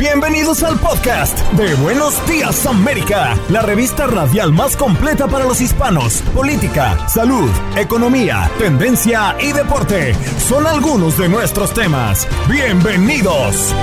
Bienvenidos 0.00 0.62
al 0.62 0.78
podcast 0.78 1.38
de 1.52 1.74
Buenos 1.74 2.26
Días 2.26 2.64
América, 2.64 3.36
la 3.50 3.60
revista 3.60 4.06
radial 4.06 4.50
más 4.50 4.74
completa 4.74 5.28
para 5.28 5.44
los 5.44 5.60
hispanos. 5.60 6.22
Política, 6.34 7.06
salud, 7.06 7.50
economía, 7.76 8.50
tendencia 8.58 9.36
y 9.38 9.52
deporte 9.52 10.14
son 10.38 10.66
algunos 10.66 11.18
de 11.18 11.28
nuestros 11.28 11.74
temas. 11.74 12.26
Bienvenidos. 12.48 13.74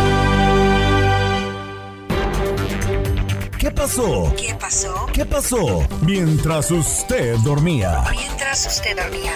¿Qué 3.59 3.69
pasó? 3.69 4.33
¿Qué 4.35 4.55
pasó? 4.55 5.05
¿Qué 5.13 5.23
pasó? 5.23 5.87
Mientras 6.01 6.71
usted 6.71 7.37
dormía. 7.43 8.05
Mientras 8.09 8.65
usted 8.65 8.97
dormía. 8.97 9.33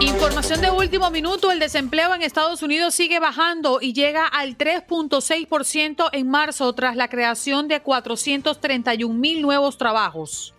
Información 0.00 0.60
de 0.60 0.70
último 0.70 1.10
minuto, 1.10 1.50
el 1.50 1.58
desempleo 1.58 2.14
en 2.14 2.22
Estados 2.22 2.62
Unidos 2.62 2.94
sigue 2.94 3.18
bajando 3.18 3.80
y 3.82 3.92
llega 3.92 4.26
al 4.26 4.56
3.6% 4.56 6.10
en 6.12 6.30
marzo 6.30 6.72
tras 6.72 6.94
la 6.94 7.08
creación 7.08 7.66
de 7.66 7.80
431 7.80 9.12
mil 9.12 9.42
nuevos 9.42 9.76
trabajos. 9.76 10.54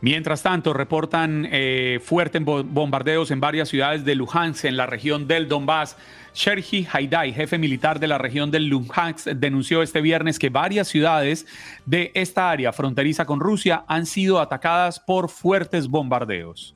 Mientras 0.00 0.44
tanto, 0.44 0.72
reportan 0.72 1.48
eh, 1.50 1.98
fuertes 2.00 2.40
bombardeos 2.44 3.32
en 3.32 3.40
varias 3.40 3.70
ciudades 3.70 4.04
de 4.04 4.14
Luhansk, 4.14 4.66
en 4.66 4.76
la 4.76 4.86
región 4.86 5.26
del 5.26 5.48
Donbass. 5.48 5.96
Sergei 6.32 6.86
Haidai, 6.92 7.32
jefe 7.32 7.58
militar 7.58 7.98
de 7.98 8.06
la 8.06 8.18
región 8.18 8.52
del 8.52 8.68
Luhansk, 8.68 9.26
denunció 9.30 9.82
este 9.82 10.00
viernes 10.00 10.38
que 10.38 10.50
varias 10.50 10.86
ciudades 10.86 11.46
de 11.86 12.12
esta 12.14 12.50
área 12.50 12.72
fronteriza 12.72 13.24
con 13.24 13.40
Rusia 13.40 13.84
han 13.88 14.06
sido 14.06 14.38
atacadas 14.38 15.00
por 15.00 15.28
fuertes 15.28 15.88
bombardeos. 15.88 16.75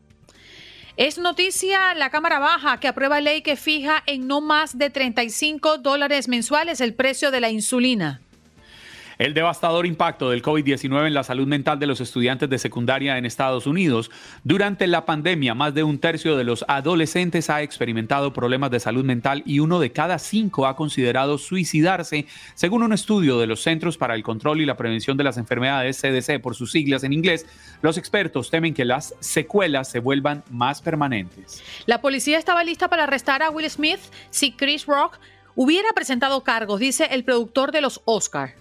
Es 1.01 1.17
noticia 1.17 1.95
la 1.95 2.11
Cámara 2.11 2.39
Baja 2.39 2.79
que 2.79 2.87
aprueba 2.87 3.23
ley 3.23 3.41
que 3.41 3.57
fija 3.57 4.03
en 4.05 4.27
no 4.27 4.43
más 4.43 4.77
de 4.77 4.91
35 4.91 5.79
dólares 5.79 6.29
mensuales 6.29 6.83
el 6.83 6.93
precio 6.93 7.31
de 7.31 7.41
la 7.41 7.49
insulina. 7.49 8.21
El 9.21 9.35
devastador 9.35 9.85
impacto 9.85 10.31
del 10.31 10.43
COVID-19 10.43 11.07
en 11.07 11.13
la 11.13 11.25
salud 11.25 11.47
mental 11.47 11.79
de 11.79 11.87
los 11.87 12.01
estudiantes 12.01 12.49
de 12.49 12.59
secundaria 12.59 13.19
en 13.19 13.27
Estados 13.27 13.67
Unidos. 13.67 14.11
Durante 14.45 14.87
la 14.87 15.05
pandemia, 15.05 15.55
más 15.55 15.75
de 15.75 15.83
un 15.83 15.99
tercio 15.99 16.39
de 16.39 16.45
los 16.45 16.65
adolescentes 16.69 17.51
ha 17.51 17.61
experimentado 17.61 18.33
problemas 18.33 18.71
de 18.71 18.81
salud 18.81 19.05
mental 19.05 19.43
y 19.45 19.59
uno 19.59 19.79
de 19.79 19.93
cada 19.93 20.19
cinco 20.19 20.67
ha 20.67 20.75
considerado 20.75 21.37
suicidarse, 21.37 22.25
según 22.55 22.83
un 22.83 22.95
estudio 22.95 23.39
de 23.39 23.47
los 23.47 23.61
Centros 23.61 23.99
para 23.99 24.15
el 24.15 24.23
Control 24.23 24.63
y 24.63 24.65
la 24.65 24.79
Prevención 24.79 25.19
de 25.19 25.25
las 25.25 25.37
Enfermedades, 25.37 26.01
CDC 26.01 26.41
por 26.41 26.55
sus 26.55 26.73
siglas 26.73 27.05
en 27.05 27.13
inglés. 27.13 27.45
Los 27.83 27.99
expertos 27.99 28.49
temen 28.49 28.73
que 28.73 28.87
las 28.87 29.15
secuelas 29.21 29.91
se 29.91 29.99
vuelvan 29.99 30.45
más 30.49 30.81
permanentes. 30.81 31.63
La 31.85 32.01
policía 32.01 32.39
estaba 32.39 32.65
lista 32.65 32.89
para 32.89 33.03
arrestar 33.03 33.43
a 33.43 33.51
Will 33.51 33.69
Smith 33.69 34.01
si 34.31 34.53
Chris 34.53 34.87
Rock 34.87 35.19
hubiera 35.57 35.91
presentado 35.95 36.43
cargos, 36.43 36.81
dice 36.81 37.09
el 37.11 37.23
productor 37.23 37.71
de 37.71 37.83
los 37.83 38.01
Oscar. 38.07 38.55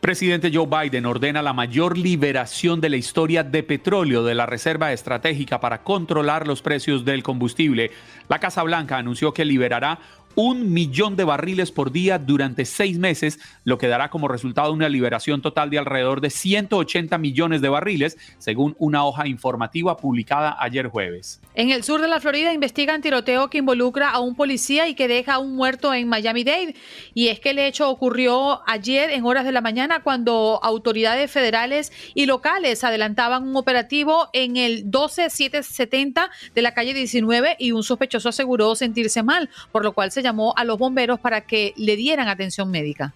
Presidente 0.00 0.50
Joe 0.50 0.66
Biden 0.66 1.04
ordena 1.04 1.42
la 1.42 1.52
mayor 1.52 1.98
liberación 1.98 2.80
de 2.80 2.88
la 2.88 2.96
historia 2.96 3.44
de 3.44 3.62
petróleo 3.62 4.24
de 4.24 4.34
la 4.34 4.46
Reserva 4.46 4.94
Estratégica 4.94 5.60
para 5.60 5.82
controlar 5.82 6.46
los 6.46 6.62
precios 6.62 7.04
del 7.04 7.22
combustible. 7.22 7.90
La 8.26 8.38
Casa 8.38 8.62
Blanca 8.62 8.96
anunció 8.96 9.34
que 9.34 9.44
liberará 9.44 9.98
un 10.34 10.72
millón 10.72 11.16
de 11.16 11.24
barriles 11.24 11.72
por 11.72 11.92
día 11.92 12.18
durante 12.18 12.64
seis 12.64 12.98
meses, 12.98 13.38
lo 13.64 13.78
que 13.78 13.88
dará 13.88 14.10
como 14.10 14.28
resultado 14.28 14.72
una 14.72 14.88
liberación 14.88 15.42
total 15.42 15.70
de 15.70 15.78
alrededor 15.78 16.20
de 16.20 16.30
180 16.30 17.18
millones 17.18 17.60
de 17.60 17.68
barriles, 17.68 18.16
según 18.38 18.74
una 18.78 19.04
hoja 19.04 19.26
informativa 19.26 19.96
publicada 19.96 20.56
ayer 20.60 20.88
jueves. 20.88 21.40
En 21.54 21.70
el 21.70 21.82
sur 21.82 22.00
de 22.00 22.08
la 22.08 22.20
Florida 22.20 22.52
investigan 22.52 23.02
tiroteo 23.02 23.50
que 23.50 23.58
involucra 23.58 24.10
a 24.10 24.20
un 24.20 24.34
policía 24.34 24.88
y 24.88 24.94
que 24.94 25.08
deja 25.08 25.34
a 25.34 25.38
un 25.38 25.56
muerto 25.56 25.92
en 25.92 26.08
Miami-Dade. 26.08 26.74
Y 27.14 27.28
es 27.28 27.40
que 27.40 27.50
el 27.50 27.58
hecho 27.58 27.90
ocurrió 27.90 28.60
ayer 28.68 29.10
en 29.10 29.24
horas 29.24 29.44
de 29.44 29.52
la 29.52 29.60
mañana 29.60 30.02
cuando 30.02 30.60
autoridades 30.62 31.30
federales 31.30 31.92
y 32.14 32.26
locales 32.26 32.84
adelantaban 32.84 33.46
un 33.48 33.56
operativo 33.56 34.28
en 34.32 34.56
el 34.56 34.90
12770 34.90 36.30
de 36.54 36.62
la 36.62 36.74
calle 36.74 36.94
19 36.94 37.56
y 37.58 37.72
un 37.72 37.82
sospechoso 37.82 38.28
aseguró 38.28 38.74
sentirse 38.74 39.22
mal, 39.22 39.50
por 39.72 39.84
lo 39.84 39.92
cual 39.92 40.12
se 40.12 40.19
llamó 40.22 40.54
a 40.56 40.64
los 40.64 40.78
bomberos 40.78 41.20
para 41.20 41.42
que 41.42 41.74
le 41.76 41.96
dieran 41.96 42.28
atención 42.28 42.70
médica. 42.70 43.14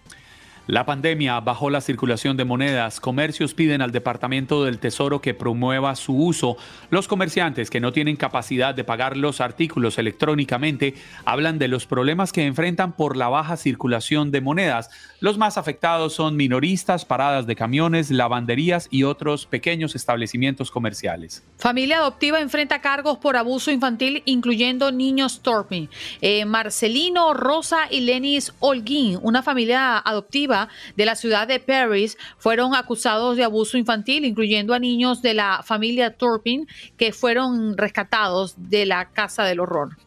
La 0.67 0.83
pandemia 0.83 1.39
bajó 1.41 1.69
la 1.69 1.79
circulación 1.79 2.37
de 2.37 2.43
monedas. 2.43 2.99
Comercios 2.99 3.53
piden 3.53 3.83
al 3.83 3.91
Departamento 3.91 4.63
del 4.63 4.79
Tesoro 4.79 5.21
que 5.21 5.35
promueva 5.35 5.95
su 5.95 6.17
uso. 6.17 6.57
Los 6.89 7.07
comerciantes 7.07 7.69
que 7.69 7.79
no 7.79 7.93
tienen 7.93 8.15
capacidad 8.15 8.73
de 8.73 8.83
pagar 8.83 9.15
los 9.15 9.41
artículos 9.41 9.99
electrónicamente 9.99 10.95
hablan 11.23 11.59
de 11.59 11.67
los 11.67 11.85
problemas 11.85 12.31
que 12.31 12.47
enfrentan 12.47 12.93
por 12.93 13.15
la 13.15 13.29
baja 13.29 13.57
circulación 13.57 14.31
de 14.31 14.41
monedas. 14.41 14.89
Los 15.19 15.37
más 15.37 15.59
afectados 15.59 16.13
son 16.13 16.35
minoristas, 16.35 17.05
paradas 17.05 17.45
de 17.45 17.55
camiones, 17.55 18.09
lavanderías 18.09 18.87
y 18.89 19.03
otros 19.03 19.45
pequeños 19.45 19.93
establecimientos 19.93 20.71
comerciales. 20.71 21.43
Familia 21.59 21.97
adoptiva 21.97 22.39
enfrenta 22.39 22.81
cargos 22.81 23.19
por 23.19 23.37
abuso 23.37 23.69
infantil, 23.69 24.23
incluyendo 24.25 24.91
niños 24.91 25.41
Torping. 25.43 25.89
Eh, 26.21 26.43
Marcelino, 26.45 27.35
Rosa 27.35 27.81
y 27.91 28.01
Lenis 28.01 28.51
Holguín, 28.59 29.19
una 29.21 29.43
familia 29.43 29.99
adoptiva 29.99 30.54
de 30.95 31.05
la 31.05 31.15
ciudad 31.15 31.47
de 31.47 31.59
Paris 31.59 32.17
fueron 32.37 32.75
acusados 32.75 33.37
de 33.37 33.43
abuso 33.43 33.77
infantil, 33.77 34.25
incluyendo 34.25 34.73
a 34.73 34.79
niños 34.79 35.21
de 35.21 35.33
la 35.33 35.63
familia 35.63 36.15
Turpin 36.15 36.67
que 36.97 37.11
fueron 37.11 37.77
rescatados 37.77 38.55
de 38.57 38.85
la 38.85 39.05
casa 39.11 39.43
del 39.43 39.59
horror. 39.59 39.97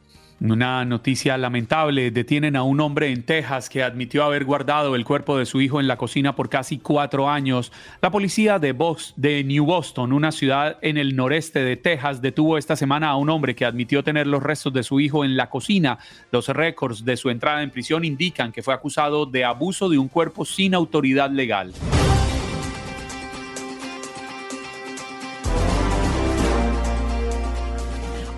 Una 0.40 0.84
noticia 0.84 1.36
lamentable, 1.36 2.12
detienen 2.12 2.54
a 2.54 2.62
un 2.62 2.78
hombre 2.78 3.10
en 3.10 3.24
Texas 3.24 3.68
que 3.68 3.82
admitió 3.82 4.22
haber 4.22 4.44
guardado 4.44 4.94
el 4.94 5.04
cuerpo 5.04 5.36
de 5.36 5.46
su 5.46 5.60
hijo 5.60 5.80
en 5.80 5.88
la 5.88 5.96
cocina 5.96 6.36
por 6.36 6.48
casi 6.48 6.78
cuatro 6.78 7.28
años. 7.28 7.72
La 8.00 8.12
policía 8.12 8.60
de, 8.60 8.72
de 9.16 9.42
New 9.42 9.64
Boston, 9.64 10.12
una 10.12 10.30
ciudad 10.30 10.78
en 10.80 10.96
el 10.96 11.16
noreste 11.16 11.64
de 11.64 11.76
Texas, 11.76 12.22
detuvo 12.22 12.56
esta 12.56 12.76
semana 12.76 13.08
a 13.08 13.16
un 13.16 13.30
hombre 13.30 13.56
que 13.56 13.64
admitió 13.64 14.04
tener 14.04 14.28
los 14.28 14.40
restos 14.40 14.72
de 14.72 14.84
su 14.84 15.00
hijo 15.00 15.24
en 15.24 15.36
la 15.36 15.50
cocina. 15.50 15.98
Los 16.30 16.48
récords 16.48 17.04
de 17.04 17.16
su 17.16 17.30
entrada 17.30 17.64
en 17.64 17.70
prisión 17.70 18.04
indican 18.04 18.52
que 18.52 18.62
fue 18.62 18.74
acusado 18.74 19.26
de 19.26 19.44
abuso 19.44 19.88
de 19.88 19.98
un 19.98 20.06
cuerpo 20.06 20.44
sin 20.44 20.72
autoridad 20.72 21.32
legal. 21.32 21.74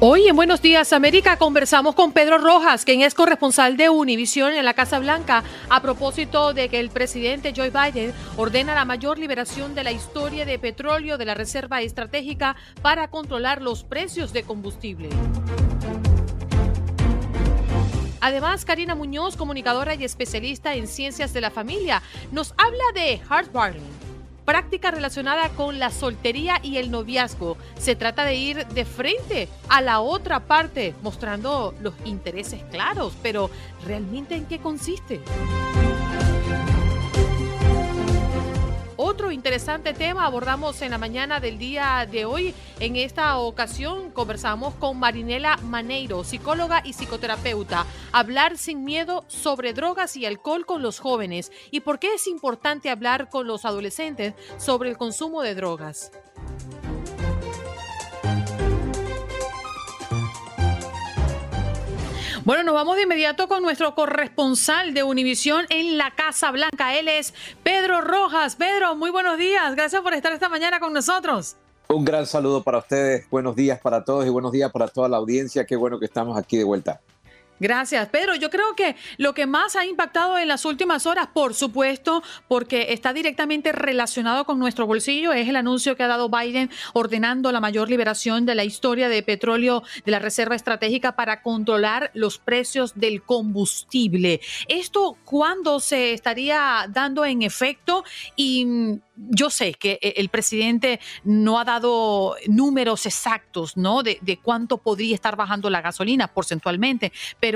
Hoy 0.02 0.28
en 0.28 0.34
Buenos 0.34 0.62
Días 0.62 0.94
América 0.94 1.36
conversamos 1.36 1.94
con 1.94 2.12
Pedro 2.12 2.38
Rojas, 2.38 2.86
quien 2.86 3.02
es 3.02 3.12
corresponsal 3.12 3.76
de 3.76 3.90
Univision 3.90 4.54
en 4.54 4.64
la 4.64 4.72
Casa 4.72 4.98
Blanca, 4.98 5.44
a 5.68 5.82
propósito 5.82 6.54
de 6.54 6.70
que 6.70 6.80
el 6.80 6.88
presidente 6.88 7.52
Joe 7.54 7.68
Biden 7.68 8.14
ordena 8.38 8.74
la 8.74 8.86
mayor 8.86 9.18
liberación 9.18 9.74
de 9.74 9.84
la 9.84 9.92
historia 9.92 10.46
de 10.46 10.58
petróleo 10.58 11.18
de 11.18 11.26
la 11.26 11.34
Reserva 11.34 11.82
Estratégica 11.82 12.56
para 12.80 13.08
controlar 13.08 13.60
los 13.60 13.84
precios 13.84 14.32
de 14.32 14.42
combustible. 14.42 15.10
Además, 18.22 18.64
Karina 18.64 18.94
Muñoz, 18.94 19.36
comunicadora 19.36 19.94
y 19.94 20.04
especialista 20.04 20.74
en 20.76 20.86
ciencias 20.86 21.34
de 21.34 21.42
la 21.42 21.50
familia, 21.50 22.02
nos 22.32 22.54
habla 22.56 22.84
de 22.94 23.20
heartwarming 23.28 23.99
práctica 24.50 24.90
relacionada 24.90 25.48
con 25.50 25.78
la 25.78 25.92
soltería 25.92 26.58
y 26.60 26.78
el 26.78 26.90
noviazgo. 26.90 27.56
Se 27.78 27.94
trata 27.94 28.24
de 28.24 28.34
ir 28.34 28.66
de 28.66 28.84
frente 28.84 29.48
a 29.68 29.80
la 29.80 30.00
otra 30.00 30.40
parte, 30.40 30.92
mostrando 31.02 31.72
los 31.80 31.94
intereses 32.04 32.60
claros, 32.64 33.12
pero 33.22 33.48
¿realmente 33.86 34.34
en 34.34 34.46
qué 34.46 34.58
consiste? 34.58 35.20
Otro 39.20 39.32
interesante 39.32 39.92
tema 39.92 40.24
abordamos 40.24 40.80
en 40.80 40.92
la 40.92 40.96
mañana 40.96 41.40
del 41.40 41.58
día 41.58 42.08
de 42.10 42.24
hoy. 42.24 42.54
En 42.78 42.96
esta 42.96 43.36
ocasión 43.36 44.10
conversamos 44.12 44.72
con 44.76 44.98
Marinela 44.98 45.58
Maneiro, 45.58 46.24
psicóloga 46.24 46.80
y 46.86 46.94
psicoterapeuta. 46.94 47.84
Hablar 48.12 48.56
sin 48.56 48.82
miedo 48.82 49.26
sobre 49.28 49.74
drogas 49.74 50.16
y 50.16 50.24
alcohol 50.24 50.64
con 50.64 50.80
los 50.80 51.00
jóvenes 51.00 51.52
y 51.70 51.80
por 51.80 51.98
qué 51.98 52.14
es 52.14 52.26
importante 52.28 52.88
hablar 52.88 53.28
con 53.28 53.46
los 53.46 53.66
adolescentes 53.66 54.32
sobre 54.56 54.88
el 54.88 54.96
consumo 54.96 55.42
de 55.42 55.54
drogas. 55.54 56.12
Bueno, 62.50 62.64
nos 62.64 62.74
vamos 62.74 62.96
de 62.96 63.04
inmediato 63.04 63.46
con 63.46 63.62
nuestro 63.62 63.94
corresponsal 63.94 64.92
de 64.92 65.04
Univisión 65.04 65.66
en 65.68 65.96
la 65.96 66.10
Casa 66.16 66.50
Blanca. 66.50 66.98
Él 66.98 67.06
es 67.06 67.32
Pedro 67.62 68.00
Rojas. 68.00 68.56
Pedro, 68.56 68.96
muy 68.96 69.10
buenos 69.10 69.38
días. 69.38 69.76
Gracias 69.76 70.02
por 70.02 70.14
estar 70.14 70.32
esta 70.32 70.48
mañana 70.48 70.80
con 70.80 70.92
nosotros. 70.92 71.54
Un 71.86 72.04
gran 72.04 72.26
saludo 72.26 72.64
para 72.64 72.78
ustedes. 72.78 73.30
Buenos 73.30 73.54
días 73.54 73.78
para 73.78 74.04
todos 74.04 74.26
y 74.26 74.30
buenos 74.30 74.50
días 74.50 74.72
para 74.72 74.88
toda 74.88 75.08
la 75.08 75.18
audiencia. 75.18 75.64
Qué 75.64 75.76
bueno 75.76 76.00
que 76.00 76.06
estamos 76.06 76.36
aquí 76.36 76.56
de 76.56 76.64
vuelta. 76.64 77.00
Gracias, 77.60 78.08
Pedro. 78.08 78.34
Yo 78.36 78.48
creo 78.48 78.74
que 78.74 78.96
lo 79.18 79.34
que 79.34 79.46
más 79.46 79.76
ha 79.76 79.84
impactado 79.84 80.38
en 80.38 80.48
las 80.48 80.64
últimas 80.64 81.04
horas, 81.04 81.28
por 81.32 81.52
supuesto, 81.52 82.22
porque 82.48 82.94
está 82.94 83.12
directamente 83.12 83.70
relacionado 83.72 84.46
con 84.46 84.58
nuestro 84.58 84.86
bolsillo, 84.86 85.34
es 85.34 85.46
el 85.46 85.56
anuncio 85.56 85.94
que 85.94 86.02
ha 86.02 86.08
dado 86.08 86.30
Biden 86.30 86.70
ordenando 86.94 87.52
la 87.52 87.60
mayor 87.60 87.90
liberación 87.90 88.46
de 88.46 88.54
la 88.54 88.64
historia 88.64 89.10
de 89.10 89.22
petróleo 89.22 89.82
de 90.06 90.10
la 90.10 90.18
Reserva 90.18 90.56
Estratégica 90.56 91.16
para 91.16 91.42
controlar 91.42 92.10
los 92.14 92.38
precios 92.38 92.94
del 92.94 93.22
combustible. 93.22 94.40
¿Esto 94.66 95.18
cuándo 95.26 95.80
se 95.80 96.14
estaría 96.14 96.86
dando 96.88 97.26
en 97.26 97.42
efecto? 97.42 98.04
Y 98.36 98.98
yo 99.28 99.50
sé 99.50 99.74
que 99.74 99.98
eh, 100.00 100.14
el 100.16 100.28
presidente 100.28 101.00
no 101.24 101.58
ha 101.58 101.64
dado 101.64 102.36
números 102.46 103.06
exactos, 103.06 103.76
¿no? 103.76 104.02
De, 104.02 104.18
cuánto 104.42 104.78
podría 104.78 105.14
estar 105.14 105.36
bajando 105.36 105.68
la 105.70 105.80
gasolina 105.82 106.28
porcentualmente, 106.28 107.12
pero 107.38 107.49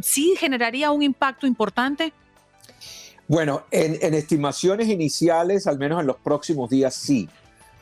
sí 0.00 0.34
generaría 0.38 0.90
un 0.90 1.02
impacto 1.02 1.46
importante. 1.46 2.12
Bueno, 3.28 3.64
en, 3.70 4.14
estimaciones 4.14 4.88
iniciales, 4.88 5.66
al 5.66 5.78
menos 5.78 6.00
en 6.00 6.06
los 6.06 6.16
próximos 6.16 6.70
días, 6.70 6.94
sí 6.94 7.28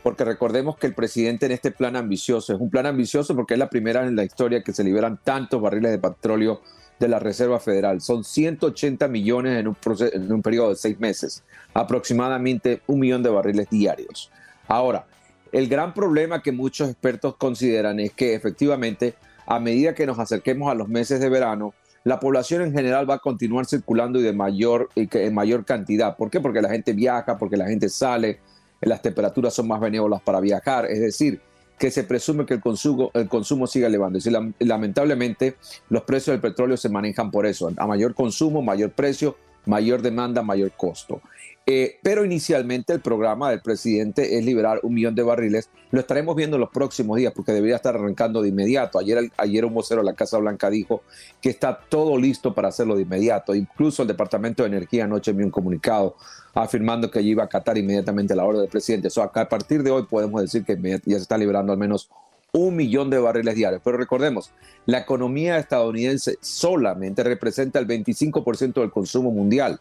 porque 0.03 0.23
recordemos 0.23 0.77
que 0.77 0.87
el 0.87 0.95
presidente 0.95 1.47
en 1.47 1.53
este 1.53 1.71
plan 1.71 1.97
ambicioso 1.97 2.53
es 2.53 2.61
un 2.61 2.69
plan 2.69 2.85
ambicioso 2.85 3.35
porque 3.35 3.55
es 3.55 3.59
la 3.59 3.71
primera 3.71 4.07
en 4.07 4.15
la 4.15 4.23
historia 4.23 4.63
que 4.63 4.75
se 4.75 4.85
liberan 4.85 5.19
tantos 5.25 5.63
barriles 5.63 5.93
de 5.93 5.99
petróleo 5.99 6.61
de 7.01 7.09
la 7.09 7.19
Reserva 7.19 7.59
Federal. 7.59 8.03
Son 8.03 8.23
180 8.23 9.09
millones 9.09 9.59
en 9.59 9.69
un, 9.69 9.77
en 10.13 10.31
un 10.31 10.43
periodo 10.43 10.69
de 10.69 10.77
seis 10.77 11.01
meses, 11.01 11.43
aproximadamente 11.73 12.83
un 12.87 13.01
millón 13.01 13.23
de 13.23 13.31
barriles 13.31 13.71
diarios. 13.71 14.31
Ahora, 14.69 15.07
el 15.53 15.69
gran 15.69 15.95
problema 15.95 16.43
que 16.43 16.53
muchos 16.53 16.91
expertos 16.91 17.37
consideran 17.37 17.99
es 17.99 18.13
que 18.13 18.35
efectivamente, 18.35 19.15
a 19.47 19.61
medida 19.61 19.95
que 19.95 20.07
nos 20.07 20.19
acerquemos 20.19 20.71
a 20.71 20.75
los 20.75 20.89
meses 20.89 21.21
de 21.21 21.29
verano, 21.29 21.75
la 22.05 22.21
población 22.21 22.63
en 22.63 22.73
general 22.73 23.09
va 23.09 23.15
a 23.15 23.19
continuar 23.19 23.67
circulando 23.67 24.19
y 24.19 24.23
de 24.23 24.33
mayor, 24.33 24.91
en 24.95 25.35
mayor 25.35 25.65
cantidad. 25.65 26.17
¿Por 26.17 26.31
qué? 26.31 26.41
Porque 26.41 26.61
la 26.61 26.69
gente 26.69 26.93
viaja, 26.93 27.39
porque 27.39 27.57
la 27.57 27.67
gente 27.67 27.89
sale, 27.89 28.41
las 28.83 29.01
temperaturas 29.01 29.55
son 29.55 29.69
más 29.69 29.81
benévolas 29.81 30.21
para 30.21 30.41
viajar. 30.41 30.85
Es 30.87 31.01
decir, 31.01 31.41
que 31.79 31.91
se 31.91 32.05
presume 32.05 32.45
que 32.45 32.55
el 32.55 32.61
consumo, 32.61 33.11
el 33.15 33.29
consumo 33.29 33.67
siga 33.67 33.87
elevándose. 33.87 34.31
Y 34.31 34.65
lamentablemente 34.65 35.57
los 35.89 36.03
precios 36.03 36.35
del 36.35 36.41
petróleo 36.41 36.77
se 36.77 36.91
manejan 36.91 37.31
por 37.31 37.47
eso. 37.47 37.71
A 37.77 37.87
mayor 37.87 38.15
consumo, 38.15 38.61
mayor 38.61 38.91
precio, 38.91 39.37
mayor 39.65 40.03
demanda, 40.03 40.43
mayor 40.43 40.73
costo. 40.77 41.23
Eh, 41.67 41.99
pero 42.03 42.27
inicialmente 42.27 42.93
el 42.93 43.01
programa 43.01 43.49
del 43.49 43.63
presidente 43.63 44.37
es 44.37 44.45
liberar 44.45 44.81
un 44.83 44.93
millón 44.93 45.15
de 45.15 45.23
barriles. 45.23 45.71
Lo 45.91 46.01
estaremos 46.01 46.37
viendo 46.37 46.57
en 46.57 46.61
los 46.61 46.71
próximos 46.71 47.17
días 47.17 47.33
porque 47.35 47.53
debería 47.53 47.77
estar 47.77 47.95
arrancando 47.95 48.43
de 48.43 48.51
inmediato. 48.51 48.99
Ayer, 48.99 49.31
ayer 49.39 49.65
un 49.65 49.73
vocero 49.73 50.03
de 50.03 50.07
la 50.07 50.15
Casa 50.15 50.37
Blanca 50.37 50.69
dijo 50.69 51.03
que 51.41 51.49
está 51.49 51.79
todo 51.89 52.19
listo 52.19 52.55
para 52.55 52.69
hacerlo 52.69 52.97
de 52.97 53.03
inmediato. 53.03 53.55
Incluso 53.55 54.03
el 54.03 54.09
Departamento 54.09 54.63
de 54.63 54.69
Energía 54.69 55.05
anoche 55.05 55.31
envió 55.31 55.47
un 55.47 55.53
comunicado 55.53 56.17
afirmando 56.53 57.11
que 57.11 57.19
allí 57.19 57.31
iba 57.31 57.45
a 57.45 57.47
acatar 57.47 57.79
inmediatamente 57.79 58.37
la 58.37 58.45
orden 58.45 58.61
del 58.61 58.71
presidente. 58.71 59.09
So, 59.09 59.23
a 59.23 59.49
partir 59.49 59.83
de 59.83 59.91
hoy 59.91 60.05
podemos 60.05 60.43
decir 60.43 60.65
que 60.65 60.79
ya 61.05 61.17
se 61.17 61.23
está 61.23 61.39
liberando 61.39 61.73
al 61.73 61.79
menos 61.79 62.11
un 62.55 62.77
millón 62.77 63.11
de 63.11 63.19
barriles 63.19 63.57
diarios. 63.57 63.83
Pero 63.85 63.97
recordemos, 63.97 64.53
la 64.87 64.99
economía 64.99 65.59
estadounidense 65.59 66.39
solamente 66.41 67.25
representa 67.25 67.79
el 67.81 67.87
25% 67.87 68.75
del 68.75 68.91
consumo 68.91 69.33
mundial. 69.33 69.81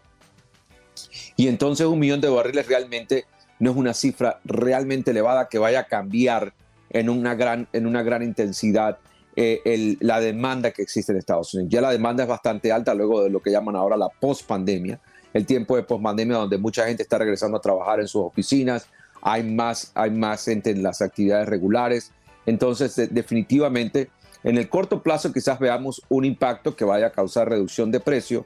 Y 1.35 1.47
entonces 1.47 1.85
un 1.87 1.99
millón 1.99 2.21
de 2.21 2.29
barriles 2.29 2.67
realmente 2.67 3.25
no 3.59 3.71
es 3.71 3.77
una 3.77 3.93
cifra 3.93 4.39
realmente 4.43 5.11
elevada 5.11 5.47
que 5.47 5.57
vaya 5.57 5.81
a 5.81 5.83
cambiar 5.85 6.53
en 6.89 7.09
una 7.09 7.35
gran, 7.35 7.67
en 7.73 7.87
una 7.87 8.03
gran 8.03 8.23
intensidad 8.23 8.97
eh, 9.35 9.97
la 9.99 10.19
demanda 10.19 10.71
que 10.71 10.83
existe 10.83 11.11
en 11.11 11.17
Estados 11.17 11.53
Unidos. 11.53 11.71
Ya 11.71 11.81
la 11.81 11.91
demanda 11.91 12.23
es 12.23 12.29
bastante 12.29 12.71
alta 12.71 12.93
luego 12.93 13.23
de 13.23 13.29
lo 13.29 13.41
que 13.41 13.49
llaman 13.49 13.75
ahora 13.75 13.97
la 13.97 14.09
post-pandemia, 14.09 14.99
el 15.33 15.45
tiempo 15.45 15.75
de 15.75 15.83
post-pandemia 15.83 16.37
donde 16.37 16.57
mucha 16.59 16.85
gente 16.85 17.01
está 17.01 17.17
regresando 17.17 17.57
a 17.57 17.61
trabajar 17.61 17.99
en 17.99 18.07
sus 18.07 18.21
oficinas, 18.21 18.87
hay 19.21 19.43
más, 19.43 19.91
hay 19.95 20.11
más 20.11 20.45
gente 20.45 20.69
en 20.69 20.83
las 20.83 21.01
actividades 21.01 21.49
regulares. 21.49 22.11
Entonces, 22.45 22.95
definitivamente, 23.11 24.09
en 24.43 24.57
el 24.57 24.69
corto 24.69 25.01
plazo 25.01 25.31
quizás 25.31 25.57
veamos 25.57 26.01
un 26.09 26.25
impacto 26.25 26.75
que 26.75 26.85
vaya 26.85 27.07
a 27.07 27.11
causar 27.11 27.49
reducción 27.49 27.89
de 27.89 28.01
precio, 28.01 28.45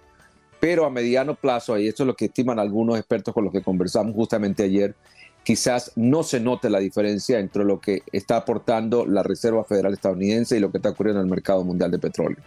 pero 0.59 0.85
a 0.85 0.89
mediano 0.89 1.35
plazo, 1.35 1.77
y 1.77 1.87
esto 1.87 2.03
es 2.03 2.07
lo 2.07 2.15
que 2.15 2.25
estiman 2.25 2.59
algunos 2.59 2.97
expertos 2.97 3.33
con 3.33 3.43
los 3.43 3.53
que 3.53 3.61
conversamos 3.61 4.13
justamente 4.15 4.63
ayer, 4.63 4.95
quizás 5.43 5.93
no 5.95 6.23
se 6.23 6.39
note 6.39 6.69
la 6.69 6.79
diferencia 6.79 7.39
entre 7.39 7.63
lo 7.63 7.79
que 7.79 8.03
está 8.11 8.37
aportando 8.37 9.05
la 9.05 9.23
Reserva 9.23 9.63
Federal 9.63 9.93
estadounidense 9.93 10.57
y 10.57 10.59
lo 10.59 10.71
que 10.71 10.77
está 10.77 10.89
ocurriendo 10.89 11.21
en 11.21 11.27
el 11.27 11.31
mercado 11.31 11.63
mundial 11.63 11.91
de 11.91 11.99
petróleo. 11.99 12.37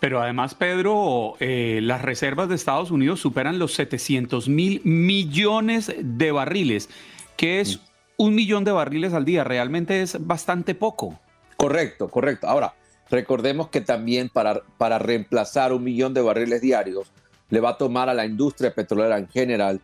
Pero 0.00 0.20
además, 0.20 0.54
Pedro, 0.54 1.34
eh, 1.40 1.80
las 1.82 2.02
reservas 2.02 2.48
de 2.48 2.56
Estados 2.56 2.90
Unidos 2.90 3.20
superan 3.20 3.58
los 3.58 3.74
700 3.74 4.48
mil 4.48 4.80
millones 4.84 5.94
de 5.98 6.30
barriles, 6.32 6.90
que 7.36 7.60
es 7.60 7.80
un 8.16 8.34
millón 8.34 8.64
de 8.64 8.72
barriles 8.72 9.14
al 9.14 9.24
día. 9.24 9.44
Realmente 9.44 10.02
es 10.02 10.18
bastante 10.26 10.74
poco. 10.74 11.18
Correcto, 11.56 12.08
correcto. 12.08 12.48
Ahora, 12.48 12.74
Recordemos 13.10 13.68
que 13.68 13.80
también 13.80 14.28
para, 14.28 14.62
para 14.78 14.98
reemplazar 14.98 15.72
un 15.72 15.84
millón 15.84 16.14
de 16.14 16.22
barriles 16.22 16.60
diarios 16.60 17.12
le 17.50 17.60
va 17.60 17.70
a 17.70 17.78
tomar 17.78 18.08
a 18.08 18.14
la 18.14 18.24
industria 18.24 18.74
petrolera 18.74 19.18
en 19.18 19.28
general 19.28 19.80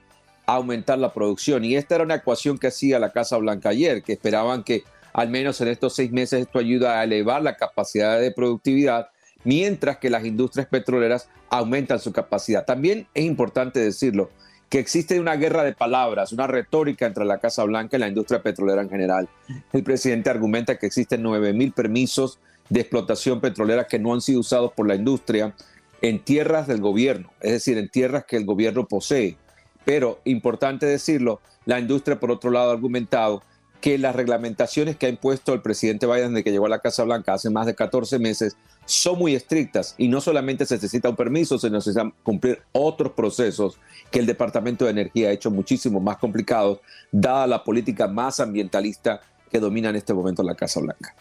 aumentar 0.47 0.99
la 0.99 1.13
producción. 1.13 1.65
Y 1.65 1.77
esta 1.77 1.97
era 1.97 2.05
una 2.05 2.17
ecuación 2.17 2.59
que 2.59 2.69
hacía 2.69 2.99
la 2.99 3.13
Casa 3.13 3.37
Blanca 3.37 3.69
ayer, 3.69 4.03
que 4.03 4.15
esperaban 4.15 4.65
que 4.65 4.83
al 5.13 5.29
menos 5.29 5.61
en 5.61 5.69
estos 5.69 5.95
seis 5.95 6.11
meses 6.13 6.41
esto 6.41 6.59
ayuda 6.59 7.01
a 7.01 7.05
elevar 7.05 7.43
la 7.43 7.57
capacidad 7.57 8.19
de 8.21 8.33
productividad, 8.33 9.09
mientras 9.45 9.99
que 9.99 10.11
las 10.11 10.25
industrias 10.25 10.67
petroleras 10.67 11.29
aumentan 11.49 11.99
su 11.99 12.13
capacidad. 12.13 12.65
También 12.65 13.07
es 13.15 13.25
importante 13.25 13.81
decirlo, 13.81 14.31
que 14.69 14.79
existe 14.79 15.19
una 15.19 15.35
guerra 15.35 15.65
de 15.65 15.73
palabras, 15.73 16.33
una 16.33 16.47
retórica 16.47 17.05
entre 17.05 17.25
la 17.25 17.39
Casa 17.39 17.65
Blanca 17.65 17.97
y 17.97 18.01
la 18.01 18.09
industria 18.09 18.41
petrolera 18.41 18.83
en 18.83 18.89
general. 18.89 19.29
El 19.73 19.83
presidente 19.83 20.31
argumenta 20.31 20.79
que 20.79 20.87
existen 20.87 21.23
9 21.23 21.53
mil 21.53 21.73
permisos 21.73 22.39
de 22.71 22.81
explotación 22.81 23.41
petrolera 23.41 23.87
que 23.87 23.99
no 23.99 24.15
han 24.15 24.23
sido 24.23 24.41
usados 24.41 24.73
por 24.73 24.89
la 24.89 24.95
industria 24.95 25.55
en 26.01 26.19
tierras 26.21 26.67
del 26.67 26.81
gobierno, 26.81 27.31
es 27.41 27.53
decir, 27.53 27.77
en 27.77 27.91
tierras 27.91 28.25
que 28.25 28.37
el 28.37 28.47
gobierno 28.47 28.87
posee. 28.87 29.37
Pero, 29.85 30.21
importante 30.25 30.87
decirlo, 30.87 31.41
la 31.67 31.79
industria, 31.79 32.19
por 32.19 32.31
otro 32.31 32.51
lado, 32.51 32.71
ha 32.71 32.73
argumentado 32.73 33.43
que 33.81 33.99
las 33.99 34.15
reglamentaciones 34.15 34.97
que 34.97 35.07
ha 35.07 35.09
impuesto 35.09 35.55
el 35.55 35.63
presidente 35.63 36.07
Biden 36.07 36.35
de 36.35 36.45
que 36.45 36.53
llegó 36.53 36.67
a 36.67 36.71
la 36.71 36.81
Casa 36.81 37.03
Blanca 37.05 37.35
hace 37.35 37.51
más 37.51 37.67
de 37.67 37.75
14 37.75 38.19
meses 38.19 38.57
son 38.85 39.19
muy 39.19 39.35
estrictas 39.35 39.95
y 39.97 40.09
no 40.09 40.21
solamente 40.21 40.67
se 40.67 40.75
necesita 40.75 41.09
un 41.09 41.17
permiso, 41.17 41.59
se 41.59 41.71
necesitan 41.71 42.13
cumplir 42.23 42.63
otros 42.73 43.13
procesos 43.13 43.79
que 44.11 44.19
el 44.19 44.27
Departamento 44.27 44.85
de 44.85 44.91
Energía 44.91 45.29
ha 45.29 45.33
hecho 45.33 45.51
muchísimo 45.51 46.01
más 46.01 46.19
complicados, 46.19 46.81
dada 47.11 47.47
la 47.47 47.65
política 47.65 48.07
más 48.07 48.41
ambientalista 48.41 49.21
que 49.51 49.61
domina 49.61 49.89
en 49.89 49.97
este 49.97 50.13
momento 50.13 50.43
la 50.43 50.55
Casa 50.55 50.81
Blanca. 50.81 51.15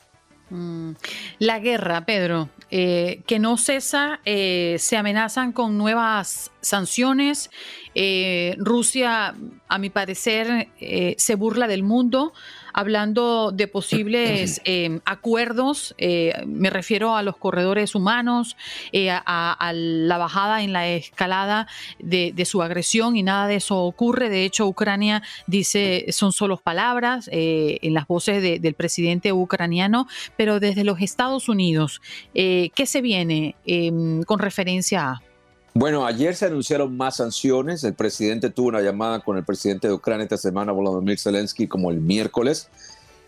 Mm. 0.50 0.92
La 1.40 1.60
guerra, 1.60 2.06
Pedro, 2.06 2.50
eh, 2.72 3.22
que 3.28 3.40
no 3.40 3.58
cesa, 3.58 4.20
eh, 4.26 4.78
se 4.80 4.98
amenazan 4.98 5.52
con 5.52 5.78
nuevas 5.78 6.52
sanciones. 6.62 7.50
Eh, 7.96 8.56
Rusia, 8.58 9.36
a 9.68 9.78
mi 9.78 9.90
parecer, 9.90 10.70
se 11.18 11.36
burla 11.36 11.68
del 11.68 11.84
mundo 11.84 12.34
hablando 12.74 13.52
de 13.52 13.68
posibles 13.68 14.62
eh, 14.66 15.00
acuerdos, 15.06 15.96
eh, 15.98 16.34
me 16.46 16.70
refiero 16.70 17.16
a 17.16 17.24
los 17.24 17.38
corredores 17.38 17.96
humanos, 17.96 18.56
eh, 18.92 19.10
a, 19.12 19.72
la 19.74 20.18
bajada 20.18 20.64
en 20.64 20.74
la 20.74 20.88
escalada 20.88 21.68
de, 22.00 22.34
su 22.46 22.64
agresión 22.64 23.16
y 23.16 23.24
nada 23.24 23.48
de 23.48 23.56
eso 23.56 23.78
ocurre. 23.78 24.30
De 24.30 24.46
hecho, 24.46 24.66
Ucrania 24.68 25.22
dice 25.48 26.06
son 26.10 26.32
solo 26.32 26.58
palabras 26.58 27.30
en 27.32 27.94
las 27.94 28.08
voces 28.08 28.42
del 28.62 28.74
presidente 28.74 29.32
ucraniano, 29.32 30.08
pero 30.36 30.60
desde 30.60 30.84
los 30.84 31.02
Estados 31.02 31.50
Unidos, 31.50 32.02
¿qué 32.34 32.86
se 32.86 33.02
viene 33.02 33.56
em, 33.66 34.24
con 34.24 34.40
referencia 34.40 35.10
a? 35.10 35.29
Bueno, 35.74 36.06
ayer 36.06 36.36
se 36.36 36.48
anunciaron 36.48 36.98
más 36.98 37.18
sanciones. 37.18 37.84
El 37.84 37.94
presidente 37.94 38.50
tuvo 38.50 38.70
una 38.70 38.82
llamada 38.82 39.20
con 39.20 39.38
el 39.38 39.44
presidente 39.44 39.88
de 39.88 39.94
Ucrania 39.94 40.24
esta 40.24 40.38
semana, 40.38 40.72
Volodymyr 40.72 41.20
Zelensky, 41.20 41.68
como 41.68 41.92
el 41.92 42.00
miércoles. 42.00 42.70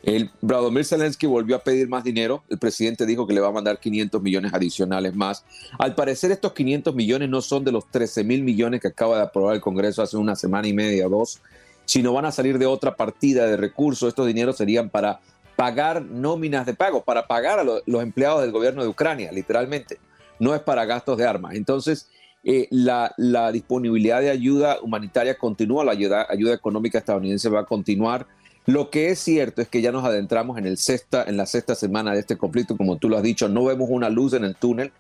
El 0.02 0.32
Volodymyr 0.42 0.84
Zelensky 0.84 1.28
volvió 1.28 1.56
a 1.56 1.60
pedir 1.60 1.88
más 1.88 2.04
dinero. 2.04 2.44
El 2.50 2.58
presidente 2.58 3.06
dijo 3.06 3.28
que 3.28 3.36
le 3.36 3.42
va 3.42 3.50
a 3.50 3.52
mandar 3.52 3.80
500 3.80 4.22
millones 4.24 4.54
adicionales 4.56 5.14
más. 5.14 5.46
Al 5.78 5.94
parecer, 5.94 6.32
estos 6.32 6.54
500 6.54 6.96
millones 6.96 7.30
no 7.30 7.42
son 7.42 7.64
de 7.64 7.72
los 7.72 7.90
13 7.92 8.24
mil 8.24 8.42
millones 8.42 8.82
que 8.82 8.88
acaba 8.88 9.18
de 9.18 9.24
aprobar 9.24 9.54
el 9.54 9.62
Congreso 9.62 10.02
hace 10.02 10.18
una 10.18 10.36
semana 10.36 10.68
y 10.68 10.74
media 10.74 11.08
dos, 11.08 11.42
sino 11.86 12.12
van 12.12 12.26
a 12.26 12.32
salir 12.32 12.58
de 12.58 12.66
otra 12.66 12.96
partida 12.96 13.46
de 13.46 13.56
recursos. 13.56 14.10
Estos 14.10 14.26
dineros 14.26 14.58
serían 14.58 14.90
para 14.90 15.20
pagar 15.56 16.02
nóminas 16.02 16.66
de 16.66 16.74
pago, 16.74 17.04
para 17.04 17.28
pagar 17.28 17.60
a 17.60 17.64
los 17.64 18.02
empleados 18.04 18.42
del 18.42 18.52
gobierno 18.52 18.82
de 18.82 18.90
Ucrania, 18.90 19.32
literalmente 19.32 20.00
no 20.42 20.56
es 20.56 20.62
para 20.62 20.86
gastos 20.86 21.20
de 21.20 21.28
armas. 21.28 21.54
Entonces, 21.54 22.10
eh, 22.44 22.68
la, 22.72 23.14
disponibilidad 23.52 24.20
de 24.20 24.32
ayuda 24.32 24.80
humanitaria 24.82 25.38
continúa, 25.38 25.86
la 25.86 25.92
ayuda, 25.92 26.26
ayuda 26.28 26.54
económica 26.54 26.98
estadounidense 26.98 27.50
va 27.50 27.62
a 27.62 27.66
continuar. 27.66 28.26
Lo 28.66 28.90
que 28.90 29.10
es 29.10 29.20
cierto 29.20 29.62
es 29.62 29.68
que 29.68 29.82
ya 29.82 29.92
nos 29.92 30.06
adentramos 30.06 30.58
en, 30.58 30.66
el 30.66 30.78
sexta, 30.78 31.24
en 31.24 31.38
la 31.38 31.46
sexta 31.46 31.76
semana 31.76 32.14
de 32.14 32.20
este 32.20 32.38
conflicto, 32.38 32.78
como 32.78 32.98
tú 32.98 33.10
lo 33.10 33.18
has 33.18 33.24
dicho, 33.24 33.48
no 33.48 33.66
vemos 33.66 33.90
una 33.92 34.10
luz 34.10 34.34
en 34.34 34.44
el 34.44 34.56
túnel. 34.56 34.92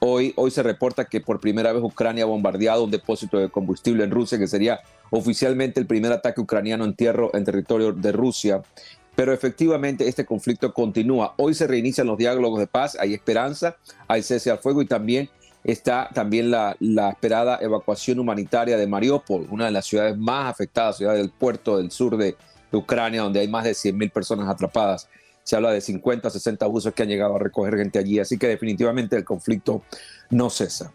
Hoy, 0.00 0.32
hoy 0.36 0.50
se 0.50 0.62
reporta 0.62 1.04
que 1.04 1.20
por 1.20 1.40
primera 1.40 1.72
vez 1.72 1.82
Ucrania 1.82 2.24
ha 2.24 2.26
bombardeado 2.26 2.84
un 2.84 2.90
depósito 2.90 3.38
de 3.38 3.50
combustible 3.50 4.02
en 4.04 4.10
Rusia, 4.10 4.38
que 4.38 4.46
sería 4.46 4.80
oficialmente 5.10 5.80
el 5.80 5.86
primer 5.86 6.12
ataque 6.12 6.40
ucraniano 6.40 6.84
en 6.84 6.94
tierra 6.94 7.28
en 7.34 7.44
territorio 7.44 7.92
de 7.92 8.12
Rusia. 8.12 8.62
Pero 9.14 9.34
efectivamente 9.34 10.08
este 10.08 10.24
conflicto 10.24 10.72
continúa. 10.72 11.34
Hoy 11.36 11.52
se 11.52 11.66
reinician 11.66 12.06
los 12.06 12.16
diálogos 12.16 12.58
de 12.58 12.66
paz, 12.66 12.96
hay 12.98 13.12
esperanza, 13.12 13.76
hay 14.08 14.22
cese 14.22 14.50
al 14.50 14.58
fuego 14.58 14.80
y 14.80 14.86
también 14.86 15.28
está 15.64 16.08
también 16.12 16.50
la, 16.50 16.76
esperada 17.10 17.58
evacuación 17.60 18.18
humanitaria 18.18 18.76
de 18.76 18.86
Mariupol, 18.86 19.46
una 19.50 19.66
de 19.66 19.72
las 19.72 19.86
ciudades 19.86 20.16
más 20.16 20.50
afectadas, 20.50 20.96
ciudad 20.96 21.14
del 21.14 21.30
puerto 21.30 21.76
del 21.78 21.90
sur 21.90 22.16
de, 22.16 22.36
Ucrania, 22.72 23.22
donde 23.22 23.40
hay 23.40 23.48
más 23.48 23.64
de 23.64 23.72
100.000 23.72 24.12
personas 24.12 24.48
atrapadas. 24.48 25.08
Se 25.42 25.56
habla 25.56 25.72
de 25.72 25.80
50, 25.80 26.30
60 26.30 26.64
buses 26.66 26.94
que 26.94 27.02
han 27.02 27.08
llegado 27.08 27.34
a 27.34 27.38
recoger 27.40 27.76
gente 27.76 27.98
allí, 27.98 28.20
así 28.20 28.38
que 28.38 28.46
definitivamente 28.46 29.16
el 29.16 29.24
conflicto 29.24 29.82
no 30.30 30.50
cesa. 30.50 30.92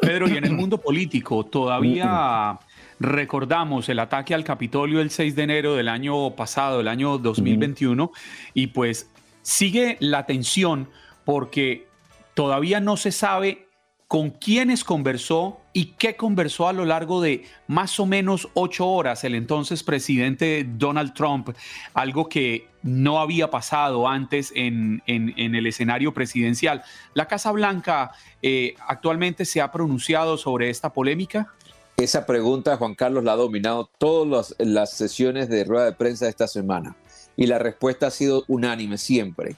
Pedro, 0.00 0.28
y 0.28 0.36
en 0.36 0.44
el 0.44 0.52
mundo 0.56 0.78
político, 0.78 1.44
todavía 1.44 2.58
recordamos 2.98 3.88
el 3.88 4.00
ataque 4.00 4.34
al 4.34 4.42
Capitolio 4.42 5.00
el 5.00 5.10
6 5.10 5.36
de 5.36 5.42
enero 5.44 5.76
del 5.76 5.88
año 5.88 6.34
pasado, 6.34 6.80
el 6.80 6.88
año 6.88 7.18
2021, 7.18 8.10
y 8.52 8.66
pues 8.68 9.08
sigue 9.42 9.96
la 10.00 10.26
tensión 10.26 10.88
porque 11.24 11.86
Todavía 12.34 12.80
no 12.80 12.96
se 12.96 13.12
sabe 13.12 13.68
con 14.08 14.30
quiénes 14.30 14.84
conversó 14.84 15.60
y 15.72 15.86
qué 15.98 16.14
conversó 16.14 16.68
a 16.68 16.72
lo 16.72 16.84
largo 16.84 17.20
de 17.20 17.44
más 17.66 17.98
o 17.98 18.06
menos 18.06 18.48
ocho 18.54 18.86
horas 18.86 19.24
el 19.24 19.34
entonces 19.34 19.82
presidente 19.82 20.64
Donald 20.76 21.14
Trump, 21.14 21.50
algo 21.94 22.28
que 22.28 22.68
no 22.82 23.18
había 23.18 23.50
pasado 23.50 24.06
antes 24.06 24.52
en, 24.54 25.02
el 25.06 25.66
escenario 25.66 26.12
presidencial. 26.12 26.82
¿La 27.14 27.26
Casa 27.26 27.50
Blanca 27.50 28.12
eh, 28.42 28.74
actualmente 28.86 29.44
se 29.44 29.60
ha 29.60 29.72
pronunciado 29.72 30.36
sobre 30.36 30.70
esta 30.70 30.92
polémica? 30.92 31.52
Esa 31.96 32.26
pregunta, 32.26 32.76
Juan 32.76 32.94
Carlos, 32.94 33.24
la 33.24 33.32
ha 33.32 33.36
dominado 33.36 33.90
todas 33.98 34.54
las 34.58 34.92
sesiones 34.92 35.48
de 35.48 35.64
rueda 35.64 35.86
de 35.86 35.92
prensa 35.92 36.26
de 36.26 36.30
esta 36.30 36.46
semana 36.46 36.94
y 37.36 37.46
la 37.46 37.58
respuesta 37.58 38.08
ha 38.08 38.10
sido 38.10 38.44
unánime 38.48 38.98
siempre 38.98 39.56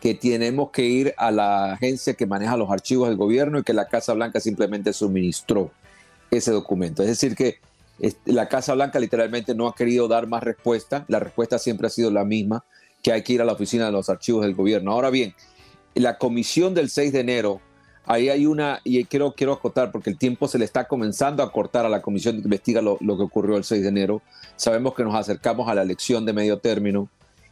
que 0.00 0.14
tenemos 0.14 0.70
que 0.70 0.84
ir 0.84 1.14
a 1.16 1.30
la 1.30 1.72
agencia 1.72 2.14
que 2.14 2.26
maneja 2.26 2.56
los 2.56 2.70
archivos 2.70 3.08
del 3.08 3.16
gobierno 3.16 3.58
y 3.58 3.62
que 3.62 3.72
la 3.72 3.88
Casa 3.88 4.14
Blanca 4.14 4.40
simplemente 4.40 4.92
suministró 4.92 5.70
ese 6.30 6.52
documento. 6.52 7.02
Es 7.02 7.08
decir, 7.08 7.34
que 7.34 7.58
la 8.26 8.48
Casa 8.48 8.74
Blanca 8.74 9.00
literalmente 9.00 9.54
no 9.54 9.66
ha 9.66 9.74
querido 9.74 10.06
dar 10.06 10.26
más 10.26 10.42
respuesta. 10.42 11.04
La 11.08 11.18
respuesta 11.18 11.58
siempre 11.58 11.88
ha 11.88 11.90
sido 11.90 12.10
la 12.10 12.24
misma, 12.24 12.64
que 13.02 13.12
hay 13.12 13.22
que 13.22 13.32
ir 13.32 13.42
a 13.42 13.44
la 13.44 13.52
oficina 13.52 13.86
de 13.86 13.92
los 13.92 14.08
archivos 14.08 14.44
del 14.44 14.54
gobierno. 14.54 14.92
Ahora 14.92 15.10
bien, 15.10 15.34
la 15.94 16.16
comisión 16.18 16.74
del 16.74 16.90
6 16.90 17.12
de 17.12 17.20
enero, 17.20 17.60
ahí 18.06 18.28
hay 18.28 18.46
una, 18.46 18.80
y 18.84 19.04
quiero, 19.04 19.32
quiero 19.32 19.54
acotar 19.54 19.90
porque 19.90 20.10
el 20.10 20.18
tiempo 20.18 20.46
se 20.46 20.58
le 20.58 20.64
está 20.64 20.86
comenzando 20.86 21.42
a 21.42 21.50
cortar 21.50 21.86
a 21.86 21.88
la 21.88 22.02
comisión 22.02 22.36
que 22.36 22.42
investiga 22.42 22.80
lo, 22.80 22.98
lo 23.00 23.16
que 23.16 23.24
ocurrió 23.24 23.56
el 23.56 23.64
6 23.64 23.82
de 23.82 23.88
enero. 23.88 24.22
Sabemos 24.54 24.94
que 24.94 25.02
nos 25.02 25.16
acercamos 25.16 25.68
a 25.68 25.74
la 25.74 25.82
elección 25.82 26.24
de 26.24 26.32
medio 26.32 26.58
término 26.58 27.08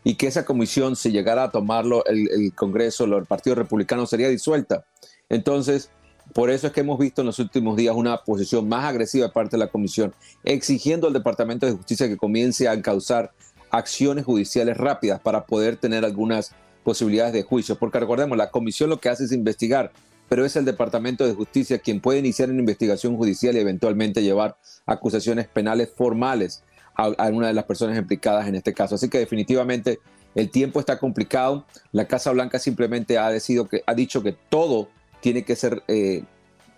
y 0.06 0.14
que 0.14 0.28
esa 0.28 0.44
comisión, 0.44 0.94
si 0.94 1.10
llegara 1.10 1.42
a 1.42 1.50
tomarlo 1.50 2.04
el, 2.06 2.52
Congreso, 2.54 3.06
el 3.06 3.26
Partido 3.26 3.56
Republicano, 3.56 4.06
sería 4.06 4.28
disuelta. 4.28 4.84
Entonces, 5.28 5.90
por 6.32 6.48
eso 6.48 6.68
es 6.68 6.72
que 6.72 6.82
hemos 6.82 6.96
visto 6.96 7.22
en 7.22 7.26
los 7.26 7.40
últimos 7.40 7.76
días 7.76 7.96
una 7.96 8.18
posición 8.18 8.68
más 8.68 8.84
agresiva 8.84 9.26
de 9.26 9.32
parte 9.32 9.56
de 9.56 9.64
la 9.64 9.66
comisión, 9.66 10.14
exigiendo 10.44 11.08
al 11.08 11.12
Departamento 11.12 11.66
de 11.66 11.72
Justicia 11.72 12.06
que 12.06 12.16
comience 12.16 12.68
a 12.68 12.74
encauzar 12.74 13.32
acciones 13.70 14.24
judiciales 14.24 14.76
rápidas 14.76 15.18
para 15.18 15.44
poder 15.44 15.76
tener 15.76 16.04
algunas 16.04 16.52
posibilidades 16.84 17.32
de 17.32 17.42
juicio. 17.42 17.74
Porque 17.74 17.98
recordemos, 17.98 18.38
la 18.38 18.52
comisión 18.52 18.90
lo 18.90 19.00
que 19.00 19.08
hace 19.08 19.24
es 19.24 19.32
investigar, 19.32 19.90
pero 20.28 20.44
es 20.44 20.54
el 20.54 20.64
Departamento 20.64 21.26
de 21.26 21.34
Justicia 21.34 21.80
quien 21.80 22.00
puede 22.00 22.20
iniciar 22.20 22.48
una 22.48 22.60
investigación 22.60 23.16
judicial 23.16 23.56
y 23.56 23.58
eventualmente 23.58 24.22
llevar 24.22 24.56
acusaciones 24.86 25.48
penales 25.48 25.90
formales 25.96 26.62
a, 26.96 27.28
una 27.28 27.48
de 27.48 27.52
las 27.52 27.64
personas 27.64 27.98
implicadas 27.98 28.48
en 28.48 28.54
este 28.54 28.72
caso. 28.72 28.94
Así 28.94 29.08
que 29.08 29.18
definitivamente 29.18 30.00
el 30.34 30.50
tiempo 30.50 30.80
está 30.80 30.98
complicado. 30.98 31.64
La 31.92 32.06
Casa 32.06 32.30
Blanca 32.32 32.58
simplemente 32.58 33.18
ha, 33.18 33.30
decidido 33.30 33.68
que, 33.68 33.82
ha 33.86 33.94
dicho 33.94 34.22
que 34.22 34.32
todo 34.32 34.88
tiene 35.20 35.44
que 35.44 35.56
ser 35.56 35.82
eh, 35.88 36.24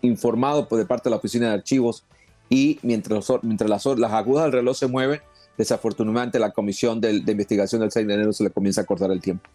informado 0.03 0.69
por 0.69 0.87
parte 0.87 1.09
de 1.09 1.11
la 1.11 1.17
Oficina 1.17 1.49
de 1.49 1.55
Archivos 1.55 2.05
y 2.49 2.79
mientras, 2.83 3.27
mientras 3.43 3.69
las, 3.69 3.85
las 3.99 4.13
agudas 4.13 4.45
del 4.45 4.53
reloj 4.53 4.77
se 4.77 4.87
mueven, 4.87 5.21
desafortunadamente 5.57 6.39
la 6.39 6.53
comisión 6.53 7.01
de, 7.01 7.11
investigación 7.17 7.81
del 7.81 7.91
6 7.91 8.07
de 8.07 8.15
enero 8.15 8.33
se 8.33 8.45
le 8.45 8.51
comienza 8.51 8.83
a 8.83 8.85
cortar 8.85 9.11
el 9.11 9.21
tiempo. 9.21 9.51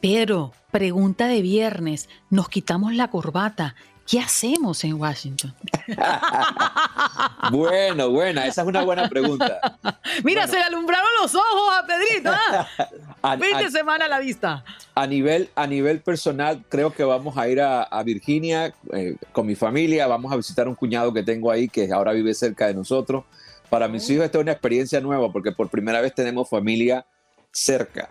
Pero, 0.00 0.52
pregunta 0.70 1.26
de 1.26 1.42
viernes, 1.42 2.08
nos 2.30 2.48
quitamos 2.48 2.94
la 2.94 3.10
corbata 3.10 3.74
¿Qué 4.08 4.18
hacemos 4.18 4.82
en 4.84 4.94
Washington? 4.94 5.54
bueno, 7.52 8.08
buena, 8.08 8.46
esa 8.46 8.62
es 8.62 8.66
una 8.66 8.82
buena 8.82 9.06
pregunta. 9.06 9.78
Mira, 10.24 10.46
se 10.46 10.56
le 10.56 10.62
alumbraron 10.62 11.08
los 11.20 11.34
ojos 11.34 11.74
a 11.76 11.86
Pedrito. 11.86 12.30
¿ah? 12.32 13.36
fin 13.38 13.58
de 13.58 13.70
semana 13.70 14.06
a 14.06 14.08
la 14.08 14.18
vista. 14.18 14.64
A 14.94 15.06
nivel, 15.06 15.50
a 15.54 15.66
nivel 15.66 16.00
personal, 16.00 16.64
creo 16.70 16.90
que 16.94 17.04
vamos 17.04 17.36
a 17.36 17.50
ir 17.50 17.60
a, 17.60 18.02
Virginia 18.02 18.72
eh, 18.94 19.16
con 19.32 19.46
mi 19.46 19.54
familia. 19.54 20.06
Vamos 20.06 20.32
a 20.32 20.36
visitar 20.36 20.66
un 20.68 20.74
cuñado 20.74 21.12
que 21.12 21.22
tengo 21.22 21.50
ahí 21.50 21.68
que 21.68 21.92
ahora 21.92 22.12
vive 22.12 22.32
cerca 22.32 22.66
de 22.66 22.72
nosotros. 22.72 23.24
Para 23.68 23.88
mis 23.88 24.08
hijos 24.08 24.24
esta 24.24 24.38
es 24.38 24.42
una 24.42 24.52
experiencia 24.52 25.02
nueva 25.02 25.30
porque 25.30 25.52
por 25.52 25.68
primera 25.68 26.00
vez 26.00 26.14
tenemos 26.14 26.48
familia 26.48 27.04
cerca. 27.52 28.08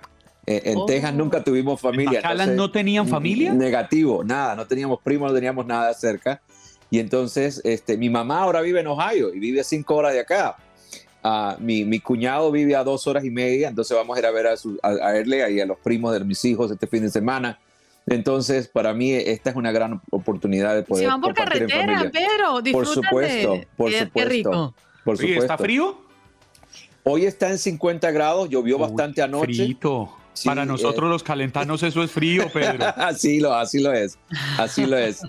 Eh, 0.50 0.62
en 0.72 0.86
Texas 0.86 1.12
oh. 1.14 1.18
nunca 1.18 1.44
tuvimos 1.44 1.80
familia. 1.80 2.22
¿En 2.24 2.56
no 2.56 2.72
tenían 2.72 3.06
familia? 3.08 3.54
Negativo, 3.54 4.24
nada, 4.24 4.56
no 4.56 4.66
teníamos 4.66 5.02
primos, 5.04 5.30
no 5.30 5.36
teníamos 5.36 5.66
nada 5.66 5.94
cerca. 5.94 6.42
Y 6.90 7.00
entonces, 7.00 7.60
este, 7.66 7.98
mi 7.98 8.10
mamá 8.10 8.44
ahora 8.44 8.62
vive 8.62 8.80
en 8.80 8.88
Ohio 8.88 9.34
y 9.34 9.40
vive 9.40 9.60
a 9.60 9.64
cinco 9.66 9.96
horas 9.96 10.14
de 10.14 10.22
acá. 10.22 10.56
Uh, 11.22 11.62
mi, 11.62 11.84
mi, 11.84 12.00
cuñado 12.00 12.50
vive 12.50 12.78
a 12.78 12.86
dos 12.86 13.06
horas 13.08 13.26
y 13.26 13.30
media, 13.30 13.68
entonces 13.68 13.98
vamos 13.98 14.16
a 14.16 14.20
ir 14.22 14.26
a 14.26 14.32
ver 14.32 14.48
a, 14.48 14.56
su, 14.56 14.80
a, 14.82 14.88
a 14.88 15.50
y 15.50 15.60
a 15.60 15.66
los 15.66 15.78
primos 15.80 16.14
de 16.14 16.24
mis 16.24 16.46
hijos 16.46 16.72
este 16.72 16.88
fin 16.88 17.04
de 17.04 17.10
semana. 17.10 17.60
Entonces, 18.06 18.70
para 18.70 18.94
mí 18.94 19.12
esta 19.12 19.50
es 19.50 19.58
una 19.58 19.74
gran 19.74 20.02
oportunidad 20.12 20.76
de 20.76 20.84
poder. 20.84 21.04
Se 21.04 21.10
van 21.10 21.20
por 21.20 21.34
carretera, 21.34 22.10
pero 22.14 22.62
Por 22.72 22.86
supuesto, 22.86 23.60
por 23.76 23.92
supuesto. 23.92 24.12
Qué 24.14 24.26
rico. 24.26 24.74
Por 25.04 25.18
supuesto. 25.18 25.42
¿Está 25.42 25.58
frío? 25.58 25.98
Hoy 27.04 27.26
está 27.26 27.50
en 27.50 27.58
50 27.58 28.12
grados, 28.12 28.48
llovió 28.50 28.78
bastante 28.78 29.22
anoche. 29.22 29.54
Frito. 29.54 30.17
Para 30.46 30.66
nosotros 30.66 31.08
eh, 31.08 31.12
los 31.12 31.24
calentanos 31.24 31.84
eso 31.84 32.04
es 32.04 32.12
frío, 32.12 32.50
Pedro. 32.54 32.86
así 32.96 33.40
lo, 33.40 33.54
así 33.54 33.80
lo 33.80 33.94
es, 33.94 34.18
así 34.58 34.86
lo 34.86 34.98
es. 34.98 35.22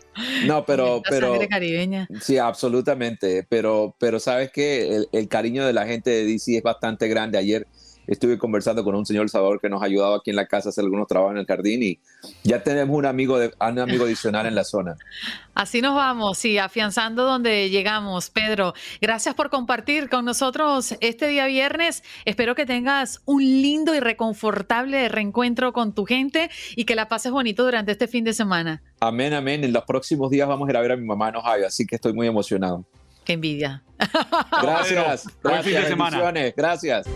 No, 0.47 0.65
pero, 0.67 1.03
pero 1.09 1.39
caribeña. 1.49 2.09
Sí, 2.21 2.39
absolutamente. 2.39 3.47
Pero, 3.49 3.95
pero 3.99 4.21
sabes 4.21 4.51
que 4.51 4.97
el, 4.97 5.09
el, 5.13 5.29
cariño 5.29 5.67
de 5.67 5.73
la 5.73 5.87
gente 5.87 6.11
de 6.11 6.25
DC 6.25 6.59
es 6.59 6.63
bastante 6.63 7.09
grande. 7.09 7.39
Ayer 7.39 7.67
estuve 8.09 8.39
conversando 8.39 8.83
con 8.83 8.95
un 8.95 9.07
señor 9.07 9.29
Salvador 9.29 9.61
que 9.61 9.69
nos 9.69 9.83
ha 9.83 9.85
ayudado 9.85 10.15
aquí 10.17 10.31
en 10.31 10.37
la 10.37 10.47
casa 10.47 10.69
a 10.69 10.71
hacer 10.71 10.83
algunos 10.83 11.07
trabajos 11.07 11.33
en 11.33 11.39
el 11.39 11.47
jardín 11.47 11.83
y 11.83 12.01
ya 12.43 12.63
tenemos 12.63 12.97
un 12.97 13.07
amigo, 13.07 13.39
de, 13.39 13.53
un 13.61 13.79
amigo 13.79 14.05
adicional 14.05 14.47
en 14.47 14.55
la 14.55 14.65
zona. 14.65 14.97
Así 15.55 15.83
nos 15.83 15.95
vamos, 15.95 16.39
sí, 16.39 16.59
afianzando 16.59 17.25
donde 17.25 17.69
llegamos. 17.71 18.31
Pedro, 18.31 18.75
gracias 19.01 19.35
por 19.35 19.51
compartir 19.51 20.09
con 20.09 20.25
nosotros 20.25 20.97
este 21.01 21.29
día 21.29 21.47
viernes. 21.47 22.03
Espero 22.25 22.55
que 22.55 22.65
tengas 22.67 23.21
un 23.27 23.43
lindo 23.43 23.95
y 23.95 24.01
reconfortable 24.01 25.09
reencuentro 25.09 25.73
con 25.73 25.95
tu 25.95 26.07
gente 26.07 26.51
y 26.77 26.85
que 26.85 26.95
la 26.95 27.09
pases 27.09 27.31
bonito 27.31 27.65
durante 27.65 27.93
este 27.93 28.09
fin 28.09 28.25
de 28.25 28.33
semana. 28.33 28.83
Amén, 29.01 29.35
amén. 29.35 29.65
En 29.65 29.73
los 29.73 29.85
próximos 29.85 30.31
días 30.31 30.49
vamos 30.49 30.69
a 30.69 30.71
ir 30.73 30.77
a 30.77 30.81
ver 30.81 30.93
a 30.93 30.97
mi 30.97 31.07
mamá 31.07 31.29
en 31.29 31.37
Ohio, 31.37 31.67
así 31.67 31.87
que 31.87 31.97
estoy 31.97 32.15
muy 32.15 32.27
emocionado. 32.27 32.85
Qué 33.25 33.35
envidia. 33.35 33.83
Gracias. 34.63 35.27
Buen 35.43 35.63
fin 35.63 35.75
de 35.75 35.89
semana. 35.89 36.53
Gracias. 36.57 37.07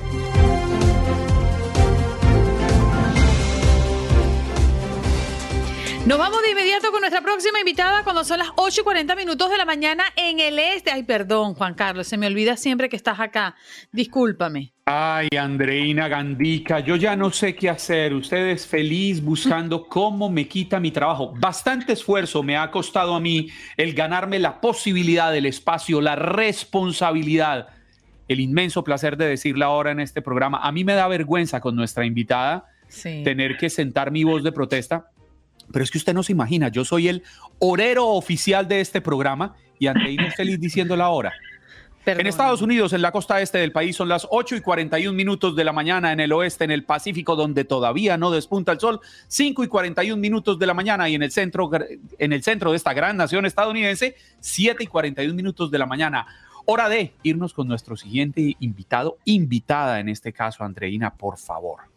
Nos 6.05 6.19
vamos 6.19 6.43
de 6.43 6.51
inmediato 6.51 6.91
con 6.91 6.99
nuestra 6.99 7.21
próxima 7.21 7.61
invitada 7.61 8.03
cuando 8.03 8.25
son 8.25 8.41
las 8.41 8.49
8 8.57 8.81
y 8.81 8.85
40 8.85 9.15
minutos 9.15 9.49
de 9.49 9.57
la 9.57 9.65
mañana 9.65 10.03
en 10.17 10.41
el 10.41 10.59
este. 10.59 10.91
Ay, 10.91 11.05
perdón, 11.05 11.55
Juan 11.55 11.75
Carlos, 11.75 12.09
se 12.09 12.17
me 12.17 12.27
olvida 12.27 12.57
siempre 12.57 12.89
que 12.89 12.97
estás 12.97 13.21
acá. 13.21 13.55
Discúlpame. 13.93 14.73
Ay, 14.85 15.29
Andreina 15.39 16.09
Gandica, 16.09 16.81
yo 16.81 16.97
ya 16.97 17.15
no 17.15 17.31
sé 17.31 17.55
qué 17.55 17.71
hacer. 17.71 18.15
Usted 18.15 18.49
es 18.49 18.67
feliz 18.67 19.23
buscando 19.23 19.87
cómo 19.87 20.29
me 20.29 20.49
quita 20.49 20.81
mi 20.81 20.91
trabajo. 20.91 21.35
Bastante 21.39 21.93
esfuerzo 21.93 22.43
me 22.43 22.57
ha 22.57 22.69
costado 22.73 23.15
a 23.15 23.21
mí 23.21 23.49
el 23.77 23.95
ganarme 23.95 24.41
la 24.41 24.61
posibilidad, 24.61 25.35
el 25.37 25.47
espacio, 25.47 26.01
la 26.01 26.17
responsabilidad, 26.17 27.69
el 28.27 28.41
inmenso 28.41 28.83
placer 28.83 29.17
de 29.17 29.29
decirle 29.29 29.65
ahora 29.65 29.93
en 29.93 30.01
este 30.01 30.21
programa. 30.21 30.59
A 30.65 30.73
mí 30.73 30.83
me 30.83 30.95
da 30.95 31.07
vergüenza 31.07 31.61
con 31.61 31.77
nuestra 31.77 32.05
invitada 32.05 32.67
tener 33.03 33.57
que 33.57 33.71
sentar 33.71 34.11
mi 34.11 34.25
voz 34.25 34.43
de 34.43 34.51
protesta 34.51 35.12
pero 35.73 35.83
es 35.83 35.91
que 35.91 35.99
usted 35.99 36.15
no 36.15 36.23
se 36.23 36.33
imagina, 36.33 36.69
yo 36.69 36.85
soy 36.85 37.09
el 37.09 37.23
horero 37.59 38.09
oficial 38.09 38.69
de 38.69 38.81
este 38.81 39.01
programa 39.01 39.57
y 39.79 39.87
Andreina 39.87 40.29
es 40.29 40.35
feliz 40.37 40.61
diciendo 40.61 40.97
la 40.97 41.09
hora. 41.09 41.33
En 42.05 42.27
Estados 42.27 42.63
Unidos, 42.63 42.93
en 42.93 43.01
la 43.01 43.13
costa 43.13 43.41
este 43.41 43.59
del 43.59 43.71
país, 43.71 43.95
son 43.95 44.09
las 44.09 44.27
8 44.29 44.57
y 44.57 44.61
41 44.61 45.17
minutos 45.17 45.55
de 45.55 45.63
la 45.63 45.73
mañana, 45.73 46.11
en 46.11 46.19
el 46.19 46.33
oeste, 46.33 46.65
en 46.65 46.73
el 46.73 46.83
Pacífico, 46.83 47.37
donde 47.37 47.65
todavía 47.65 48.17
no 48.17 48.33
despunta 48.33 48.73
el 48.73 48.81
sol, 48.81 49.01
5 49.29 49.63
y 49.63 49.69
41 49.69 50.21
minutos 50.21 50.59
de 50.59 50.67
la 50.67 50.75
mañana, 50.75 51.09
y 51.09 51.15
en 51.15 51.23
el 51.23 51.31
centro, 51.31 51.71
en 52.19 52.33
el 52.33 52.43
centro 52.43 52.73
de 52.73 52.77
esta 52.77 52.93
gran 52.93 53.17
nación 53.17 53.47
estadounidense, 53.47 54.17
7 54.41 54.83
y 54.83 54.87
41 54.89 55.33
minutos 55.33 55.71
de 55.71 55.79
la 55.79 55.87
mañana. 55.87 56.27
Hora 56.65 56.89
de 56.89 57.13
irnos 57.23 57.55
con 57.55 57.69
nuestro 57.69 57.97
siguiente 57.97 58.57
invitado, 58.59 59.19
invitada 59.25 60.01
en 60.01 60.09
este 60.09 60.33
caso, 60.33 60.65
Andreina, 60.65 61.15
por 61.15 61.39
favor. 61.39 61.92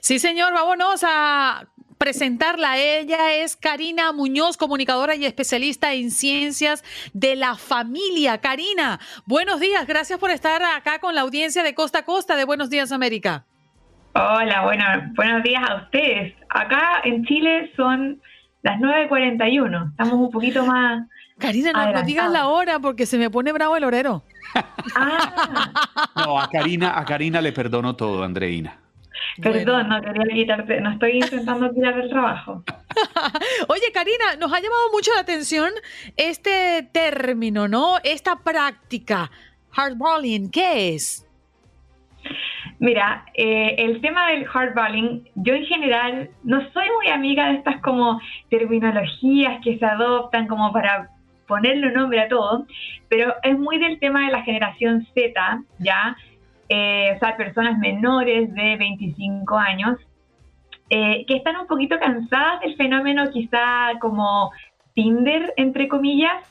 Sí, 0.00 0.18
señor, 0.18 0.52
vámonos 0.52 1.04
a 1.06 1.68
presentarla. 1.98 2.78
Ella 2.78 3.34
es 3.34 3.56
Karina 3.56 4.12
Muñoz, 4.12 4.56
comunicadora 4.56 5.16
y 5.16 5.26
especialista 5.26 5.92
en 5.92 6.10
ciencias 6.10 6.84
de 7.12 7.36
la 7.36 7.56
familia. 7.56 8.38
Karina, 8.38 9.00
buenos 9.26 9.60
días, 9.60 9.86
gracias 9.86 10.18
por 10.18 10.30
estar 10.30 10.62
acá 10.62 11.00
con 11.00 11.14
la 11.14 11.22
audiencia 11.22 11.62
de 11.62 11.74
Costa 11.74 12.00
a 12.00 12.04
Costa 12.04 12.36
de 12.36 12.44
Buenos 12.44 12.70
Días 12.70 12.92
América. 12.92 13.44
Hola, 14.14 14.62
bueno, 14.62 14.84
buenos 15.14 15.42
días 15.42 15.62
a 15.68 15.76
ustedes. 15.76 16.34
Acá 16.48 17.02
en 17.04 17.24
Chile 17.24 17.72
son 17.76 18.20
las 18.62 18.80
9.41, 18.80 19.90
estamos 19.90 20.14
un 20.14 20.30
poquito 20.30 20.64
más... 20.64 21.06
Karina, 21.38 21.70
no, 21.72 22.02
digas 22.02 22.32
la 22.32 22.48
hora 22.48 22.80
porque 22.80 23.06
se 23.06 23.16
me 23.16 23.30
pone 23.30 23.52
bravo 23.52 23.76
el 23.76 23.84
horero. 23.84 24.24
Ah. 24.96 25.34
No, 26.24 26.40
a 26.40 26.48
Karina, 26.50 26.98
a 26.98 27.04
Karina 27.04 27.40
le 27.40 27.52
perdono 27.52 27.94
todo, 27.94 28.24
Andreina. 28.24 28.76
Perdón, 29.42 29.88
no 29.88 30.00
quería 30.00 30.34
quitarte, 30.34 30.80
no 30.80 30.90
estoy 30.90 31.18
intentando 31.18 31.70
tirar 31.70 31.98
el 31.98 32.08
trabajo. 32.08 32.64
Oye, 33.68 33.92
Karina, 33.92 34.36
nos 34.38 34.52
ha 34.52 34.60
llamado 34.60 34.90
mucho 34.92 35.12
la 35.14 35.20
atención 35.20 35.70
este 36.16 36.88
término, 36.92 37.68
¿no? 37.68 37.96
Esta 38.02 38.36
práctica, 38.36 39.30
hardballing, 39.70 40.50
¿qué 40.50 40.94
es? 40.94 41.24
Mira, 42.80 43.24
eh, 43.34 43.74
el 43.78 44.00
tema 44.00 44.30
del 44.30 44.44
hardballing, 44.46 45.28
yo 45.34 45.54
en 45.54 45.64
general 45.66 46.30
no 46.44 46.60
soy 46.72 46.86
muy 46.96 47.08
amiga 47.08 47.48
de 47.48 47.56
estas 47.56 47.80
como 47.80 48.20
terminologías 48.50 49.60
que 49.64 49.78
se 49.78 49.84
adoptan 49.84 50.46
como 50.46 50.72
para 50.72 51.10
ponerle 51.48 51.88
un 51.88 51.94
nombre 51.94 52.20
a 52.20 52.28
todo, 52.28 52.66
pero 53.08 53.34
es 53.42 53.58
muy 53.58 53.78
del 53.78 53.98
tema 53.98 54.26
de 54.26 54.32
la 54.32 54.42
generación 54.42 55.06
Z, 55.14 55.62
¿ya? 55.78 56.16
Eh, 56.68 57.12
o 57.16 57.18
sea, 57.18 57.36
personas 57.36 57.78
menores 57.78 58.52
de 58.52 58.76
25 58.76 59.56
años, 59.56 59.98
eh, 60.90 61.24
que 61.26 61.36
están 61.36 61.56
un 61.56 61.66
poquito 61.66 61.98
cansadas 61.98 62.60
del 62.60 62.76
fenómeno 62.76 63.30
quizá 63.30 63.98
como 64.00 64.50
Tinder, 64.94 65.52
entre 65.56 65.88
comillas, 65.88 66.42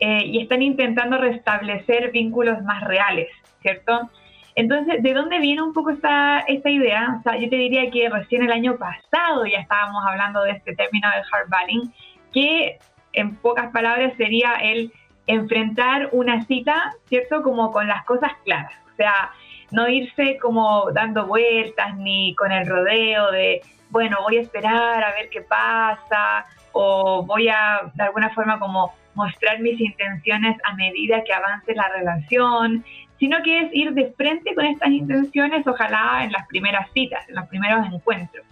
eh, 0.00 0.24
y 0.26 0.40
están 0.40 0.62
intentando 0.62 1.18
restablecer 1.18 2.10
vínculos 2.10 2.62
más 2.62 2.84
reales, 2.84 3.28
¿cierto? 3.62 4.10
Entonces, 4.54 5.02
¿de 5.02 5.12
dónde 5.14 5.38
viene 5.38 5.62
un 5.62 5.72
poco 5.72 5.90
esta, 5.90 6.40
esta 6.40 6.70
idea? 6.70 7.16
O 7.18 7.22
sea, 7.22 7.38
yo 7.38 7.48
te 7.48 7.56
diría 7.56 7.90
que 7.90 8.08
recién 8.08 8.42
el 8.42 8.52
año 8.52 8.76
pasado 8.76 9.44
ya 9.46 9.58
estábamos 9.58 10.02
hablando 10.06 10.42
de 10.42 10.52
este 10.52 10.74
término 10.74 11.08
del 11.10 11.24
hardballing, 11.24 11.92
que 12.32 12.78
en 13.12 13.36
pocas 13.36 13.70
palabras 13.70 14.14
sería 14.16 14.54
el 14.62 14.92
enfrentar 15.26 16.10
una 16.12 16.44
cita, 16.44 16.92
¿cierto? 17.06 17.42
Como 17.42 17.72
con 17.72 17.88
las 17.88 18.04
cosas 18.04 18.32
claras. 18.44 18.72
O 18.92 18.96
sea, 18.96 19.30
no 19.70 19.88
irse 19.88 20.38
como 20.38 20.90
dando 20.92 21.26
vueltas 21.26 21.96
ni 21.96 22.34
con 22.34 22.52
el 22.52 22.66
rodeo 22.66 23.30
de, 23.30 23.62
bueno, 23.90 24.18
voy 24.22 24.38
a 24.38 24.42
esperar 24.42 25.02
a 25.02 25.12
ver 25.12 25.28
qué 25.30 25.40
pasa 25.42 26.46
o 26.72 27.24
voy 27.24 27.48
a 27.48 27.90
de 27.94 28.04
alguna 28.04 28.30
forma 28.30 28.58
como 28.58 28.92
mostrar 29.14 29.60
mis 29.60 29.80
intenciones 29.80 30.56
a 30.64 30.74
medida 30.74 31.24
que 31.24 31.32
avance 31.32 31.74
la 31.74 31.88
relación, 31.88 32.84
sino 33.18 33.42
que 33.42 33.60
es 33.60 33.70
ir 33.72 33.92
de 33.94 34.12
frente 34.12 34.54
con 34.54 34.66
estas 34.66 34.90
intenciones, 34.90 35.66
ojalá 35.66 36.22
en 36.22 36.32
las 36.32 36.46
primeras 36.46 36.90
citas, 36.92 37.26
en 37.28 37.36
los 37.36 37.46
primeros 37.46 37.86
encuentros, 37.86 38.44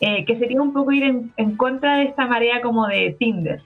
eh, 0.00 0.24
que 0.24 0.38
sería 0.38 0.62
un 0.62 0.72
poco 0.72 0.92
ir 0.92 1.02
en, 1.02 1.32
en 1.36 1.56
contra 1.56 1.96
de 1.96 2.04
esta 2.04 2.26
marea 2.26 2.62
como 2.62 2.86
de 2.86 3.16
Tinder. 3.18 3.60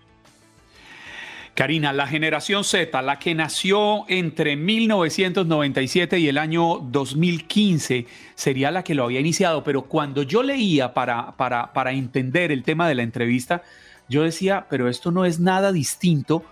Karina, 1.55 1.93
la 1.93 2.07
generación 2.07 2.65
Z, 2.65 3.03
la 3.03 3.19
que 3.19 3.35
nació 3.35 4.09
entre 4.09 4.57
1997 4.57 6.19
y 6.19 6.29
el 6.29 6.39
año 6.39 6.79
2015, 6.79 8.07
sería 8.35 8.71
la 8.71 8.83
que 8.83 8.95
lo 8.95 9.05
había 9.05 9.21
iniciado, 9.21 9.63
pero 9.63 9.83
cuando 9.83 10.23
yo 10.23 10.43
leía 10.43 10.95
para, 10.95 11.33
para, 11.33 11.75
para 11.75 11.93
entender 11.93 12.53
el 12.53 12.63
tema 12.63 12.89
de 12.89 12.95
la 12.95 13.03
entrevista, 13.03 13.63
yo 14.09 14.23
decía, 14.23 14.67
pero 14.71 14.89
esto 14.89 15.11
no 15.11 15.27
es 15.27 15.41
nada 15.41 15.73
distinto 15.73 16.43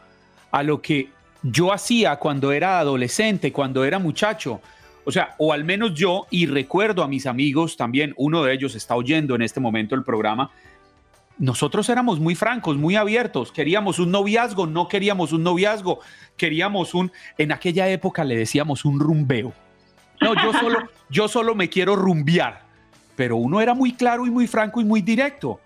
a 0.51 0.63
lo 0.63 0.83
que 0.83 1.09
yo 1.43 1.73
hacía 1.73 2.17
cuando 2.17 2.53
era 2.53 2.79
adolescente, 2.79 3.53
cuando 3.53 3.85
era 3.87 3.99
muchacho. 3.99 4.61
O 5.05 5.13
sea, 5.13 5.35
o 5.39 5.55
al 5.55 5.65
menos 5.65 5.95
yo, 5.95 6.27
y 6.31 6.45
recuerdo 6.45 7.03
a 7.03 7.09
mis 7.09 7.27
amigos 7.27 7.79
también, 7.79 8.13
uno 8.19 8.45
de 8.45 8.53
ellos 8.53 8.75
está 8.75 8.97
oyendo 8.97 9.35
en 9.35 9.41
este 9.41 9.61
momento 9.61 9.95
el 9.95 10.05
programa, 10.05 10.51
nosotros 11.41 11.89
éramos 11.89 12.21
muy 12.21 12.35
francos, 12.35 12.77
muy 12.77 12.97
abiertos. 12.97 13.51
Queríamos 13.51 13.99
un 13.99 14.11
noviazgo, 14.11 14.67
no 14.67 14.89
queríamos 14.89 15.33
un 15.33 15.43
noviazgo, 15.43 16.01
queríamos 16.37 16.93
un, 16.93 17.11
en 17.39 17.51
aquella 17.51 17.89
época 17.89 18.25
le 18.25 18.37
decíamos 18.37 18.85
un 18.85 19.01
rumbeo. 19.01 19.55
No, 20.21 20.35
yo 20.35 20.53
solo, 20.53 20.79
yo 21.09 21.29
solo 21.29 21.55
me 21.55 21.71
quiero 21.71 21.97
rumbear. 21.97 22.61
Pero 23.17 23.37
uno 23.37 23.63
era 23.63 23.73
muy 23.73 23.95
claro 23.95 24.27
y 24.27 24.31
muy 24.31 24.47
franco 24.47 24.83
y 24.83 24.85
muy 24.85 25.01
directo. 25.01 25.59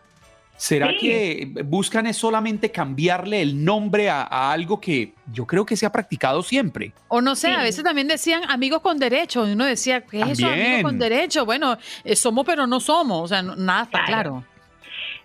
¿Será 0.56 0.90
que 0.96 1.52
buscan 1.64 2.06
es 2.06 2.16
solamente 2.16 2.70
cambiarle 2.70 3.42
el 3.42 3.64
nombre 3.64 4.08
a, 4.08 4.52
algo 4.52 4.80
que 4.80 5.12
yo 5.32 5.44
creo 5.44 5.66
que 5.66 5.76
se 5.76 5.84
ha 5.84 5.90
practicado 5.90 6.44
siempre? 6.44 6.92
O 7.08 7.20
no 7.20 7.34
sé, 7.34 7.48
a 7.48 7.62
veces 7.62 7.82
también 7.82 8.06
decían 8.06 8.42
amigos 8.48 8.80
con 8.80 8.96
derecho. 9.00 9.42
uno 9.42 9.64
decía, 9.64 10.02
¿qué 10.02 10.20
es 10.20 10.38
eso, 10.38 10.46
amigos 10.46 10.82
con 10.82 10.98
derecho? 11.00 11.44
Bueno, 11.44 11.76
eh, 12.04 12.14
somos 12.14 12.46
pero 12.46 12.68
no 12.68 12.78
somos. 12.78 13.22
O 13.22 13.26
sea, 13.26 13.42
nada 13.42 13.82
está 13.82 14.04
claro. 14.04 14.44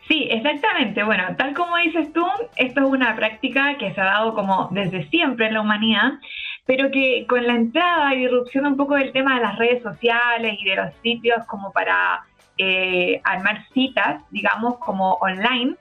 Sí, 0.09 0.27
exactamente. 0.31 1.03
Bueno, 1.03 1.23
tal 1.37 1.53
como 1.53 1.77
dices 1.77 2.11
tú, 2.13 2.25
esto 2.57 2.81
es 2.81 2.87
una 2.87 3.15
práctica 3.15 3.77
que 3.77 3.93
se 3.93 4.01
ha 4.01 4.05
dado 4.05 4.33
como 4.33 4.67
desde 4.71 5.07
siempre 5.09 5.45
en 5.45 5.53
la 5.53 5.61
humanidad, 5.61 6.13
pero 6.65 6.89
que 6.89 7.27
con 7.29 7.45
la 7.45 7.53
entrada 7.53 8.15
y 8.15 8.23
irrupción 8.23 8.65
un 8.65 8.75
poco 8.75 8.95
del 8.95 9.11
tema 9.11 9.35
de 9.35 9.41
las 9.41 9.59
redes 9.59 9.83
sociales 9.83 10.57
y 10.59 10.65
de 10.67 10.75
los 10.77 10.93
sitios 11.03 11.45
como 11.45 11.71
para 11.71 12.23
eh, 12.57 13.21
armar 13.23 13.63
citas, 13.71 14.23
digamos, 14.31 14.79
como 14.79 15.13
online, 15.21 15.75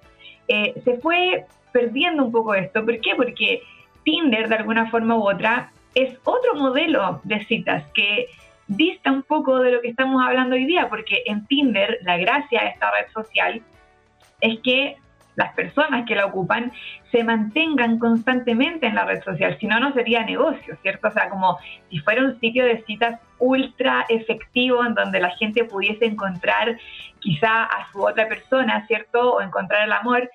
eh, 0.46 0.74
se 0.84 0.98
fue 0.98 1.46
perdiendo 1.72 2.22
un 2.22 2.30
poco 2.30 2.54
esto. 2.54 2.84
¿Por 2.84 3.00
qué? 3.00 3.14
Porque 3.16 3.62
Tinder, 4.04 4.50
de 4.50 4.56
alguna 4.56 4.90
forma 4.90 5.16
u 5.16 5.26
otra, 5.26 5.72
es 5.94 6.18
otro 6.24 6.54
modelo 6.54 7.22
de 7.24 7.46
citas 7.46 7.82
que 7.94 8.26
dista 8.66 9.10
un 9.10 9.22
poco 9.22 9.60
de 9.60 9.72
lo 9.72 9.80
que 9.80 9.88
estamos 9.88 10.22
hablando 10.22 10.54
hoy 10.54 10.66
día, 10.66 10.90
porque 10.90 11.22
en 11.24 11.46
Tinder 11.46 11.98
la 12.02 12.18
gracia 12.18 12.60
de 12.60 12.68
esta 12.68 12.90
red 12.90 13.10
social 13.14 13.62
es 14.40 14.58
que 14.62 14.96
las 15.38 15.54
personas 15.54 16.04
que 16.04 16.16
la 16.16 16.26
ocupan 16.26 16.72
se 17.12 17.22
mantengan 17.22 18.00
constantemente 18.00 18.86
en 18.86 18.96
la 18.96 19.04
red 19.04 19.22
social, 19.22 19.56
si 19.60 19.68
no, 19.68 19.78
no 19.78 19.92
sería 19.92 20.24
negocio, 20.24 20.76
¿cierto? 20.82 21.08
O 21.08 21.12
sea, 21.12 21.30
como 21.30 21.58
si 21.88 22.00
fuera 22.00 22.24
un 22.24 22.40
sitio 22.40 22.64
de 22.64 22.82
citas 22.82 23.20
ultra 23.38 24.04
efectivo 24.08 24.84
en 24.84 24.94
donde 24.94 25.20
la 25.20 25.30
gente 25.36 25.62
pudiese 25.62 26.06
encontrar 26.06 26.76
quizá 27.20 27.62
a 27.62 27.90
su 27.92 28.04
otra 28.04 28.28
persona, 28.28 28.84
¿cierto? 28.88 29.34
O 29.34 29.40
encontrar 29.40 29.84
el 29.84 29.92
amor, 29.92 30.28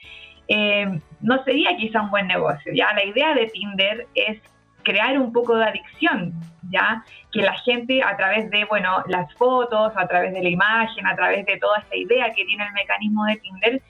eh, 0.47 0.87
no 1.19 1.43
sería 1.43 1.75
quizá 1.75 2.01
un 2.01 2.09
buen 2.09 2.27
negocio, 2.27 2.71
¿ya? 2.73 2.93
La 2.93 3.03
idea 3.03 3.33
de 3.33 3.47
Tinder 3.47 4.07
es 4.15 4.39
crear 4.83 5.17
un 5.17 5.33
poco 5.33 5.57
de 5.57 5.65
adicción, 5.65 6.33
¿ya? 6.69 7.03
Que 7.31 7.41
la 7.41 7.53
gente 7.59 8.01
a 8.03 8.15
través 8.15 8.49
de, 8.51 8.63
bueno, 8.65 9.03
las 9.07 9.33
fotos, 9.33 9.91
a 9.95 10.07
través 10.07 10.33
de 10.33 10.43
la 10.43 10.49
imagen, 10.49 11.05
a 11.07 11.15
través 11.15 11.45
de 11.45 11.57
toda 11.57 11.79
esta 11.79 11.95
idea 11.95 12.33
que 12.33 12.45
tiene 12.45 12.65
el 12.65 12.73
mecanismo 12.73 13.25
de 13.25 13.35
Tinder, 13.37 13.81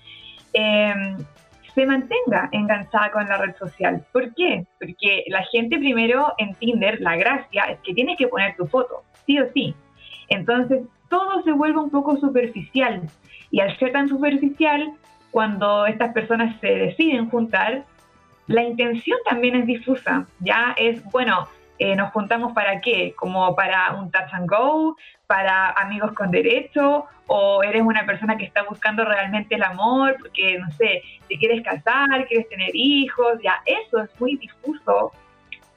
Em, 0.53 1.17
se 1.73 1.85
mantenga 1.85 2.49
enganchada 2.51 3.11
con 3.11 3.27
la 3.27 3.37
red 3.37 3.55
social. 3.55 4.05
¿Por 4.11 4.33
qué? 4.35 4.65
Porque 4.79 5.23
la 5.27 5.43
gente 5.45 5.77
primero 5.77 6.33
en 6.37 6.53
Tinder, 6.55 7.01
la 7.01 7.15
gracia 7.15 7.63
es 7.63 7.79
que 7.79 7.93
tienes 7.93 8.17
que 8.17 8.27
poner 8.27 8.55
tu 8.55 8.67
foto, 8.67 9.03
sí 9.25 9.39
o 9.39 9.51
sí. 9.53 9.75
Entonces, 10.29 10.83
todo 11.09 11.41
se 11.43 11.51
vuelve 11.51 11.79
un 11.79 11.89
poco 11.89 12.17
superficial. 12.17 13.01
Y 13.49 13.59
al 13.59 13.77
ser 13.77 13.91
tan 13.91 14.07
superficial, 14.07 14.93
cuando 15.31 15.85
estas 15.87 16.13
personas 16.13 16.59
se 16.59 16.67
deciden 16.67 17.29
juntar, 17.29 17.85
la 18.47 18.63
intención 18.63 19.17
también 19.27 19.55
es 19.55 19.65
difusa. 19.65 20.27
Ya 20.39 20.75
es, 20.77 21.03
bueno, 21.11 21.47
eh, 21.79 21.95
nos 21.95 22.11
juntamos 22.11 22.53
para 22.53 22.81
qué? 22.81 23.13
Como 23.15 23.55
para 23.55 23.93
un 23.93 24.11
touch 24.11 24.33
and 24.33 24.49
go, 24.49 24.95
para 25.27 25.71
amigos 25.71 26.13
con 26.13 26.31
derecho, 26.31 27.05
o 27.27 27.63
eres 27.63 27.81
una 27.81 28.05
persona 28.05 28.37
que 28.37 28.45
está 28.45 28.63
buscando 28.63 29.05
realmente 29.05 29.55
el 29.55 29.63
amor, 29.63 30.17
porque, 30.19 30.57
no 30.59 30.69
sé, 30.71 31.01
te 31.27 31.37
quieres 31.37 31.63
casar, 31.63 32.27
quieres 32.27 32.47
tener 32.49 32.71
hijos, 32.73 33.39
ya 33.43 33.61
eso 33.65 34.03
es 34.03 34.19
muy 34.19 34.37
difuso 34.37 35.11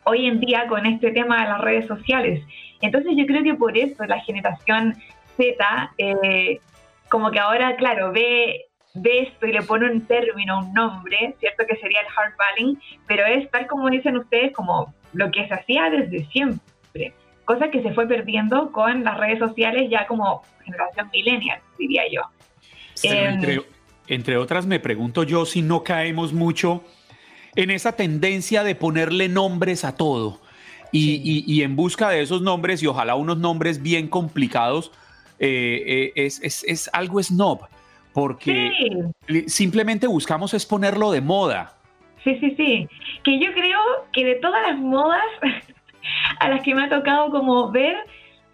hoy 0.04 0.26
en 0.26 0.40
día 0.40 0.66
con 0.68 0.87
este 0.87 1.11
tema 1.11 1.42
de 1.42 1.48
las 1.48 1.61
redes 1.61 1.87
sociales. 1.87 2.44
Entonces 2.80 3.12
yo 3.16 3.26
creo 3.26 3.42
que 3.42 3.54
por 3.54 3.76
eso 3.76 4.04
la 4.04 4.20
generación 4.20 4.94
Z, 5.37 5.92
eh, 5.98 6.61
como 7.09 7.30
que 7.30 7.38
ahora, 7.38 7.76
claro, 7.76 8.12
ve 8.12 8.66
esto 8.94 9.46
y 9.46 9.52
le 9.52 9.62
pone 9.62 9.90
un 9.90 10.06
término, 10.06 10.61
un 10.61 10.72
nombre, 10.72 11.35
¿cierto? 11.38 11.64
Que 11.66 11.76
sería 11.76 12.00
el 12.00 12.09
hardballing, 12.09 12.80
pero 13.06 13.26
es 13.26 13.50
tal 13.50 13.66
como 13.66 13.90
dicen 13.90 14.16
ustedes, 14.16 14.52
como 14.52 14.94
lo 15.16 15.31
que 15.31 15.48
se 15.48 15.55
hacía 15.55 15.90
desde 15.90 16.26
siempre, 16.26 17.14
cosa 17.44 17.70
que 17.70 17.83
se 17.83 17.92
fue 17.94 18.07
perdiendo 18.07 18.70
con 18.70 19.02
las 19.02 19.16
redes 19.18 19.38
sociales 19.38 19.88
ya 19.90 20.07
como 20.07 20.42
generación 20.64 21.09
millennial, 21.12 21.61
diría 21.79 22.02
yo. 22.12 22.22
Em, 23.02 23.62
entre, 24.09 24.37
otras, 24.37 24.66
me 24.66 24.79
pregunto 24.79 25.22
yo 25.22 25.46
si 25.46 25.62
no 25.62 25.83
caemos 25.83 26.33
mucho 26.33 26.85
en 27.55 27.70
esa 27.70 27.92
tendencia 27.92 28.62
de 28.62 28.74
ponerle 28.74 29.29
nombres 29.29 29.85
a 29.85 29.96
todo. 29.96 30.40
Y, 30.92 31.61
en 31.62 31.76
busca 31.76 32.09
de 32.09 32.22
esos 32.22 32.40
nombres, 32.40 32.83
y 32.83 32.87
ojalá 32.87 33.16
unos 33.16 33.37
nombres 33.37 33.83
bien 33.83 34.09
complicados, 34.09 34.92
eh, 35.38 36.12
eh, 36.16 36.26
es, 36.26 36.90
algo 36.94 37.22
snob, 37.22 37.66
porque 38.14 38.70
simplemente 39.46 40.07
buscamos 40.07 40.55
es 40.55 40.64
ponerlo 40.64 41.11
de 41.11 41.20
moda. 41.20 41.75
Sí, 42.26 42.36
sí, 42.40 42.54
sí. 42.56 42.88
Que 43.22 43.38
yo 43.38 43.52
creo 43.52 43.78
que 44.12 44.24
de 44.24 44.34
todas 44.34 44.60
las 44.62 44.76
modas 44.76 45.22
a 46.40 46.48
las 46.48 46.60
que 46.62 46.74
me 46.74 46.82
ha 46.82 46.88
tocado 46.88 47.30
como 47.30 47.70
ver, 47.70 47.96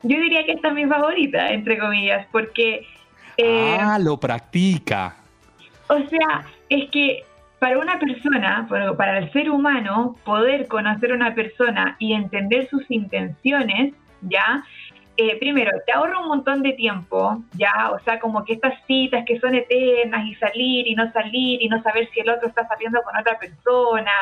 yo 0.03 0.21
diría 0.21 0.45
que 0.45 0.53
esta 0.53 0.69
es 0.69 0.75
mi 0.75 0.85
favorita, 0.85 1.51
entre 1.53 1.79
comillas, 1.79 2.27
porque... 2.31 2.87
Eh, 3.39 3.79
ah, 3.81 3.99
lo 3.99 4.21
practica. 4.21 5.17
O 5.89 5.97
sea, 5.97 6.45
es 6.69 6.91
que 6.91 7.25
para 7.61 7.79
una 7.79 7.99
persona, 7.99 8.67
para 8.69 9.19
el 9.19 9.33
ser 9.33 9.49
humano, 9.49 10.17
poder 10.23 10.69
conocer 10.69 11.13
a 11.13 11.15
una 11.15 11.35
persona 11.35 11.97
y 11.99 12.13
entender 12.13 12.69
sus 12.69 12.85
intenciones, 12.91 13.95
¿ya? 14.21 14.63
Eh, 15.17 15.39
primero, 15.39 15.71
te 15.85 15.93
ahorra 15.93 16.21
un 16.21 16.29
montón 16.29 16.63
de 16.63 16.73
tiempo, 16.73 17.43
¿ya? 17.55 17.91
O 17.93 17.99
sea, 18.01 18.19
como 18.19 18.45
que 18.45 18.55
estas 18.55 18.75
citas 18.87 19.25
que 19.27 19.39
son 19.39 19.55
eternas 19.55 20.27
y 20.27 20.35
salir 20.37 20.87
y 20.87 20.95
no 20.95 21.11
salir 21.13 21.61
y 21.61 21.69
no 21.69 21.83
saber 21.83 22.09
si 22.15 22.21
el 22.21 22.31
otro 22.31 22.49
está 22.49 22.67
saliendo 22.67 23.03
con 23.03 23.17
otra 23.17 23.39
persona, 23.39 24.13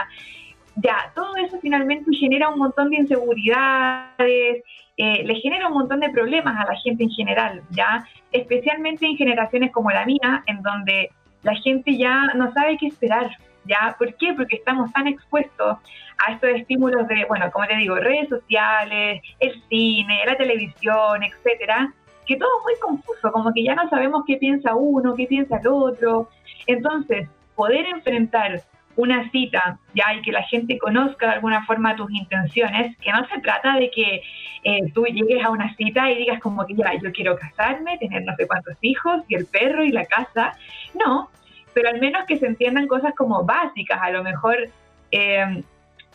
ya, 0.77 1.13
todo 1.15 1.37
eso 1.37 1.59
finalmente 1.61 2.11
genera 2.17 2.49
un 2.49 2.59
montón 2.59 2.91
de 2.91 2.97
inseguridades, 2.97 4.63
eh, 4.97 5.25
le 5.25 5.35
genera 5.37 5.69
un 5.69 5.75
montón 5.75 6.01
de 6.01 6.11
problemas 6.11 6.57
a 6.59 6.73
la 6.73 6.79
gente 6.79 7.05
en 7.05 7.11
general, 7.11 7.63
¿ya? 7.71 8.05
Especialmente 8.33 9.07
en 9.07 9.17
generaciones 9.17 9.73
como 9.73 9.91
la 9.91 10.05
mía, 10.07 10.43
en 10.47 10.63
donde 10.63 11.11
la 11.43 11.55
gente 11.55 11.97
ya 11.97 12.27
no 12.35 12.53
sabe 12.53 12.77
qué 12.79 12.87
esperar, 12.87 13.31
¿ya? 13.65 13.95
¿Por 13.99 14.15
qué? 14.17 14.35
Porque 14.35 14.57
estamos 14.57 14.93
tan 14.93 15.07
expuestos 15.07 15.79
a 16.19 16.33
estos 16.33 16.51
estímulos 16.51 17.09
de, 17.09 17.25
bueno, 17.27 17.51
como 17.51 17.67
te 17.67 17.77
digo, 17.77 17.97
redes 17.97 18.29
sociales, 18.29 19.23
el 19.39 19.63
cine, 19.69 20.23
la 20.27 20.37
televisión, 20.37 21.23
etcétera, 21.23 21.93
que 22.27 22.37
todo 22.37 22.49
es 22.59 22.65
muy 22.65 22.81
confuso, 22.81 23.33
como 23.33 23.53
que 23.53 23.65
ya 23.65 23.75
no 23.75 23.89
sabemos 23.89 24.25
qué 24.27 24.37
piensa 24.37 24.75
uno, 24.75 25.15
qué 25.15 25.27
piensa 25.27 25.59
el 25.59 25.67
otro. 25.67 26.29
Entonces, 26.67 27.29
poder 27.55 27.87
enfrentar 27.87 28.63
una 28.97 29.31
cita, 29.31 29.79
ya, 29.95 30.15
y 30.15 30.23
que 30.23 30.33
la 30.33 30.43
gente 30.43 30.79
conozca 30.79 31.27
de 31.27 31.33
alguna 31.35 31.65
forma 31.65 31.97
tus 31.97 32.11
intenciones, 32.11 32.97
que 32.99 33.13
no 33.13 33.27
se 33.29 33.41
trata 33.41 33.77
de 33.77 33.91
que 33.91 34.23
eh, 34.65 34.93
tú 34.93 35.05
llegues 35.07 35.45
a 35.45 35.51
una 35.51 35.75
cita 35.77 36.11
y 36.11 36.19
digas 36.19 36.41
como 36.41 36.67
que 36.67 36.75
ya, 36.75 36.93
yo 37.03 37.11
quiero 37.13 37.37
casarme, 37.37 37.99
tener 37.99 38.25
no 38.25 38.35
sé 38.37 38.47
cuántos 38.47 38.77
hijos, 38.83 39.23
y 39.29 39.37
el 39.37 39.47
perro 39.47 39.85
y 39.85 39.91
la 39.91 40.05
casa, 40.05 40.57
no, 40.95 41.31
pero 41.75 41.89
al 41.89 42.01
menos 42.01 42.25
que 42.27 42.39
se 42.39 42.47
entiendan 42.47 42.87
cosas 42.87 43.15
como 43.17 43.45
básicas, 43.45 44.01
a 44.03 44.11
lo 44.11 44.23
mejor, 44.23 44.69
eh, 45.11 45.63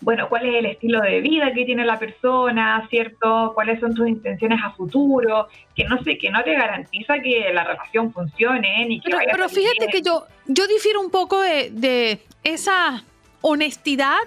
bueno, 0.01 0.27
cuál 0.29 0.45
es 0.45 0.55
el 0.55 0.65
estilo 0.65 1.01
de 1.01 1.21
vida 1.21 1.53
que 1.53 1.65
tiene 1.65 1.85
la 1.85 1.97
persona, 1.97 2.85
¿cierto? 2.89 3.51
¿Cuáles 3.53 3.79
son 3.79 3.93
tus 3.93 4.07
intenciones 4.07 4.59
a 4.63 4.71
futuro? 4.71 5.47
Que 5.75 5.85
no 5.85 6.01
sé, 6.03 6.17
que 6.17 6.29
no 6.29 6.43
te 6.43 6.53
garantiza 6.53 7.19
que 7.19 7.51
la 7.53 7.63
relación 7.63 8.11
funcione 8.11 8.85
ni 8.87 8.99
que 8.99 9.09
pero, 9.09 9.23
Pero 9.31 9.49
fíjate 9.49 9.87
que 9.87 10.01
yo, 10.01 10.25
yo 10.47 10.67
difiero 10.67 10.99
un 10.99 11.11
poco 11.11 11.41
de, 11.41 11.69
de 11.71 12.19
esa 12.43 13.03
honestidad 13.41 14.17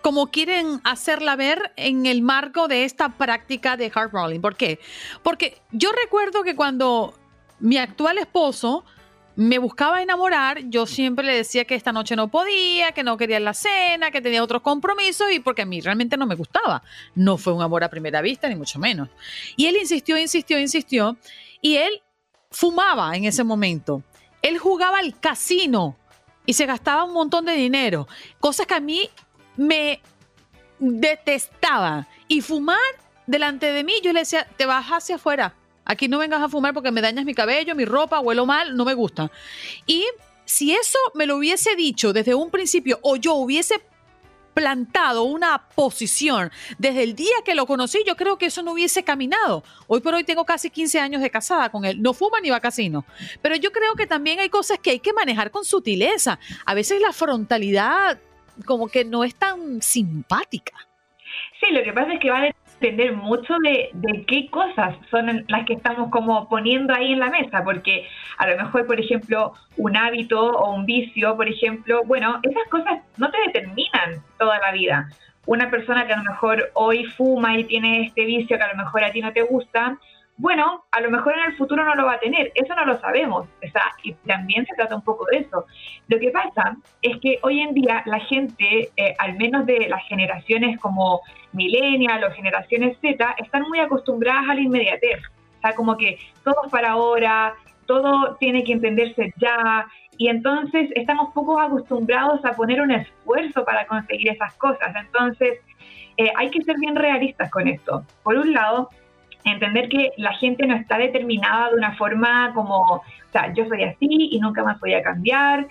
como 0.00 0.30
quieren 0.30 0.80
hacerla 0.84 1.36
ver 1.36 1.72
en 1.76 2.06
el 2.06 2.22
marco 2.22 2.66
de 2.66 2.84
esta 2.84 3.10
práctica 3.10 3.76
de 3.76 3.92
hard 3.94 4.10
rolling. 4.12 4.40
¿Por 4.40 4.56
qué? 4.56 4.80
Porque 5.22 5.58
yo 5.70 5.90
recuerdo 5.92 6.42
que 6.42 6.56
cuando 6.56 7.14
mi 7.60 7.76
actual 7.76 8.18
esposo 8.18 8.84
me 9.34 9.58
buscaba 9.58 10.02
enamorar, 10.02 10.60
yo 10.68 10.86
siempre 10.86 11.24
le 11.24 11.34
decía 11.34 11.64
que 11.64 11.74
esta 11.74 11.92
noche 11.92 12.16
no 12.16 12.28
podía, 12.28 12.92
que 12.92 13.02
no 13.02 13.16
quería 13.16 13.40
la 13.40 13.54
cena, 13.54 14.10
que 14.10 14.20
tenía 14.20 14.42
otros 14.42 14.62
compromisos 14.62 15.30
y 15.32 15.40
porque 15.40 15.62
a 15.62 15.66
mí 15.66 15.80
realmente 15.80 16.16
no 16.16 16.26
me 16.26 16.34
gustaba. 16.34 16.82
No 17.14 17.38
fue 17.38 17.52
un 17.52 17.62
amor 17.62 17.82
a 17.84 17.88
primera 17.88 18.20
vista, 18.20 18.48
ni 18.48 18.56
mucho 18.56 18.78
menos. 18.78 19.08
Y 19.56 19.66
él 19.66 19.76
insistió, 19.80 20.18
insistió, 20.18 20.58
insistió. 20.58 21.16
Y 21.60 21.76
él 21.76 22.02
fumaba 22.50 23.16
en 23.16 23.24
ese 23.24 23.44
momento. 23.44 24.02
Él 24.42 24.58
jugaba 24.58 24.98
al 24.98 25.18
casino 25.18 25.96
y 26.44 26.52
se 26.52 26.66
gastaba 26.66 27.04
un 27.04 27.14
montón 27.14 27.46
de 27.46 27.52
dinero. 27.52 28.08
Cosas 28.38 28.66
que 28.66 28.74
a 28.74 28.80
mí 28.80 29.08
me 29.56 30.02
detestaba. 30.78 32.06
Y 32.28 32.42
fumar 32.42 32.78
delante 33.26 33.72
de 33.72 33.84
mí, 33.84 33.94
yo 34.02 34.12
le 34.12 34.20
decía, 34.20 34.46
te 34.56 34.66
vas 34.66 34.86
hacia 34.88 35.16
afuera 35.16 35.54
Aquí 35.92 36.08
no 36.08 36.18
vengas 36.18 36.42
a 36.42 36.48
fumar 36.48 36.74
porque 36.74 36.90
me 36.90 37.00
dañas 37.00 37.24
mi 37.24 37.34
cabello, 37.34 37.74
mi 37.74 37.84
ropa, 37.84 38.20
huelo 38.20 38.46
mal, 38.46 38.76
no 38.76 38.84
me 38.84 38.94
gusta. 38.94 39.30
Y 39.86 40.04
si 40.44 40.72
eso 40.72 40.98
me 41.14 41.26
lo 41.26 41.36
hubiese 41.36 41.76
dicho 41.76 42.12
desde 42.12 42.34
un 42.34 42.50
principio 42.50 42.98
o 43.02 43.16
yo 43.16 43.34
hubiese 43.34 43.80
plantado 44.54 45.22
una 45.22 45.66
posición 45.74 46.50
desde 46.78 47.02
el 47.02 47.14
día 47.14 47.34
que 47.44 47.54
lo 47.54 47.66
conocí, 47.66 48.00
yo 48.06 48.16
creo 48.16 48.38
que 48.38 48.46
eso 48.46 48.62
no 48.62 48.72
hubiese 48.72 49.02
caminado. 49.02 49.64
Hoy 49.86 50.00
por 50.00 50.14
hoy 50.14 50.24
tengo 50.24 50.44
casi 50.44 50.70
15 50.70 50.98
años 51.00 51.22
de 51.22 51.30
casada 51.30 51.70
con 51.70 51.84
él. 51.84 52.00
No 52.02 52.12
fuma 52.12 52.40
ni 52.40 52.50
va 52.50 52.56
a 52.56 52.60
casino. 52.60 53.04
Pero 53.40 53.56
yo 53.56 53.70
creo 53.72 53.94
que 53.94 54.06
también 54.06 54.40
hay 54.40 54.48
cosas 54.48 54.78
que 54.78 54.90
hay 54.90 55.00
que 55.00 55.12
manejar 55.12 55.50
con 55.50 55.64
sutileza. 55.64 56.38
A 56.64 56.74
veces 56.74 57.00
la 57.00 57.12
frontalidad 57.12 58.18
como 58.66 58.88
que 58.88 59.04
no 59.04 59.24
es 59.24 59.34
tan 59.34 59.80
simpática. 59.82 60.74
Sí, 61.60 61.72
lo 61.72 61.82
que 61.82 61.92
pasa 61.92 62.12
es 62.12 62.20
que 62.20 62.30
va 62.30 62.42
depender 62.82 63.14
mucho 63.14 63.54
de, 63.62 64.24
qué 64.26 64.50
cosas 64.50 64.96
son 65.10 65.44
las 65.48 65.64
que 65.64 65.74
estamos 65.74 66.10
como 66.10 66.48
poniendo 66.48 66.92
ahí 66.92 67.12
en 67.12 67.20
la 67.20 67.30
mesa, 67.30 67.62
porque 67.64 68.06
a 68.38 68.46
lo 68.46 68.56
mejor, 68.56 68.86
por 68.86 68.98
ejemplo, 68.98 69.54
un 69.76 69.96
hábito 69.96 70.40
o 70.44 70.74
un 70.74 70.84
vicio, 70.84 71.36
por 71.36 71.48
ejemplo, 71.48 72.02
bueno, 72.04 72.40
esas 72.42 72.68
cosas 72.68 73.00
no 73.16 73.30
te 73.30 73.38
determinan 73.46 74.22
toda 74.38 74.58
la 74.58 74.72
vida. 74.72 75.08
Una 75.46 75.70
persona 75.70 76.06
que 76.06 76.12
a 76.12 76.18
lo 76.18 76.24
mejor 76.24 76.70
hoy 76.74 77.04
fuma 77.04 77.56
y 77.56 77.64
tiene 77.64 78.02
este 78.02 78.24
vicio 78.24 78.58
que 78.58 78.62
a 78.62 78.72
lo 78.72 78.76
mejor 78.76 79.04
a 79.04 79.12
ti 79.12 79.20
no 79.20 79.32
te 79.32 79.42
gusta, 79.42 79.98
bueno, 80.42 80.82
a 80.90 81.00
lo 81.00 81.08
mejor 81.08 81.34
en 81.38 81.52
el 81.52 81.56
futuro 81.56 81.84
no 81.84 81.94
lo 81.94 82.06
va 82.06 82.14
a 82.14 82.18
tener, 82.18 82.50
eso 82.56 82.74
no 82.74 82.84
lo 82.84 82.98
sabemos, 82.98 83.46
o 83.46 83.70
sea, 83.70 83.82
y 84.02 84.12
también 84.26 84.66
se 84.66 84.74
trata 84.74 84.96
un 84.96 85.02
poco 85.02 85.24
de 85.26 85.38
eso. 85.38 85.66
Lo 86.08 86.18
que 86.18 86.32
pasa 86.32 86.76
es 87.00 87.16
que 87.20 87.38
hoy 87.42 87.60
en 87.60 87.72
día 87.74 88.02
la 88.06 88.18
gente, 88.18 88.90
eh, 88.96 89.14
al 89.20 89.36
menos 89.36 89.66
de 89.66 89.86
las 89.88 90.02
generaciones 90.08 90.80
como 90.80 91.20
millennial 91.52 92.24
o 92.24 92.32
generaciones 92.32 92.98
Z, 93.00 93.36
están 93.38 93.62
muy 93.68 93.78
acostumbradas 93.78 94.48
a 94.48 94.54
la 94.54 94.62
inmediatez, 94.62 95.20
o 95.58 95.60
sea, 95.60 95.76
como 95.76 95.96
que 95.96 96.18
todo 96.42 96.68
para 96.72 96.90
ahora, 96.90 97.54
todo 97.86 98.34
tiene 98.40 98.64
que 98.64 98.72
entenderse 98.72 99.32
ya, 99.36 99.86
y 100.18 100.26
entonces 100.26 100.90
estamos 100.96 101.32
poco 101.32 101.60
acostumbrados 101.60 102.44
a 102.44 102.50
poner 102.54 102.80
un 102.80 102.90
esfuerzo 102.90 103.64
para 103.64 103.86
conseguir 103.86 104.30
esas 104.30 104.52
cosas, 104.54 104.92
entonces 104.96 105.60
eh, 106.16 106.32
hay 106.36 106.50
que 106.50 106.62
ser 106.62 106.76
bien 106.80 106.96
realistas 106.96 107.48
con 107.48 107.68
esto. 107.68 108.04
Por 108.24 108.34
un 108.34 108.52
lado, 108.52 108.90
entender 109.44 109.88
que 109.88 110.12
la 110.16 110.32
gente 110.34 110.66
no 110.66 110.74
está 110.74 110.98
determinada 110.98 111.70
de 111.70 111.76
una 111.76 111.96
forma 111.96 112.52
como, 112.54 112.80
o 112.80 113.02
sea, 113.32 113.52
yo 113.54 113.66
soy 113.66 113.82
así 113.84 114.06
y 114.08 114.38
nunca 114.40 114.62
más 114.62 114.78
voy 114.80 114.94
a 114.94 115.02
cambiar. 115.02 115.66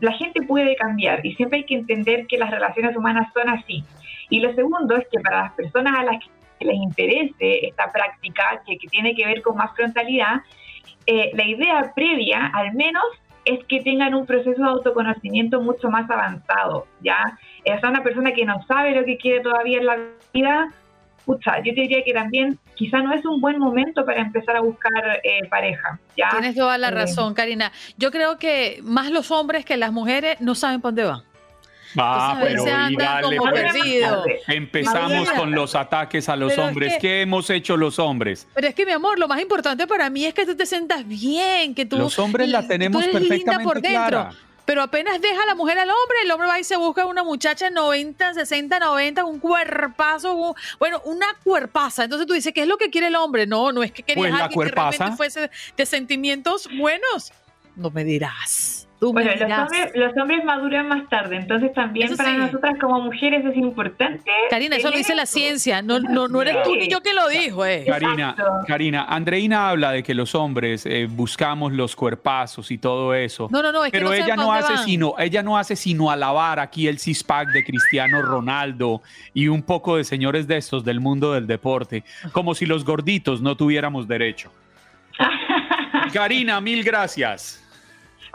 La 0.00 0.12
gente 0.12 0.42
puede 0.42 0.76
cambiar 0.76 1.24
y 1.26 1.34
siempre 1.34 1.58
hay 1.58 1.64
que 1.64 1.74
entender 1.74 2.26
que 2.26 2.38
las 2.38 2.50
relaciones 2.50 2.96
humanas 2.96 3.32
son 3.32 3.48
así. 3.48 3.84
Y 4.30 4.40
lo 4.40 4.54
segundo 4.54 4.96
es 4.96 5.06
que 5.10 5.20
para 5.20 5.42
las 5.42 5.52
personas 5.52 5.98
a 5.98 6.04
las 6.04 6.18
que 6.58 6.64
les 6.64 6.76
interese 6.76 7.66
esta 7.66 7.90
práctica, 7.90 8.62
que, 8.66 8.76
tiene 8.90 9.14
que 9.14 9.26
ver 9.26 9.42
con 9.42 9.56
más 9.56 9.74
frontalidad, 9.74 10.42
eh, 11.06 11.30
la 11.34 11.46
idea 11.46 11.92
previa, 11.94 12.46
al 12.46 12.74
menos, 12.74 13.04
es 13.44 13.64
que 13.64 13.80
tengan 13.80 14.14
un 14.14 14.26
proceso 14.26 14.60
de 14.60 14.68
autoconocimiento 14.68 15.60
mucho 15.60 15.88
más 15.88 16.08
avanzado, 16.10 16.86
¿ya? 17.00 17.38
Es 17.64 17.82
una 17.82 18.02
persona 18.02 18.32
que 18.32 18.44
no 18.44 18.62
sabe 18.66 18.94
lo 18.94 19.04
que 19.04 19.16
quiere 19.16 19.40
todavía 19.40 19.78
en 19.78 19.86
la 19.86 19.96
vida, 20.34 20.68
yo 21.26 21.74
te 21.74 21.80
diría 21.80 22.02
que 22.04 22.12
también 22.12 22.58
quizá 22.78 23.02
no 23.02 23.12
es 23.12 23.24
un 23.26 23.40
buen 23.40 23.58
momento 23.58 24.04
para 24.06 24.20
empezar 24.20 24.56
a 24.56 24.60
buscar 24.60 25.20
eh, 25.24 25.46
pareja. 25.50 25.98
¿ya? 26.16 26.30
Tienes 26.30 26.54
toda 26.54 26.78
la 26.78 26.88
eh, 26.88 26.92
razón, 26.92 27.34
Karina. 27.34 27.72
Yo 27.96 28.10
creo 28.12 28.38
que 28.38 28.80
más 28.84 29.10
los 29.10 29.30
hombres 29.32 29.64
que 29.64 29.76
las 29.76 29.92
mujeres 29.92 30.40
no 30.40 30.54
saben 30.54 30.80
por 30.80 30.92
dónde 30.92 31.04
van. 31.04 31.22
Ah, 31.96 32.38
pero 32.40 32.64
empezamos 34.46 35.30
con 35.32 35.52
los 35.52 35.74
ataques 35.74 36.28
a 36.28 36.36
los 36.36 36.56
hombres. 36.58 36.94
¿Qué 37.00 37.22
hemos 37.22 37.50
hecho 37.50 37.76
los 37.76 37.98
hombres? 37.98 38.46
Pero 38.54 38.68
es 38.68 38.74
que, 38.74 38.86
mi 38.86 38.92
amor, 38.92 39.18
lo 39.18 39.26
más 39.26 39.40
importante 39.40 39.86
para 39.86 40.08
mí 40.10 40.24
es 40.24 40.34
que 40.34 40.46
tú 40.46 40.54
te 40.54 40.66
sientas 40.66 41.06
bien, 41.06 41.74
que 41.74 41.86
tú... 41.86 41.96
Los 41.96 42.18
hombres 42.18 42.48
la 42.48 42.66
tenemos 42.66 43.04
perfectamente 43.04 43.64
por 43.64 43.80
dentro. 43.80 44.28
Pero 44.68 44.82
apenas 44.82 45.18
deja 45.22 45.44
a 45.44 45.46
la 45.46 45.54
mujer 45.54 45.78
al 45.78 45.88
hombre, 45.88 46.18
el 46.24 46.30
hombre 46.30 46.46
va 46.46 46.60
y 46.60 46.62
se 46.62 46.76
busca 46.76 47.06
una 47.06 47.24
muchacha 47.24 47.70
90, 47.70 48.34
60, 48.34 48.78
90, 48.78 49.24
un 49.24 49.38
cuerpazo, 49.38 50.54
bueno, 50.78 51.00
una 51.06 51.26
cuerpaza. 51.42 52.04
Entonces 52.04 52.26
tú 52.26 52.34
dices, 52.34 52.52
¿qué 52.52 52.60
es 52.60 52.68
lo 52.68 52.76
que 52.76 52.90
quiere 52.90 53.06
el 53.06 53.16
hombre? 53.16 53.46
No, 53.46 53.72
no 53.72 53.82
es 53.82 53.92
que 53.92 54.02
quería 54.02 54.28
pues 54.28 54.34
alguien 54.34 54.60
que 54.60 54.74
realmente 54.74 55.16
fuese 55.16 55.50
de 55.74 55.86
sentimientos 55.86 56.68
buenos. 56.76 57.32
No 57.76 57.88
me 57.88 58.04
dirás. 58.04 58.77
Bueno, 59.00 59.30
los 59.94 60.16
hombres, 60.16 60.44
maduran 60.44 60.88
más 60.88 61.08
tarde, 61.08 61.36
entonces 61.36 61.72
también 61.72 62.16
para 62.16 62.32
nosotras 62.34 62.76
como 62.80 63.00
mujeres 63.00 63.44
es 63.44 63.56
importante. 63.56 64.30
Karina, 64.50 64.76
eso 64.76 64.90
lo 64.90 64.96
dice 64.96 65.14
la 65.14 65.26
ciencia, 65.26 65.82
no, 65.82 66.00
no, 66.00 66.26
no 66.26 66.42
eres 66.42 66.62
tú 66.64 66.74
ni 66.74 66.88
yo 66.88 67.00
que 67.00 67.12
lo 67.12 67.28
dijo. 67.28 67.64
Eh. 67.64 67.84
Karina, 67.86 68.34
Karina, 68.66 69.04
Andreina 69.04 69.68
habla 69.68 69.92
de 69.92 70.02
que 70.02 70.14
los 70.14 70.34
hombres 70.34 70.84
eh, 70.84 71.06
buscamos 71.08 71.72
los 71.72 71.94
cuerpazos 71.94 72.70
y 72.70 72.78
todo 72.78 73.14
eso. 73.14 73.48
No, 73.52 73.62
no, 73.62 73.70
no, 73.70 73.84
es 73.84 73.92
pero 73.92 74.10
que 74.10 74.18
ella 74.18 74.34
no 74.34 74.52
hace 74.52 74.76
sino, 74.78 75.14
ella 75.18 75.42
no 75.42 75.56
hace 75.56 75.76
sino 75.76 76.10
alabar 76.10 76.58
aquí 76.58 76.88
el 76.88 76.98
cispac 76.98 77.50
de 77.50 77.64
Cristiano 77.64 78.20
Ronaldo 78.22 79.02
y 79.32 79.46
un 79.46 79.62
poco 79.62 79.96
de 79.96 80.04
señores 80.04 80.48
de 80.48 80.56
estos 80.56 80.84
del 80.84 80.98
mundo 80.98 81.34
del 81.34 81.46
deporte, 81.46 82.02
como 82.32 82.54
si 82.54 82.66
los 82.66 82.84
gorditos 82.84 83.40
no 83.40 83.56
tuviéramos 83.56 84.08
derecho. 84.08 84.50
Karina, 86.12 86.60
mil 86.60 86.82
gracias. 86.82 87.67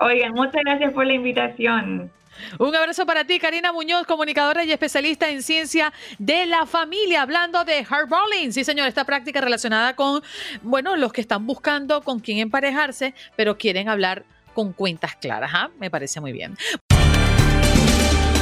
Oigan, 0.03 0.33
muchas 0.33 0.61
gracias 0.65 0.91
por 0.91 1.05
la 1.05 1.13
invitación. 1.13 2.11
Un 2.59 2.75
abrazo 2.75 3.05
para 3.05 3.23
ti, 3.23 3.39
Karina 3.39 3.71
Muñoz, 3.71 4.05
comunicadora 4.05 4.65
y 4.65 4.71
especialista 4.71 5.29
en 5.29 5.41
ciencia 5.41 5.93
de 6.19 6.45
la 6.45 6.65
familia, 6.65 7.21
hablando 7.21 7.63
de 7.63 7.85
hardballing. 7.85 8.51
Sí, 8.51 8.65
señor, 8.65 8.89
esta 8.89 9.05
práctica 9.05 9.39
relacionada 9.39 9.95
con, 9.95 10.21
bueno, 10.61 10.97
los 10.97 11.13
que 11.13 11.21
están 11.21 11.45
buscando 11.47 12.01
con 12.01 12.19
quién 12.19 12.39
emparejarse, 12.39 13.13
pero 13.37 13.57
quieren 13.57 13.87
hablar 13.87 14.25
con 14.53 14.73
cuentas 14.73 15.15
claras. 15.15 15.51
¿ah? 15.53 15.69
Me 15.79 15.89
parece 15.89 16.19
muy 16.19 16.33
bien. 16.33 16.57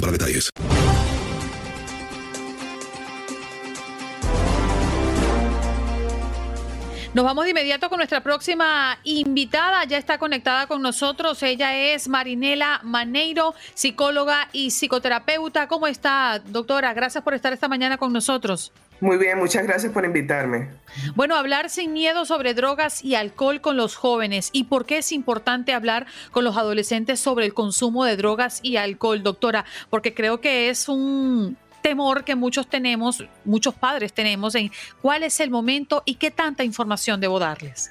para 0.00 0.12
detalles. 0.12 0.53
Nos 7.14 7.24
vamos 7.24 7.44
de 7.44 7.52
inmediato 7.52 7.88
con 7.88 7.98
nuestra 7.98 8.24
próxima 8.24 8.98
invitada. 9.04 9.84
Ya 9.84 9.98
está 9.98 10.18
conectada 10.18 10.66
con 10.66 10.82
nosotros. 10.82 11.40
Ella 11.44 11.76
es 11.76 12.08
Marinela 12.08 12.80
Maneiro, 12.82 13.54
psicóloga 13.74 14.48
y 14.52 14.72
psicoterapeuta. 14.72 15.68
¿Cómo 15.68 15.86
está, 15.86 16.42
doctora? 16.44 16.92
Gracias 16.92 17.22
por 17.22 17.34
estar 17.34 17.52
esta 17.52 17.68
mañana 17.68 17.98
con 17.98 18.12
nosotros. 18.12 18.72
Muy 19.00 19.16
bien, 19.16 19.38
muchas 19.38 19.64
gracias 19.64 19.92
por 19.92 20.04
invitarme. 20.04 20.70
Bueno, 21.14 21.36
hablar 21.36 21.70
sin 21.70 21.92
miedo 21.92 22.24
sobre 22.24 22.54
drogas 22.54 23.04
y 23.04 23.14
alcohol 23.14 23.60
con 23.60 23.76
los 23.76 23.94
jóvenes 23.94 24.50
y 24.52 24.64
por 24.64 24.84
qué 24.86 24.98
es 24.98 25.12
importante 25.12 25.72
hablar 25.72 26.06
con 26.32 26.42
los 26.42 26.56
adolescentes 26.56 27.20
sobre 27.20 27.46
el 27.46 27.54
consumo 27.54 28.04
de 28.04 28.16
drogas 28.16 28.58
y 28.62 28.76
alcohol, 28.76 29.22
doctora, 29.22 29.64
porque 29.90 30.14
creo 30.14 30.40
que 30.40 30.68
es 30.68 30.88
un 30.88 31.56
temor 31.84 32.24
que 32.24 32.34
muchos 32.34 32.66
tenemos, 32.70 33.22
muchos 33.44 33.74
padres 33.74 34.14
tenemos 34.14 34.54
en 34.54 34.70
cuál 35.02 35.22
es 35.22 35.38
el 35.40 35.50
momento 35.50 36.02
y 36.06 36.14
qué 36.14 36.30
tanta 36.30 36.64
información 36.64 37.20
debo 37.20 37.38
darles. 37.38 37.90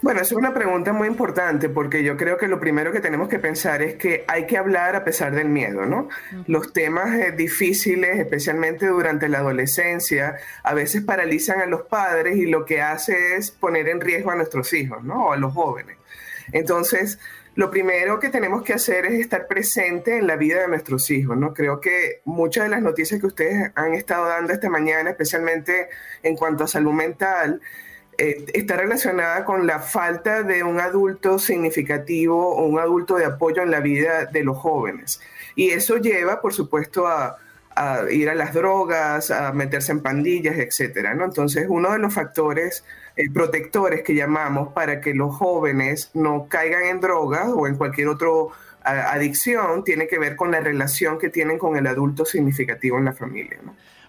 Bueno, 0.00 0.22
es 0.22 0.32
una 0.32 0.54
pregunta 0.54 0.94
muy 0.94 1.06
importante 1.06 1.68
porque 1.68 2.02
yo 2.02 2.16
creo 2.16 2.38
que 2.38 2.48
lo 2.48 2.58
primero 2.58 2.92
que 2.92 3.00
tenemos 3.00 3.28
que 3.28 3.38
pensar 3.38 3.82
es 3.82 3.96
que 3.96 4.24
hay 4.26 4.46
que 4.46 4.56
hablar 4.56 4.96
a 4.96 5.04
pesar 5.04 5.34
del 5.34 5.50
miedo, 5.50 5.84
¿no? 5.84 6.08
Los 6.46 6.72
temas 6.72 7.14
eh, 7.14 7.32
difíciles, 7.32 8.18
especialmente 8.18 8.86
durante 8.86 9.28
la 9.28 9.38
adolescencia, 9.38 10.36
a 10.62 10.72
veces 10.72 11.02
paralizan 11.02 11.60
a 11.60 11.66
los 11.66 11.82
padres 11.82 12.36
y 12.38 12.46
lo 12.46 12.64
que 12.64 12.80
hace 12.80 13.36
es 13.36 13.50
poner 13.50 13.88
en 13.88 14.00
riesgo 14.00 14.30
a 14.30 14.36
nuestros 14.36 14.72
hijos, 14.72 15.04
¿no? 15.04 15.26
O 15.26 15.32
a 15.32 15.36
los 15.36 15.52
jóvenes. 15.52 15.96
Entonces, 16.52 17.18
lo 17.56 17.70
primero 17.70 18.20
que 18.20 18.28
tenemos 18.28 18.62
que 18.62 18.74
hacer 18.74 19.06
es 19.06 19.14
estar 19.14 19.46
presente 19.46 20.18
en 20.18 20.26
la 20.26 20.36
vida 20.36 20.60
de 20.60 20.68
nuestros 20.68 21.10
hijos, 21.10 21.38
¿no? 21.38 21.54
Creo 21.54 21.80
que 21.80 22.20
muchas 22.26 22.64
de 22.64 22.70
las 22.70 22.82
noticias 22.82 23.18
que 23.18 23.26
ustedes 23.26 23.72
han 23.74 23.94
estado 23.94 24.26
dando 24.26 24.52
esta 24.52 24.68
mañana, 24.68 25.10
especialmente 25.10 25.88
en 26.22 26.36
cuanto 26.36 26.64
a 26.64 26.68
salud 26.68 26.92
mental, 26.92 27.62
eh, 28.18 28.44
está 28.52 28.76
relacionada 28.76 29.44
con 29.46 29.66
la 29.66 29.80
falta 29.80 30.42
de 30.42 30.62
un 30.62 30.80
adulto 30.80 31.38
significativo 31.38 32.56
o 32.56 32.66
un 32.66 32.78
adulto 32.78 33.16
de 33.16 33.24
apoyo 33.24 33.62
en 33.62 33.70
la 33.70 33.80
vida 33.80 34.26
de 34.26 34.44
los 34.44 34.58
jóvenes. 34.58 35.22
Y 35.54 35.70
eso 35.70 35.96
lleva, 35.96 36.42
por 36.42 36.52
supuesto, 36.52 37.06
a, 37.06 37.38
ir 38.10 38.28
a 38.30 38.34
las 38.34 38.54
drogas, 38.54 39.30
a 39.30 39.52
meterse 39.52 39.92
en 39.92 40.02
pandillas, 40.02 40.58
etcétera. 40.58 41.14
¿no? 41.14 41.24
Entonces, 41.24 41.66
uno 41.68 41.92
de 41.92 41.98
los 41.98 42.12
factores 42.12 42.84
eh, 43.16 43.30
protectores 43.32 44.02
que 44.02 44.14
llamamos 44.14 44.72
para 44.72 45.00
que 45.00 45.14
los 45.14 45.34
jóvenes 45.34 46.10
no 46.14 46.46
caigan 46.48 46.84
en 46.84 47.00
drogas 47.00 47.48
o 47.54 47.66
en 47.66 47.76
cualquier 47.76 48.08
otra 48.08 48.28
adicción 48.84 49.82
tiene 49.82 50.06
que 50.06 50.18
ver 50.18 50.36
con 50.36 50.52
la 50.52 50.60
relación 50.60 51.18
que 51.18 51.28
tienen 51.28 51.58
con 51.58 51.76
el 51.76 51.86
adulto 51.86 52.24
significativo 52.24 52.98
en 52.98 53.06
la 53.06 53.12
familia. 53.12 53.58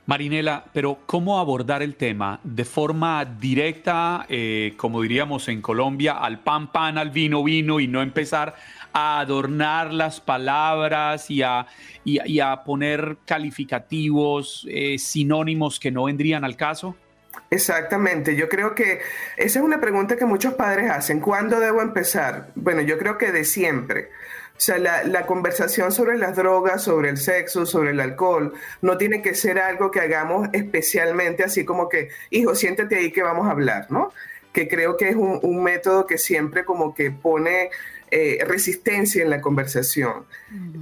Marinela, 0.07 0.63
pero 0.71 0.99
¿cómo 1.05 1.37
abordar 1.37 1.83
el 1.83 1.95
tema 1.95 2.39
de 2.41 2.63
forma 2.63 3.25
directa, 3.25 4.25
eh, 4.29 4.73
como 4.77 5.01
diríamos 5.01 5.49
en 5.49 5.61
Colombia, 5.61 6.13
al 6.13 6.39
pan, 6.39 6.71
pan, 6.71 6.97
al 6.97 7.09
vino, 7.09 7.43
vino 7.43 7.81
y 7.81 7.87
no 7.87 8.01
empezar 8.01 8.55
a 8.93 9.19
adornar 9.19 9.93
las 9.93 10.21
palabras 10.21 11.29
y 11.29 11.41
a, 11.41 11.65
poner 12.65 13.17
calificativos, 13.25 14.65
eh, 14.69 14.97
sinónimos 14.97 15.77
que 15.77 15.91
no 15.91 16.05
vendrían 16.05 16.45
al 16.45 16.55
caso? 16.55 16.95
Exactamente, 17.49 18.35
yo 18.35 18.49
creo 18.49 18.75
que 18.75 18.99
esa 19.37 19.59
es 19.59 19.65
una 19.65 19.79
pregunta 19.79 20.17
que 20.17 20.25
muchos 20.25 20.53
padres 20.55 20.91
hacen. 20.91 21.19
¿Cuándo 21.19 21.59
debo 21.59 21.81
empezar? 21.81 22.49
Bueno, 22.55 22.81
yo 22.81 22.97
creo 22.97 23.17
que 23.17 23.31
de 23.31 23.45
siempre. 23.45 24.09
O 24.57 24.59
sea, 24.59 24.79
la, 24.79 25.25
conversación 25.27 25.91
sobre 25.91 26.17
las 26.17 26.35
drogas, 26.35 26.83
sobre 26.83 27.09
el 27.09 27.17
sexo, 27.17 27.67
sobre 27.67 27.91
el 27.91 27.99
alcohol, 27.99 28.53
no 28.81 28.97
tiene 28.97 29.21
que 29.21 29.35
ser 29.35 29.59
algo 29.59 29.91
que 29.91 29.99
hagamos 29.99 30.49
especialmente 30.51 31.43
así 31.43 31.63
como 31.63 31.87
que, 31.87 32.09
hijo, 32.31 32.55
siéntate 32.55 32.95
ahí 32.95 33.11
que 33.11 33.21
vamos 33.21 33.47
a 33.47 33.51
hablar, 33.51 33.85
¿no? 33.91 34.11
Que 34.51 34.67
creo 34.67 34.97
que 34.97 35.09
es 35.09 35.15
un, 35.15 35.63
método 35.63 36.07
que 36.07 36.17
siempre 36.17 36.65
como 36.65 36.95
que 36.95 37.11
pone 37.11 37.69
eh, 38.09 38.43
resistencia 38.47 39.21
en 39.21 39.29
la 39.29 39.41
conversación. 39.41 40.25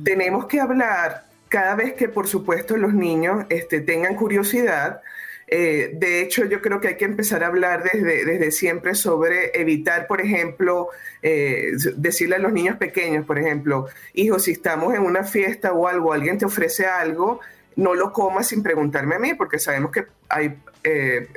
Tenemos 0.05 0.45
que 0.45 0.61
hablar 0.61 1.25
cada 1.49 1.75
vez 1.75 1.93
que, 1.93 2.07
por 2.07 2.27
supuesto, 2.27 2.77
los 2.77 2.93
niños 2.93 3.45
este, 3.49 3.81
tengan 3.81 4.15
curiosidad, 4.15 5.01
eh, 5.47 5.91
de 5.93 6.21
hecho, 6.21 6.45
yo 6.45 6.61
creo 6.61 6.81
que 6.81 6.89
hay 6.89 6.97
que 6.97 7.05
empezar 7.05 7.43
a 7.43 7.47
hablar 7.47 7.83
desde, 7.83 8.51
siempre 8.51 8.95
sobre 8.95 9.59
evitar, 9.59 10.07
por 10.07 10.21
ejemplo, 10.21 10.89
eh, 11.21 11.71
decirle 11.95 12.37
a 12.37 12.39
los 12.39 12.51
niños 12.51 12.77
pequeños, 12.77 13.25
por 13.25 13.37
ejemplo, 13.37 13.87
hijo, 14.13 14.39
si 14.39 14.51
estamos 14.51 14.95
en 14.95 15.01
una 15.01 15.23
fiesta 15.23 15.71
o 15.73 15.87
algo, 15.87 16.13
alguien 16.13 16.37
te 16.37 16.45
ofrece 16.45 16.85
algo, 16.87 17.41
no 17.75 17.93
lo 17.93 18.11
comas 18.11 18.47
sin 18.47 18.63
preguntarme 18.63 19.15
a 19.15 19.19
mí, 19.19 19.33
porque 19.35 19.59
sabemos 19.59 19.91
que 19.91 20.05
hay 20.29 20.57
eh, 20.83 21.27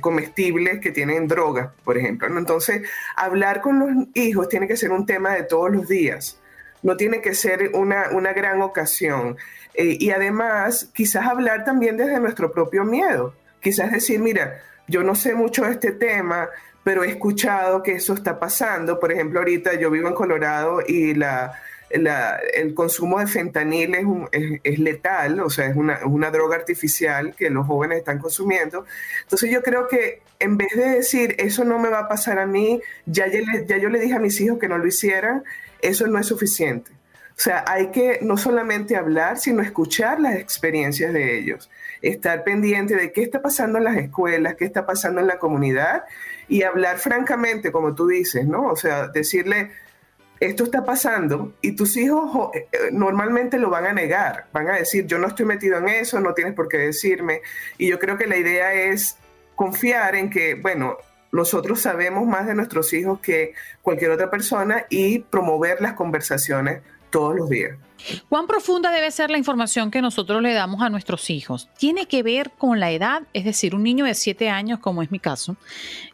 comestibles 0.00 0.78
que 0.78 0.92
tienen 0.92 1.26
drogas, 1.26 1.70
por 1.84 1.98
ejemplo. 1.98 2.28
Entonces, 2.38 2.82
hablar 3.16 3.60
con 3.62 3.78
los 3.80 4.06
hijos 4.14 4.48
tiene 4.48 4.68
que 4.68 4.76
ser 4.76 4.92
un 4.92 5.06
tema 5.06 5.34
de 5.34 5.42
todos 5.42 5.72
los 5.72 5.88
días, 5.88 6.40
no 6.82 6.96
tiene 6.96 7.20
que 7.20 7.34
ser 7.34 7.72
una 7.74 8.32
gran 8.32 8.62
ocasión. 8.62 9.36
y 9.74 10.10
además, 10.10 10.90
quizás 10.94 11.26
hablar 11.26 11.64
también 11.64 11.96
desde 11.96 12.20
nuestro 12.20 12.52
propio 12.52 12.84
miedo 12.84 13.34
quizás 13.60 13.92
decir, 13.92 14.20
mira, 14.20 14.60
yo 14.88 15.02
no 15.02 15.14
sé 15.14 15.34
mucho 15.34 15.64
de 15.64 15.72
este 15.72 15.92
tema, 15.92 16.48
pero 16.84 17.02
he 17.02 17.08
escuchado 17.08 17.82
que 17.82 17.92
eso 17.92 18.14
está 18.14 18.38
pasando. 18.38 19.00
Por 19.00 19.12
ejemplo, 19.12 19.40
ahorita 19.40 19.74
yo 19.74 19.90
vivo 19.90 20.08
en 20.08 20.14
Colorado 20.14 20.80
y 20.86 21.14
la, 21.14 21.58
el 21.90 22.74
consumo 22.74 23.18
de 23.18 23.26
fentanil 23.26 23.94
es, 23.94 24.60
es, 24.62 24.78
letal, 24.78 25.40
o 25.40 25.50
sea, 25.50 25.66
es 25.66 25.76
una, 25.76 26.00
una, 26.04 26.30
droga 26.30 26.56
artificial 26.56 27.34
que 27.34 27.50
los 27.50 27.66
jóvenes 27.66 27.98
están 27.98 28.18
consumiendo. 28.18 28.84
Entonces 29.22 29.50
yo 29.50 29.62
creo 29.62 29.88
que 29.88 30.22
en 30.38 30.56
vez 30.56 30.74
de 30.76 30.88
decir, 30.90 31.34
eso 31.38 31.64
no 31.64 31.78
me 31.78 31.88
va 31.88 32.00
a 32.00 32.08
pasar 32.08 32.38
a 32.38 32.46
mí, 32.46 32.80
ya, 33.06 33.26
ya, 33.26 33.40
ya 33.66 33.78
yo 33.78 33.88
le 33.88 33.98
dije 33.98 34.14
a 34.14 34.20
mis 34.20 34.40
hijos 34.40 34.58
que 34.58 34.68
no 34.68 34.78
lo 34.78 34.86
hicieran, 34.86 35.44
eso 35.80 36.06
no 36.06 36.18
es 36.18 36.26
suficiente. 36.26 36.90
O 37.36 37.40
sea, 37.40 37.64
hay 37.66 37.90
que 37.90 38.18
no 38.22 38.36
solamente 38.36 38.96
hablar, 38.96 39.38
sino 39.38 39.62
escuchar 39.62 40.20
las 40.20 40.36
experiencias 40.36 41.12
de 41.12 41.38
ellos, 41.38 41.70
estar 42.02 42.44
pendiente 42.44 42.94
de 42.96 43.12
qué 43.12 43.22
está 43.22 43.42
pasando 43.42 43.78
en 43.78 43.84
las 43.84 43.96
escuelas, 43.96 44.54
qué 44.54 44.64
está 44.64 44.86
pasando 44.86 45.20
en 45.20 45.26
la 45.26 45.38
comunidad 45.38 46.04
y 46.48 46.62
hablar 46.62 46.98
francamente, 46.98 47.72
como 47.72 47.94
tú 47.94 48.06
dices, 48.06 48.46
¿no? 48.46 48.66
O 48.66 48.76
sea, 48.76 49.08
decirle, 49.08 49.70
esto 50.40 50.64
está 50.64 50.84
pasando 50.84 51.54
y 51.60 51.72
tus 51.72 51.96
hijos 51.96 52.50
eh, 52.54 52.68
eh, 52.72 52.78
normalmente 52.92 53.58
lo 53.58 53.70
van 53.70 53.86
a 53.86 53.92
negar, 53.92 54.46
van 54.52 54.68
a 54.68 54.76
decir, 54.76 55.06
yo 55.06 55.18
no 55.18 55.28
estoy 55.28 55.46
metido 55.46 55.78
en 55.78 55.88
eso, 55.88 56.20
no 56.20 56.34
tienes 56.34 56.54
por 56.54 56.68
qué 56.68 56.78
decirme. 56.78 57.40
Y 57.78 57.88
yo 57.88 57.98
creo 57.98 58.18
que 58.18 58.26
la 58.26 58.36
idea 58.36 58.74
es 58.74 59.16
confiar 59.54 60.14
en 60.14 60.30
que, 60.30 60.54
bueno, 60.54 60.98
nosotros 61.32 61.80
sabemos 61.80 62.26
más 62.26 62.46
de 62.46 62.54
nuestros 62.54 62.92
hijos 62.92 63.20
que 63.20 63.54
cualquier 63.82 64.10
otra 64.10 64.30
persona 64.30 64.86
y 64.88 65.20
promover 65.20 65.80
las 65.80 65.94
conversaciones 65.94 66.80
todos 67.16 67.34
los 67.34 67.48
días. 67.48 67.78
¿Cuán 68.28 68.46
profunda 68.46 68.90
debe 68.90 69.10
ser 69.10 69.30
la 69.30 69.38
información 69.38 69.90
que 69.90 70.02
nosotros 70.02 70.42
le 70.42 70.52
damos 70.52 70.82
a 70.82 70.90
nuestros 70.90 71.30
hijos? 71.30 71.70
¿Tiene 71.78 72.06
que 72.06 72.22
ver 72.22 72.50
con 72.58 72.78
la 72.78 72.90
edad? 72.92 73.22
Es 73.32 73.46
decir, 73.46 73.74
un 73.74 73.82
niño 73.82 74.04
de 74.04 74.14
7 74.14 74.50
años, 74.50 74.80
como 74.80 75.02
es 75.02 75.10
mi 75.10 75.18
caso, 75.18 75.56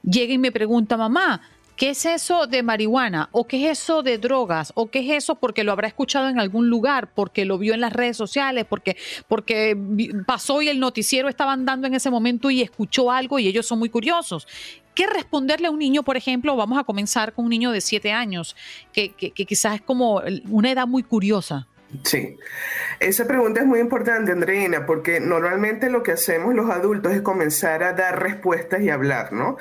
llega 0.05 0.33
y 0.33 0.39
me 0.39 0.53
pregunta, 0.53 0.97
mamá, 0.97 1.41
¿Qué 1.83 1.91
es 1.91 2.07
eso 2.07 2.47
de 2.47 2.63
marihuana? 2.63 3.29
¿O 3.33 3.49
qué 3.49 3.69
es 3.69 3.81
eso 3.81 4.05
de 4.05 4.17
drogas? 4.17 4.71
¿O 4.77 4.89
qué 4.89 5.01
es 5.01 5.25
eso 5.25 5.35
porque 5.35 5.65
lo 5.65 5.73
habrá 5.73 5.89
escuchado 5.89 6.29
en 6.29 6.39
algún 6.39 6.71
lugar? 6.71 7.13
¿Porque 7.13 7.45
lo 7.45 7.59
vio 7.59 7.75
en 7.75 7.81
las 7.81 7.93
redes 7.93 8.17
sociales? 8.17 8.67
¿Porque, 8.69 8.97
porque 9.27 9.77
pasó 10.25 10.63
y 10.63 10.69
el 10.69 10.79
noticiero 10.79 11.29
estaba 11.29 11.53
andando 11.53 11.89
en 11.89 11.95
ese 11.95 12.09
momento 12.09 12.53
y 12.53 12.63
escuchó 12.63 13.11
algo 13.11 13.41
y 13.41 13.49
ellos 13.49 13.67
son 13.67 13.81
muy 13.81 13.89
curiosos? 13.89 14.47
¿Qué 14.95 15.09
responderle 15.09 15.67
a 15.67 15.71
un 15.73 15.81
niño, 15.81 16.05
por 16.05 16.17
ejemplo? 16.17 16.55
Vamos 16.55 16.79
a 16.79 16.85
comenzar 16.85 17.33
con 17.33 17.47
un 17.47 17.51
niño 17.51 17.73
de 17.73 17.81
7 17.81 18.13
años, 18.13 18.55
que, 18.93 19.11
que 19.11 19.33
quizás 19.33 19.75
es 19.75 19.83
como 19.83 20.23
una 20.51 20.71
edad 20.71 20.87
muy 20.87 21.03
curiosa. 21.03 21.67
Sí, 22.05 22.39
esa 23.01 23.27
pregunta 23.27 23.61
es 23.61 23.67
muy 23.67 23.81
importante, 23.81 24.33
Andreina, 24.33 24.87
porque 24.87 25.21
normalmente 25.21 25.91
lo 25.91 26.03
que 26.03 26.13
hacemos 26.13 26.55
los 26.55 26.71
adultos 26.71 27.13
es 27.13 27.23
comenzar 27.23 27.83
a 27.83 27.93
dar 27.93 28.23
respuestas 28.23 28.81
y 28.81 28.91
hablar, 28.91 29.33
¿no? 29.33 29.59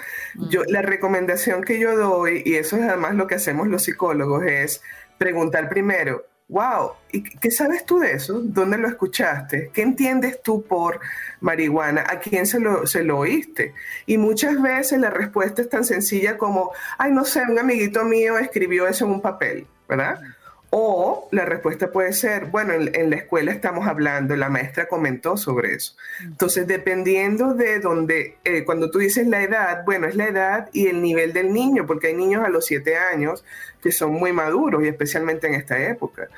Yo, 0.49 0.63
la 0.67 0.81
recomendación 0.81 1.63
que 1.63 1.77
yo 1.77 1.95
doy, 1.97 2.41
y 2.45 2.55
eso 2.55 2.77
es 2.77 2.83
además 2.83 3.15
lo 3.15 3.27
que 3.27 3.35
hacemos 3.35 3.67
los 3.67 3.83
psicólogos, 3.83 4.45
es 4.45 4.81
preguntar 5.17 5.67
primero, 5.69 6.25
wow, 6.47 6.91
¿y 7.11 7.23
qué 7.23 7.51
sabes 7.51 7.85
tú 7.85 7.99
de 7.99 8.13
eso? 8.13 8.41
¿Dónde 8.43 8.77
lo 8.77 8.87
escuchaste? 8.87 9.71
¿Qué 9.73 9.81
entiendes 9.81 10.41
tú 10.41 10.63
por 10.63 10.99
marihuana? 11.39 12.03
¿A 12.07 12.19
quién 12.19 12.45
se 12.45 12.59
lo, 12.59 12.85
se 12.85 13.03
lo 13.03 13.19
oíste? 13.19 13.73
Y 14.05 14.17
muchas 14.17 14.61
veces 14.61 14.99
la 14.99 15.09
respuesta 15.09 15.61
es 15.61 15.69
tan 15.69 15.85
sencilla 15.85 16.37
como, 16.37 16.71
ay, 16.97 17.11
no 17.11 17.25
sé, 17.25 17.41
un 17.41 17.57
amiguito 17.57 18.03
mío 18.03 18.37
escribió 18.37 18.87
eso 18.87 19.05
en 19.05 19.11
un 19.11 19.21
papel, 19.21 19.65
¿verdad? 19.87 20.19
O 20.73 21.27
la 21.31 21.43
respuesta 21.43 21.91
puede 21.91 22.13
ser, 22.13 22.45
bueno, 22.45 22.71
en, 22.73 23.09
la 23.09 23.17
escuela 23.17 23.51
estamos 23.51 23.85
hablando, 23.89 24.37
la 24.37 24.47
maestra 24.47 24.87
comentó 24.87 25.35
sobre 25.35 25.73
eso. 25.73 25.97
Entonces, 26.23 26.65
dependiendo 26.65 27.53
de 27.53 27.81
dónde, 27.81 28.37
eh, 28.45 28.63
cuando 28.63 28.89
tú 28.89 28.99
dices 28.99 29.27
la 29.27 29.43
edad, 29.43 29.83
bueno, 29.83 30.07
es 30.07 30.15
la 30.15 30.29
edad 30.29 30.69
y 30.71 30.87
el 30.87 31.01
nivel 31.01 31.33
del 31.33 31.51
niño, 31.51 31.85
porque 31.85 32.07
hay 32.07 32.13
niños 32.13 32.45
a 32.45 32.49
los 32.49 32.65
siete 32.65 32.95
años 32.95 33.43
que 33.83 33.91
son 33.91 34.13
muy 34.13 34.31
maduros 34.31 34.81
y 34.81 34.87
especialmente 34.87 35.47
en 35.47 35.55
esta 35.55 35.77
época. 35.77 36.29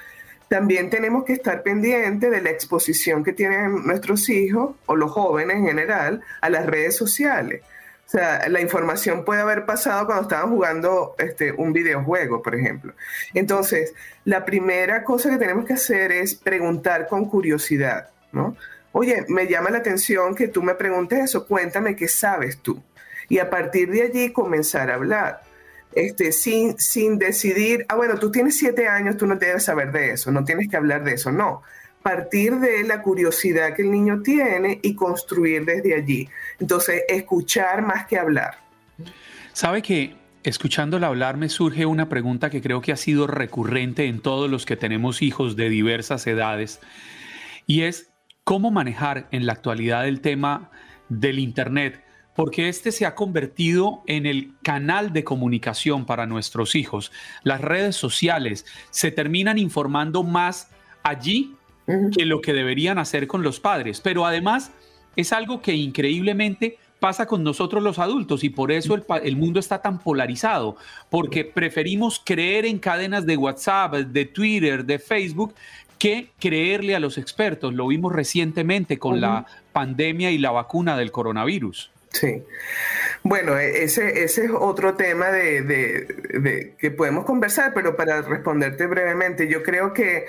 También 0.47 0.89
tenemos 0.89 1.25
que 1.25 1.33
estar 1.33 1.61
pendientes 1.61 2.31
de 2.31 2.41
la 2.41 2.49
exposición 2.49 3.23
que 3.23 3.33
tienen 3.33 3.85
nuestros 3.85 4.29
hijos 4.29 4.75
o 4.87 4.95
los 4.95 5.11
jóvenes 5.11 5.57
en 5.57 5.67
general 5.67 6.21
a 6.41 6.49
las 6.49 6.65
redes 6.65 6.97
sociales. 6.97 7.61
Sea, 8.13 8.47
la 8.47 8.61
información 8.61 9.25
puede 9.25 9.41
haber 9.41 9.65
pasado 9.65 10.05
cuando 10.05 10.21
estaban 10.21 10.51
jugando 10.51 11.15
este, 11.17 11.51
un 11.51 11.73
videojuego, 11.73 12.43
por 12.43 12.53
ejemplo. 12.53 12.93
Entonces, 13.33 13.95
la 14.23 14.45
primera 14.45 15.03
cosa 15.03 15.31
que 15.31 15.37
tenemos 15.37 15.65
que 15.65 15.73
hacer 15.73 16.11
es 16.11 16.35
preguntar 16.35 17.07
con 17.07 17.25
curiosidad, 17.25 18.11
¿no? 18.31 18.55
Oye, 18.91 19.25
me 19.29 19.47
llama 19.47 19.71
la 19.71 19.79
atención 19.79 20.35
que 20.35 20.47
tú 20.47 20.61
me 20.61 20.75
preguntes 20.75 21.21
eso, 21.21 21.47
cuéntame 21.47 21.95
qué 21.95 22.07
sabes 22.07 22.59
tú. 22.59 22.83
Y 23.29 23.39
a 23.39 23.49
partir 23.49 23.89
de 23.89 24.03
allí 24.03 24.31
comenzar 24.31 24.91
a 24.91 24.93
hablar. 24.93 25.41
Este, 25.91 26.31
sin, 26.31 26.77
sin 26.77 27.17
decidir, 27.17 27.83
ah, 27.89 27.95
bueno, 27.95 28.19
tú 28.19 28.29
tienes 28.29 28.59
siete 28.59 28.87
años, 28.87 29.17
tú 29.17 29.25
no 29.25 29.37
debes 29.37 29.63
saber 29.63 29.91
de 29.91 30.11
eso, 30.11 30.31
no 30.31 30.43
tienes 30.43 30.69
que 30.69 30.77
hablar 30.77 31.03
de 31.03 31.13
eso, 31.13 31.31
no 31.31 31.63
partir 32.03 32.55
de 32.57 32.83
la 32.83 33.01
curiosidad 33.01 33.73
que 33.75 33.81
el 33.81 33.91
niño 33.91 34.21
tiene 34.21 34.79
y 34.83 34.93
construir 34.93 35.65
desde 35.65 35.95
allí. 35.95 36.29
Entonces, 36.59 37.03
escuchar 37.07 37.81
más 37.81 38.05
que 38.05 38.19
hablar. 38.19 38.59
Sabe 39.53 39.81
que 39.81 40.15
escuchándola 40.43 41.07
hablar 41.07 41.37
me 41.37 41.49
surge 41.49 41.85
una 41.85 42.09
pregunta 42.09 42.49
que 42.49 42.61
creo 42.61 42.81
que 42.81 42.91
ha 42.91 42.97
sido 42.97 43.27
recurrente 43.27 44.05
en 44.05 44.19
todos 44.19 44.49
los 44.49 44.65
que 44.65 44.75
tenemos 44.75 45.21
hijos 45.21 45.55
de 45.55 45.69
diversas 45.69 46.27
edades 46.27 46.81
y 47.65 47.83
es 47.83 48.09
cómo 48.43 48.69
manejar 48.69 49.27
en 49.31 49.45
la 49.45 49.53
actualidad 49.53 50.05
el 50.07 50.19
tema 50.19 50.69
del 51.07 51.39
Internet 51.39 52.03
porque 52.35 52.67
este 52.67 52.91
se 52.91 53.05
ha 53.05 53.15
convertido 53.15 54.03
en 54.07 54.25
el 54.25 54.53
canal 54.63 55.13
de 55.13 55.23
comunicación 55.23 56.05
para 56.05 56.25
nuestros 56.25 56.75
hijos. 56.75 57.11
Las 57.43 57.61
redes 57.61 57.95
sociales 57.95 58.65
se 58.89 59.11
terminan 59.11 59.57
informando 59.57 60.23
más 60.23 60.71
allí 61.03 61.55
que 61.85 62.25
lo 62.25 62.41
que 62.41 62.53
deberían 62.53 62.97
hacer 62.97 63.27
con 63.27 63.43
los 63.43 63.59
padres. 63.59 64.01
Pero 64.01 64.25
además 64.25 64.71
es 65.15 65.33
algo 65.33 65.61
que 65.61 65.73
increíblemente 65.73 66.77
pasa 66.99 67.25
con 67.25 67.43
nosotros 67.43 67.83
los 67.83 67.99
adultos 67.99 68.45
y 68.45 68.49
por 68.49 68.71
eso 68.71 68.95
el, 69.23 69.35
mundo 69.35 69.59
está 69.59 69.81
tan 69.81 69.99
polarizado, 69.99 70.77
porque 71.09 71.43
preferimos 71.43 72.21
creer 72.23 72.65
en 72.65 72.79
cadenas 72.79 73.25
de 73.25 73.35
WhatsApp, 73.35 73.93
de 73.95 74.23
Twitter, 74.23 74.85
de 74.85 74.99
Facebook, 74.99 75.53
que 75.99 76.29
creerle 76.39 76.95
a 76.95 77.01
los 77.01 77.17
expertos. 77.17 77.73
Lo 77.73 77.87
vimos 77.87 78.13
recientemente 78.13 78.99
con 78.99 79.19
la 79.19 79.45
pandemia 79.73 80.31
y 80.31 80.37
la 80.37 80.51
vacuna 80.51 80.97
del 80.97 81.11
coronavirus. 81.11 81.91
Sí. 82.13 82.43
Bueno, 83.23 83.57
e, 83.57 83.83
ese, 83.83 84.23
ese 84.23 84.45
es 84.45 84.51
otro 84.51 84.93
tema 84.93 85.31
de, 85.31 86.75
que 86.77 86.91
podemos 86.91 87.25
conversar, 87.25 87.73
pero 87.73 87.95
para 87.95 88.21
responderte 88.21 88.85
brevemente, 88.85 89.47
yo 89.49 89.63
creo 89.63 89.93
que 89.93 90.25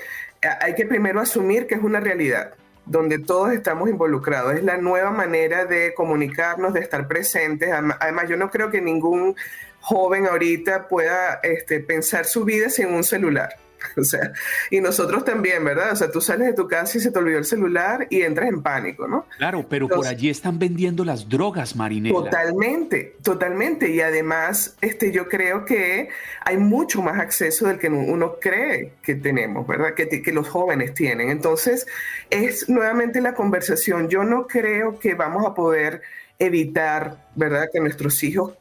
hay 0.60 0.74
que 0.74 0.86
primero 0.86 1.20
asumir 1.20 1.66
que 1.66 1.74
es 1.74 1.82
una 1.82 2.00
realidad 2.00 2.54
donde 2.86 3.18
todos 3.18 3.52
estamos 3.52 3.88
involucrados. 3.88 4.54
Es 4.54 4.62
la 4.62 4.76
nueva 4.76 5.10
manera 5.10 5.64
de 5.64 5.94
comunicarnos, 5.94 6.74
de 6.74 6.80
estar 6.80 7.08
presentes. 7.08 7.70
Además, 7.72 8.28
yo 8.28 8.36
no 8.36 8.50
creo 8.50 8.70
que 8.70 8.80
ningún 8.80 9.34
joven 9.80 10.26
ahorita 10.26 10.88
pueda 10.88 11.40
este, 11.42 11.80
pensar 11.80 12.24
su 12.24 12.44
vida 12.44 12.70
sin 12.70 12.88
un 12.88 13.04
celular. 13.04 13.56
O 13.96 14.04
sea, 14.04 14.32
y 14.70 14.80
nosotros 14.80 15.24
también, 15.24 15.64
¿verdad? 15.64 15.92
O 15.92 15.96
sea, 15.96 16.10
tú 16.10 16.20
sales 16.20 16.48
de 16.48 16.52
tu 16.52 16.68
casa 16.68 16.98
y 16.98 17.00
se 17.00 17.10
te 17.10 17.18
olvidó 17.18 17.38
el 17.38 17.44
celular 17.44 18.06
y 18.10 18.22
entras 18.22 18.48
en 18.48 18.62
pánico, 18.62 19.06
¿no? 19.06 19.26
Claro, 19.38 19.64
pero 19.68 19.88
por 19.88 20.06
allí 20.06 20.30
están 20.30 20.58
vendiendo 20.58 21.04
las 21.04 21.28
drogas, 21.28 21.76
Marinela. 21.76 22.14
Totalmente, 22.14 23.16
totalmente. 23.22 23.90
Y 23.90 24.00
además, 24.00 24.76
este, 24.80 25.12
yo 25.12 25.28
creo 25.28 25.64
que 25.64 26.08
hay 26.44 26.56
mucho 26.56 27.02
más 27.02 27.18
acceso 27.18 27.66
del 27.66 27.78
que 27.78 27.88
uno 27.88 28.36
cree 28.40 28.92
que 29.02 29.14
tenemos, 29.14 29.66
¿verdad? 29.66 29.94
Que, 29.94 30.08
que 30.08 30.32
los 30.32 30.48
jóvenes 30.48 30.94
tienen. 30.94 31.30
Entonces, 31.30 31.86
es 32.30 32.68
nuevamente 32.68 33.20
la 33.20 33.34
conversación. 33.34 34.08
Yo 34.08 34.24
no 34.24 34.46
creo 34.46 34.98
que 34.98 35.14
vamos 35.14 35.46
a 35.46 35.54
poder 35.54 36.02
evitar, 36.38 37.16
¿verdad? 37.34 37.68
Que 37.72 37.80
nuestros 37.80 38.22
hijos 38.22 38.54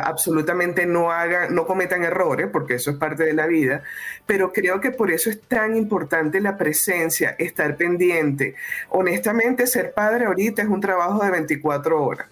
absolutamente 0.00 0.86
no 0.86 1.10
hagan, 1.10 1.54
no 1.54 1.66
cometan 1.66 2.04
errores, 2.04 2.48
porque 2.52 2.74
eso 2.74 2.90
es 2.90 2.96
parte 2.96 3.24
de 3.24 3.32
la 3.32 3.46
vida, 3.46 3.82
pero 4.26 4.52
creo 4.52 4.80
que 4.80 4.90
por 4.90 5.10
eso 5.10 5.30
es 5.30 5.40
tan 5.42 5.76
importante 5.76 6.40
la 6.40 6.56
presencia, 6.56 7.34
estar 7.38 7.76
pendiente. 7.76 8.54
Honestamente, 8.90 9.66
ser 9.66 9.92
padre 9.92 10.26
ahorita 10.26 10.62
es 10.62 10.68
un 10.68 10.80
trabajo 10.80 11.24
de 11.24 11.30
24 11.30 12.02
horas, 12.02 12.26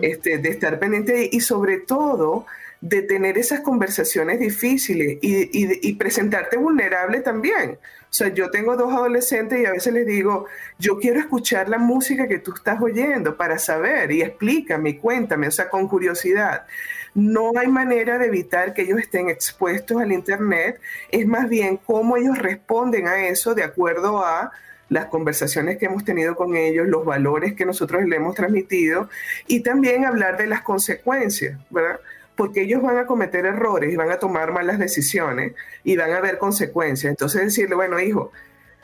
este, 0.00 0.38
de 0.38 0.48
estar 0.48 0.78
pendiente 0.78 1.28
y 1.30 1.40
sobre 1.40 1.78
todo 1.78 2.46
de 2.84 3.00
tener 3.00 3.38
esas 3.38 3.60
conversaciones 3.60 4.38
difíciles 4.38 5.16
y, 5.22 5.92
presentarte 5.94 6.58
vulnerable 6.58 7.20
también. 7.20 7.78
O 8.14 8.16
sea, 8.16 8.28
yo 8.28 8.48
tengo 8.48 8.76
dos 8.76 8.92
adolescentes 8.92 9.58
y 9.58 9.66
a 9.66 9.72
veces 9.72 9.92
les 9.92 10.06
digo, 10.06 10.46
yo 10.78 11.00
quiero 11.00 11.18
escuchar 11.18 11.68
la 11.68 11.78
música 11.78 12.28
que 12.28 12.38
tú 12.38 12.54
estás 12.54 12.80
oyendo 12.80 13.36
para 13.36 13.58
saber 13.58 14.12
y 14.12 14.22
explícame 14.22 14.90
y 14.90 14.98
cuéntame, 14.98 15.48
o 15.48 15.50
sea, 15.50 15.68
con 15.68 15.88
curiosidad. 15.88 16.64
No 17.12 17.50
hay 17.56 17.66
manera 17.66 18.16
de 18.18 18.26
evitar 18.26 18.72
que 18.72 18.82
ellos 18.82 19.00
estén 19.00 19.30
expuestos 19.30 20.00
al 20.00 20.12
Internet, 20.12 20.80
es 21.10 21.26
más 21.26 21.48
bien 21.48 21.76
cómo 21.76 22.16
ellos 22.16 22.38
responden 22.38 23.08
a 23.08 23.26
eso 23.26 23.52
de 23.52 23.64
acuerdo 23.64 24.24
a 24.24 24.52
las 24.88 25.06
conversaciones 25.06 25.76
que 25.78 25.86
hemos 25.86 26.04
tenido 26.04 26.36
con 26.36 26.54
ellos, 26.54 26.86
los 26.86 27.04
valores 27.04 27.54
que 27.54 27.66
nosotros 27.66 28.04
le 28.04 28.14
hemos 28.14 28.36
transmitido 28.36 29.08
y 29.48 29.64
también 29.64 30.04
hablar 30.04 30.36
de 30.36 30.46
las 30.46 30.62
consecuencias, 30.62 31.58
¿verdad? 31.68 31.98
Porque 32.36 32.62
ellos 32.62 32.82
van 32.82 32.98
a 32.98 33.06
cometer 33.06 33.46
errores 33.46 33.92
y 33.92 33.96
van 33.96 34.10
a 34.10 34.18
tomar 34.18 34.52
malas 34.52 34.78
decisiones 34.78 35.54
y 35.84 35.96
van 35.96 36.12
a 36.12 36.18
haber 36.18 36.38
consecuencias. 36.38 37.10
Entonces 37.10 37.42
decirle, 37.42 37.74
bueno, 37.74 38.00
hijo, 38.00 38.32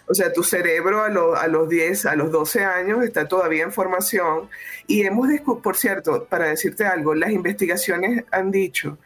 o 0.07 0.15
sea, 0.15 0.33
tu 0.33 0.43
cerebro 0.43 1.03
a, 1.03 1.41
a 1.41 1.47
los 1.47 1.69
10, 1.69 2.07
a 2.07 2.17
los 2.17 2.31
12 2.31 2.65
años 2.65 3.05
está 3.05 3.29
todavía 3.29 3.63
en 3.65 3.73
formación 3.73 4.49
y 4.87 5.03
hemos 5.03 5.29
descubierto, 5.29 5.63
por 5.63 5.77
cierto, 5.77 6.25
para 6.25 6.49
decirte 6.49 6.85
algo, 6.85 7.15
las 7.15 7.31
investigaciones 7.31 8.25
han 8.31 8.51
dicho 8.51 8.99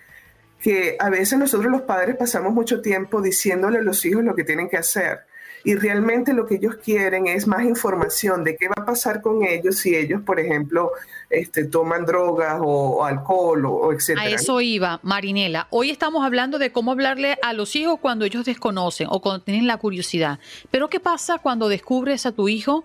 que 0.61 0.97
a 0.99 1.11
veces 1.11 1.39
nosotros 1.39 1.71
los 1.71 1.83
padres 1.83 2.17
pasamos 2.17 2.55
mucho 2.55 2.81
tiempo 2.81 3.21
diciéndole 3.21 3.79
a 3.79 3.83
los 3.83 4.05
hijos 4.07 4.25
lo 4.25 4.35
que 4.35 4.45
tienen 4.45 4.71
que 4.71 4.79
hacer 4.79 5.21
y 5.65 5.75
realmente 5.75 6.35
lo 6.35 6.47
que 6.47 6.57
ellos 6.57 6.77
quieren 6.77 7.27
es 7.27 7.47
más 7.47 7.65
información 7.65 8.45
de 8.45 8.57
qué 8.57 8.69
va 8.69 8.83
a 8.83 8.85
pasar 8.87 9.23
con 9.23 9.43
ellos 9.43 9.79
si 9.79 9.97
ellos, 9.97 10.23
por 10.23 10.39
ejemplo, 10.39 10.93
este, 11.35 11.65
toman 11.65 12.05
drogas 12.05 12.59
o, 12.63 13.05
alcohol 13.05 13.67
o, 13.67 13.73
o 13.73 13.93
etcétera. 13.93 14.27
A 14.27 14.29
eso 14.29 14.61
iba, 14.61 15.01
Marinela. 15.03 15.67
Hoy 15.71 15.91
estamos 15.91 16.25
hablando 16.25 16.59
de 16.59 16.73
cómo 16.73 16.93
hablarle 16.93 17.39
a 17.43 17.53
los 17.53 17.77
hijos 17.77 17.99
cuando 18.01 18.25
ellos 18.25 18.45
desconocen 18.45 19.09
o 19.11 19.21
cuando 19.21 19.43
tienen 19.43 19.67
la 19.67 19.77
curiosidad. 19.77 20.39
Pero 20.71 20.89
¿qué 20.89 21.01
pasa 21.01 21.39
cuando 21.39 21.69
descubres 21.69 22.27
a 22.27 22.33
tu 22.33 22.49
hijo 22.49 22.85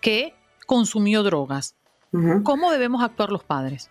que 0.00 0.34
consumió 0.66 1.22
drogas? 1.22 1.74
¿Cómo 2.44 2.70
debemos 2.70 3.02
actuar 3.02 3.30
los 3.30 3.44
padres? 3.44 3.90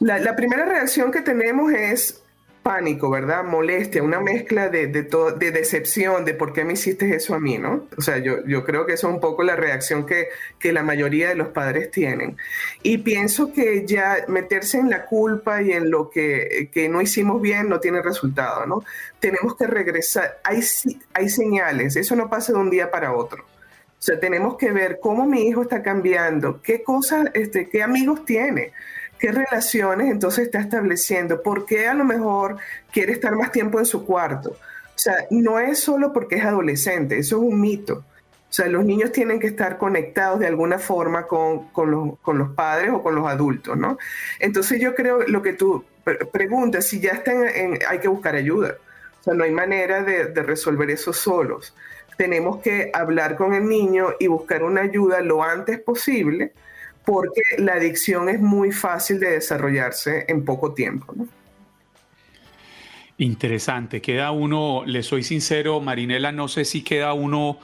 la 0.00 0.34
primera 0.34 0.64
reacción 0.64 1.12
que 1.12 1.20
tenemos 1.20 1.70
es 1.72 2.19
pánico, 2.70 3.10
¿verdad? 3.10 3.42
Molestia, 3.42 4.00
una 4.00 4.20
mezcla 4.20 4.68
de, 4.68 4.86
de, 4.86 5.02
de 5.02 5.50
decepción, 5.50 6.24
de 6.24 6.34
por 6.34 6.52
qué 6.52 6.64
me 6.64 6.74
hiciste 6.74 7.12
eso 7.16 7.34
a 7.34 7.40
mí, 7.40 7.58
¿no? 7.58 7.88
O 7.98 8.00
sea, 8.00 8.18
yo, 8.18 8.46
yo 8.46 8.64
creo 8.64 8.86
que 8.86 8.92
eso 8.92 9.08
es 9.08 9.14
un 9.14 9.20
poco 9.20 9.42
la 9.42 9.56
reacción 9.56 10.06
que, 10.06 10.28
que, 10.56 10.72
la 10.72 10.84
mayoría 10.84 11.30
de 11.30 11.34
los 11.34 11.48
padres 11.48 11.90
tienen. 11.90 12.36
Y 12.84 12.98
pienso 12.98 13.52
que 13.52 13.84
ya 13.86 14.18
meterse 14.28 14.78
en 14.78 14.88
la 14.88 15.04
culpa 15.06 15.60
y 15.62 15.72
en 15.72 15.90
lo 15.90 16.10
que, 16.10 16.70
que 16.72 16.88
no 16.88 17.02
hicimos 17.02 17.42
bien 17.42 17.68
no 17.68 17.80
tiene 17.80 18.02
resultado, 18.02 18.64
¿no? 18.66 18.84
Tenemos 19.18 19.56
que 19.56 19.66
regresar, 19.66 20.38
hay, 20.44 20.60
hay 21.12 21.28
señales, 21.28 21.96
eso 21.96 22.14
no 22.14 22.30
pasa 22.30 22.52
de 22.52 22.60
un 22.60 22.70
día 22.70 22.88
para 22.88 23.12
otro. 23.12 23.42
O 23.42 24.02
sea, 24.02 24.20
tenemos 24.20 24.56
que 24.56 24.70
ver 24.70 25.00
cómo 25.02 25.26
mi 25.26 25.48
hijo 25.48 25.62
está 25.62 25.82
cambiando, 25.82 26.62
qué 26.62 26.84
cosas, 26.84 27.30
este, 27.34 27.68
qué 27.68 27.82
amigos 27.82 28.24
tiene 28.24 28.72
qué 29.20 29.30
relaciones 29.30 30.10
entonces 30.10 30.46
está 30.46 30.60
estableciendo, 30.60 31.42
por 31.42 31.66
qué 31.66 31.86
a 31.86 31.94
lo 31.94 32.04
mejor 32.04 32.56
quiere 32.90 33.12
estar 33.12 33.36
más 33.36 33.52
tiempo 33.52 33.78
en 33.78 33.84
su 33.84 34.04
cuarto. 34.04 34.50
O 34.50 34.98
sea, 34.98 35.14
no 35.30 35.60
es 35.60 35.78
solo 35.78 36.12
porque 36.12 36.36
es 36.36 36.44
adolescente, 36.44 37.18
eso 37.18 37.36
es 37.36 37.42
un 37.42 37.60
mito. 37.60 38.04
O 38.50 38.52
sea, 38.52 38.66
los 38.66 38.84
niños 38.84 39.12
tienen 39.12 39.38
que 39.38 39.46
estar 39.46 39.78
conectados 39.78 40.40
de 40.40 40.46
alguna 40.46 40.78
forma 40.78 41.26
con, 41.26 41.68
con, 41.68 41.90
los, 41.90 42.18
con 42.20 42.38
los, 42.38 42.50
padres 42.50 42.90
o 42.92 43.02
con 43.02 43.14
los 43.14 43.28
adultos, 43.28 43.76
¿no? 43.76 43.96
Entonces 44.40 44.80
yo 44.80 44.94
creo 44.94 45.20
lo 45.28 45.40
que 45.40 45.52
tú 45.52 45.84
preguntas, 46.32 46.86
si 46.86 46.98
ya 46.98 47.12
están 47.12 47.46
en, 47.46 47.78
hay 47.86 47.98
que 48.00 48.08
buscar 48.08 48.34
ayuda. 48.34 48.76
O 49.20 49.22
sea, 49.22 49.34
no 49.34 49.44
hay 49.44 49.52
manera 49.52 50.02
de, 50.02 50.26
de 50.26 50.42
resolver 50.42 50.90
eso 50.90 51.12
solos. 51.12 51.76
Tenemos 52.16 52.60
que 52.60 52.90
hablar 52.92 53.36
con 53.36 53.54
el 53.54 53.68
niño 53.68 54.14
y 54.18 54.26
buscar 54.26 54.64
una 54.64 54.80
ayuda 54.80 55.20
lo 55.20 55.42
antes 55.42 55.78
posible 55.78 56.52
porque 57.10 57.42
la 57.58 57.72
adicción 57.72 58.28
es 58.28 58.40
muy 58.40 58.70
fácil 58.70 59.18
de 59.18 59.32
desarrollarse 59.32 60.26
en 60.28 60.44
poco 60.44 60.74
tiempo. 60.74 61.12
Interesante, 63.18 64.00
queda 64.00 64.30
uno, 64.30 64.84
le 64.86 65.02
soy 65.02 65.24
sincero, 65.24 65.80
Marinela, 65.80 66.30
no 66.30 66.46
sé 66.46 66.64
si 66.64 66.84
queda 66.84 67.12
uno 67.12 67.58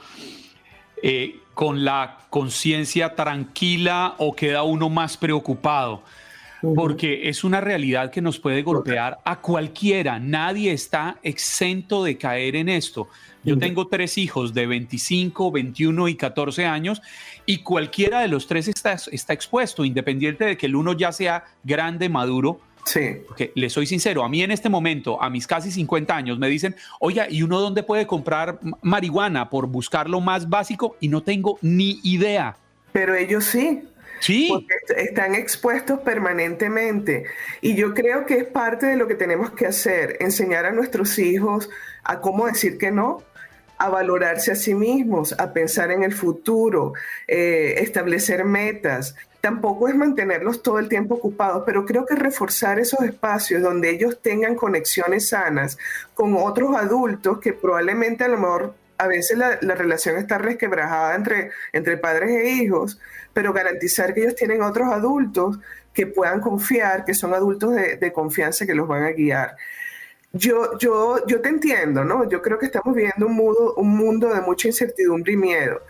eh, 1.01 1.39
con 1.53 1.85
la 1.85 2.17
conciencia 2.29 3.15
tranquila 3.15 4.15
o 4.17 4.35
queda 4.35 4.63
uno 4.63 4.89
más 4.89 5.15
preocupado 5.15 6.03
porque 6.75 7.29
es 7.29 7.43
una 7.43 7.61
realidad 7.61 8.11
que 8.11 8.21
nos 8.21 8.39
puede 8.39 8.63
golpear 8.63 9.19
a 9.23 9.39
cualquiera. 9.41 10.19
Nadie 10.19 10.71
está 10.71 11.17
exento 11.23 12.03
de 12.03 12.17
caer 12.17 12.55
en 12.55 12.69
esto. 12.69 13.07
Yo 13.43 13.57
tengo 13.57 13.87
tres 13.87 14.17
hijos 14.17 14.53
de 14.53 14.65
25, 14.65 15.51
21 15.51 16.07
y 16.09 16.15
14 16.15 16.65
años 16.65 17.01
y 17.49 17.59
cualquiera 17.59 18.19
de 18.19 18.27
los 18.27 18.45
tres 18.45 18.67
está, 18.67 18.97
está 19.09 19.31
expuesto, 19.31 19.85
independiente 19.85 20.43
de 20.43 20.57
que 20.57 20.65
el 20.65 20.75
uno 20.75 20.91
ya 20.91 21.13
sea 21.13 21.45
grande, 21.63 22.09
maduro. 22.09 22.59
Sí. 22.85 23.21
Porque 23.25 23.53
le 23.55 23.69
soy 23.69 23.87
sincero, 23.87 24.23
a 24.23 24.29
mí 24.29 24.43
en 24.43 24.51
este 24.51 24.67
momento, 24.67 25.21
a 25.21 25.29
mis 25.29 25.47
casi 25.47 25.71
50 25.71 26.13
años, 26.13 26.37
me 26.37 26.49
dicen, 26.49 26.75
oye, 26.99 27.25
¿y 27.29 27.43
uno 27.43 27.61
dónde 27.61 27.83
puede 27.83 28.05
comprar 28.05 28.59
marihuana 28.81 29.49
por 29.49 29.67
buscar 29.67 30.09
lo 30.09 30.19
más 30.19 30.49
básico? 30.49 30.97
Y 30.99 31.07
no 31.07 31.23
tengo 31.23 31.57
ni 31.61 32.01
idea. 32.03 32.57
Pero 32.91 33.15
ellos 33.15 33.45
sí. 33.45 33.81
Sí. 34.19 34.49
Porque 34.49 34.75
están 34.97 35.33
expuestos 35.33 35.99
permanentemente. 35.99 37.25
Y 37.61 37.75
yo 37.75 37.93
creo 37.93 38.25
que 38.25 38.39
es 38.39 38.45
parte 38.45 38.87
de 38.87 38.97
lo 38.97 39.07
que 39.07 39.15
tenemos 39.15 39.51
que 39.51 39.67
hacer, 39.67 40.17
enseñar 40.19 40.65
a 40.65 40.71
nuestros 40.71 41.17
hijos 41.17 41.69
a 42.03 42.19
cómo 42.19 42.47
decir 42.47 42.77
que 42.77 42.91
no, 42.91 43.23
a 43.77 43.89
valorarse 43.89 44.51
a 44.51 44.55
sí 44.55 44.73
mismos, 44.73 45.33
a 45.37 45.53
pensar 45.53 45.91
en 45.91 46.03
el 46.03 46.13
futuro, 46.13 46.93
eh, 47.27 47.75
establecer 47.77 48.43
metas. 48.45 49.15
Tampoco 49.41 49.87
es 49.87 49.95
mantenerlos 49.95 50.63
todo 50.63 50.79
el 50.79 50.89
tiempo 50.89 51.15
ocupados, 51.15 51.63
pero 51.65 51.85
creo 51.85 52.05
que 52.05 52.15
reforzar 52.15 52.79
esos 52.79 53.01
espacios 53.01 53.61
donde 53.61 53.91
ellos 53.91 54.19
tengan 54.21 54.55
conexiones 54.55 55.29
sanas 55.29 55.77
con 56.13 56.35
otros 56.35 56.75
adultos 56.75 57.39
que 57.39 57.53
probablemente 57.53 58.23
a 58.23 58.29
lo 58.29 58.37
mejor 58.37 58.73
a 58.97 59.05
veces 59.05 59.37
la, 59.37 59.59
la, 59.61 59.75
relación 59.75 60.17
está 60.17 60.39
resquebrajada 60.39 61.15
entre, 61.15 61.51
entre 61.71 61.97
padres 61.97 62.31
e 62.31 62.49
hijos, 62.49 62.99
pero 63.31 63.53
garantizar 63.53 64.11
que 64.13 64.21
ellos 64.21 64.35
tienen 64.35 64.63
otros 64.63 64.91
adultos 64.91 65.59
que 65.93 66.07
puedan 66.07 66.41
confiar, 66.41 67.05
que 67.05 67.13
son 67.13 67.35
adultos 67.35 67.75
de 67.75 68.11
confianza 68.11 68.65
que 68.65 68.73
los 68.73 68.87
van 68.87 69.03
a 69.03 69.11
guiar. 69.11 69.55
Yo, 70.37 70.77
yo, 70.77 71.25
yo 71.25 71.41
te 71.41 71.49
entiendo, 71.49 72.03
¿no? 72.03 72.27
Yo 72.29 72.41
creo 72.41 72.59
que 72.59 72.65
estamos 72.65 72.95
viviendo 72.95 73.27
un 73.27 73.35
mundo, 73.35 73.73
un 73.77 73.97
mundo 73.97 74.33
de 74.33 74.41
mucha 74.41 74.67
incertidumbre 74.67 75.33
y 75.33 75.37
miedo, 75.37 75.81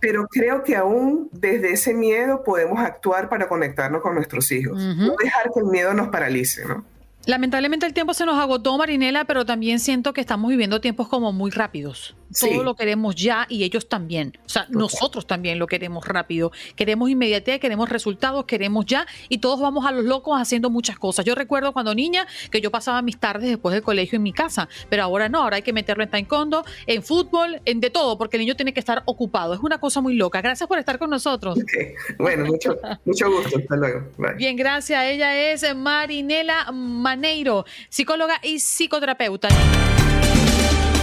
pero 0.00 0.26
creo 0.28 0.62
que 0.62 0.76
aún 0.76 1.28
desde 1.32 1.72
ese 1.72 1.94
miedo 1.94 2.42
podemos 2.44 2.78
actuar 2.80 3.28
para 3.28 3.48
conectarnos 3.48 4.02
con 4.02 4.14
nuestros 4.14 4.50
hijos. 4.52 4.78
Uh 4.80 4.86
-huh. 4.86 5.06
No 5.08 5.16
dejar 5.22 5.50
que 5.52 5.60
el 5.60 5.66
miedo 5.66 5.94
nos 5.94 6.08
paralice, 6.08 6.64
¿no? 6.64 6.84
Lamentablemente 7.26 7.84
el 7.84 7.92
tiempo 7.92 8.14
se 8.14 8.24
nos 8.24 8.38
agotó, 8.38 8.78
Marinela, 8.78 9.24
pero 9.26 9.44
también 9.44 9.80
siento 9.80 10.12
que 10.14 10.20
estamos 10.20 10.48
viviendo 10.50 10.80
tiempos 10.80 11.08
como 11.08 11.32
muy 11.32 11.50
rápidos. 11.50 12.16
Sí. 12.30 12.50
Todo 12.50 12.62
lo 12.62 12.74
queremos 12.74 13.14
ya 13.14 13.46
y 13.48 13.64
ellos 13.64 13.88
también. 13.88 14.38
O 14.44 14.48
sea, 14.48 14.66
Total. 14.66 14.78
nosotros 14.78 15.26
también 15.26 15.58
lo 15.58 15.66
queremos 15.66 16.06
rápido. 16.06 16.52
Queremos 16.76 17.10
inmediatez, 17.10 17.60
queremos 17.60 17.88
resultados, 17.88 18.44
queremos 18.44 18.86
ya 18.86 19.06
y 19.28 19.38
todos 19.38 19.60
vamos 19.60 19.86
a 19.86 19.92
los 19.92 20.04
locos 20.04 20.40
haciendo 20.40 20.70
muchas 20.70 20.98
cosas. 20.98 21.24
Yo 21.24 21.34
recuerdo 21.34 21.72
cuando 21.72 21.94
niña 21.94 22.26
que 22.50 22.60
yo 22.60 22.70
pasaba 22.70 23.02
mis 23.02 23.18
tardes 23.18 23.48
después 23.48 23.72
del 23.72 23.82
colegio 23.82 24.16
en 24.16 24.22
mi 24.22 24.32
casa, 24.32 24.68
pero 24.88 25.02
ahora 25.02 25.28
no, 25.28 25.42
ahora 25.42 25.56
hay 25.56 25.62
que 25.62 25.72
meterlo 25.72 26.02
en 26.04 26.10
taekwondo, 26.10 26.64
en 26.86 27.02
fútbol, 27.02 27.60
en 27.64 27.80
de 27.80 27.90
todo, 27.90 28.18
porque 28.18 28.36
el 28.36 28.42
niño 28.42 28.56
tiene 28.56 28.72
que 28.72 28.80
estar 28.80 29.02
ocupado. 29.06 29.54
Es 29.54 29.60
una 29.60 29.78
cosa 29.78 30.00
muy 30.00 30.14
loca. 30.14 30.40
Gracias 30.40 30.68
por 30.68 30.78
estar 30.78 30.98
con 30.98 31.10
nosotros. 31.10 31.58
Okay. 31.62 31.94
Bueno, 32.18 32.44
mucho, 32.44 32.76
mucho 33.04 33.30
gusto. 33.30 33.58
Hasta 33.58 33.76
luego. 33.76 34.08
Bye. 34.18 34.34
Bien, 34.34 34.56
gracias. 34.56 35.04
Ella 35.04 35.52
es 35.52 35.74
Marinela 35.74 36.70
Maneiro, 36.72 37.64
psicóloga 37.88 38.40
y 38.42 38.58
psicoterapeuta. 38.58 39.48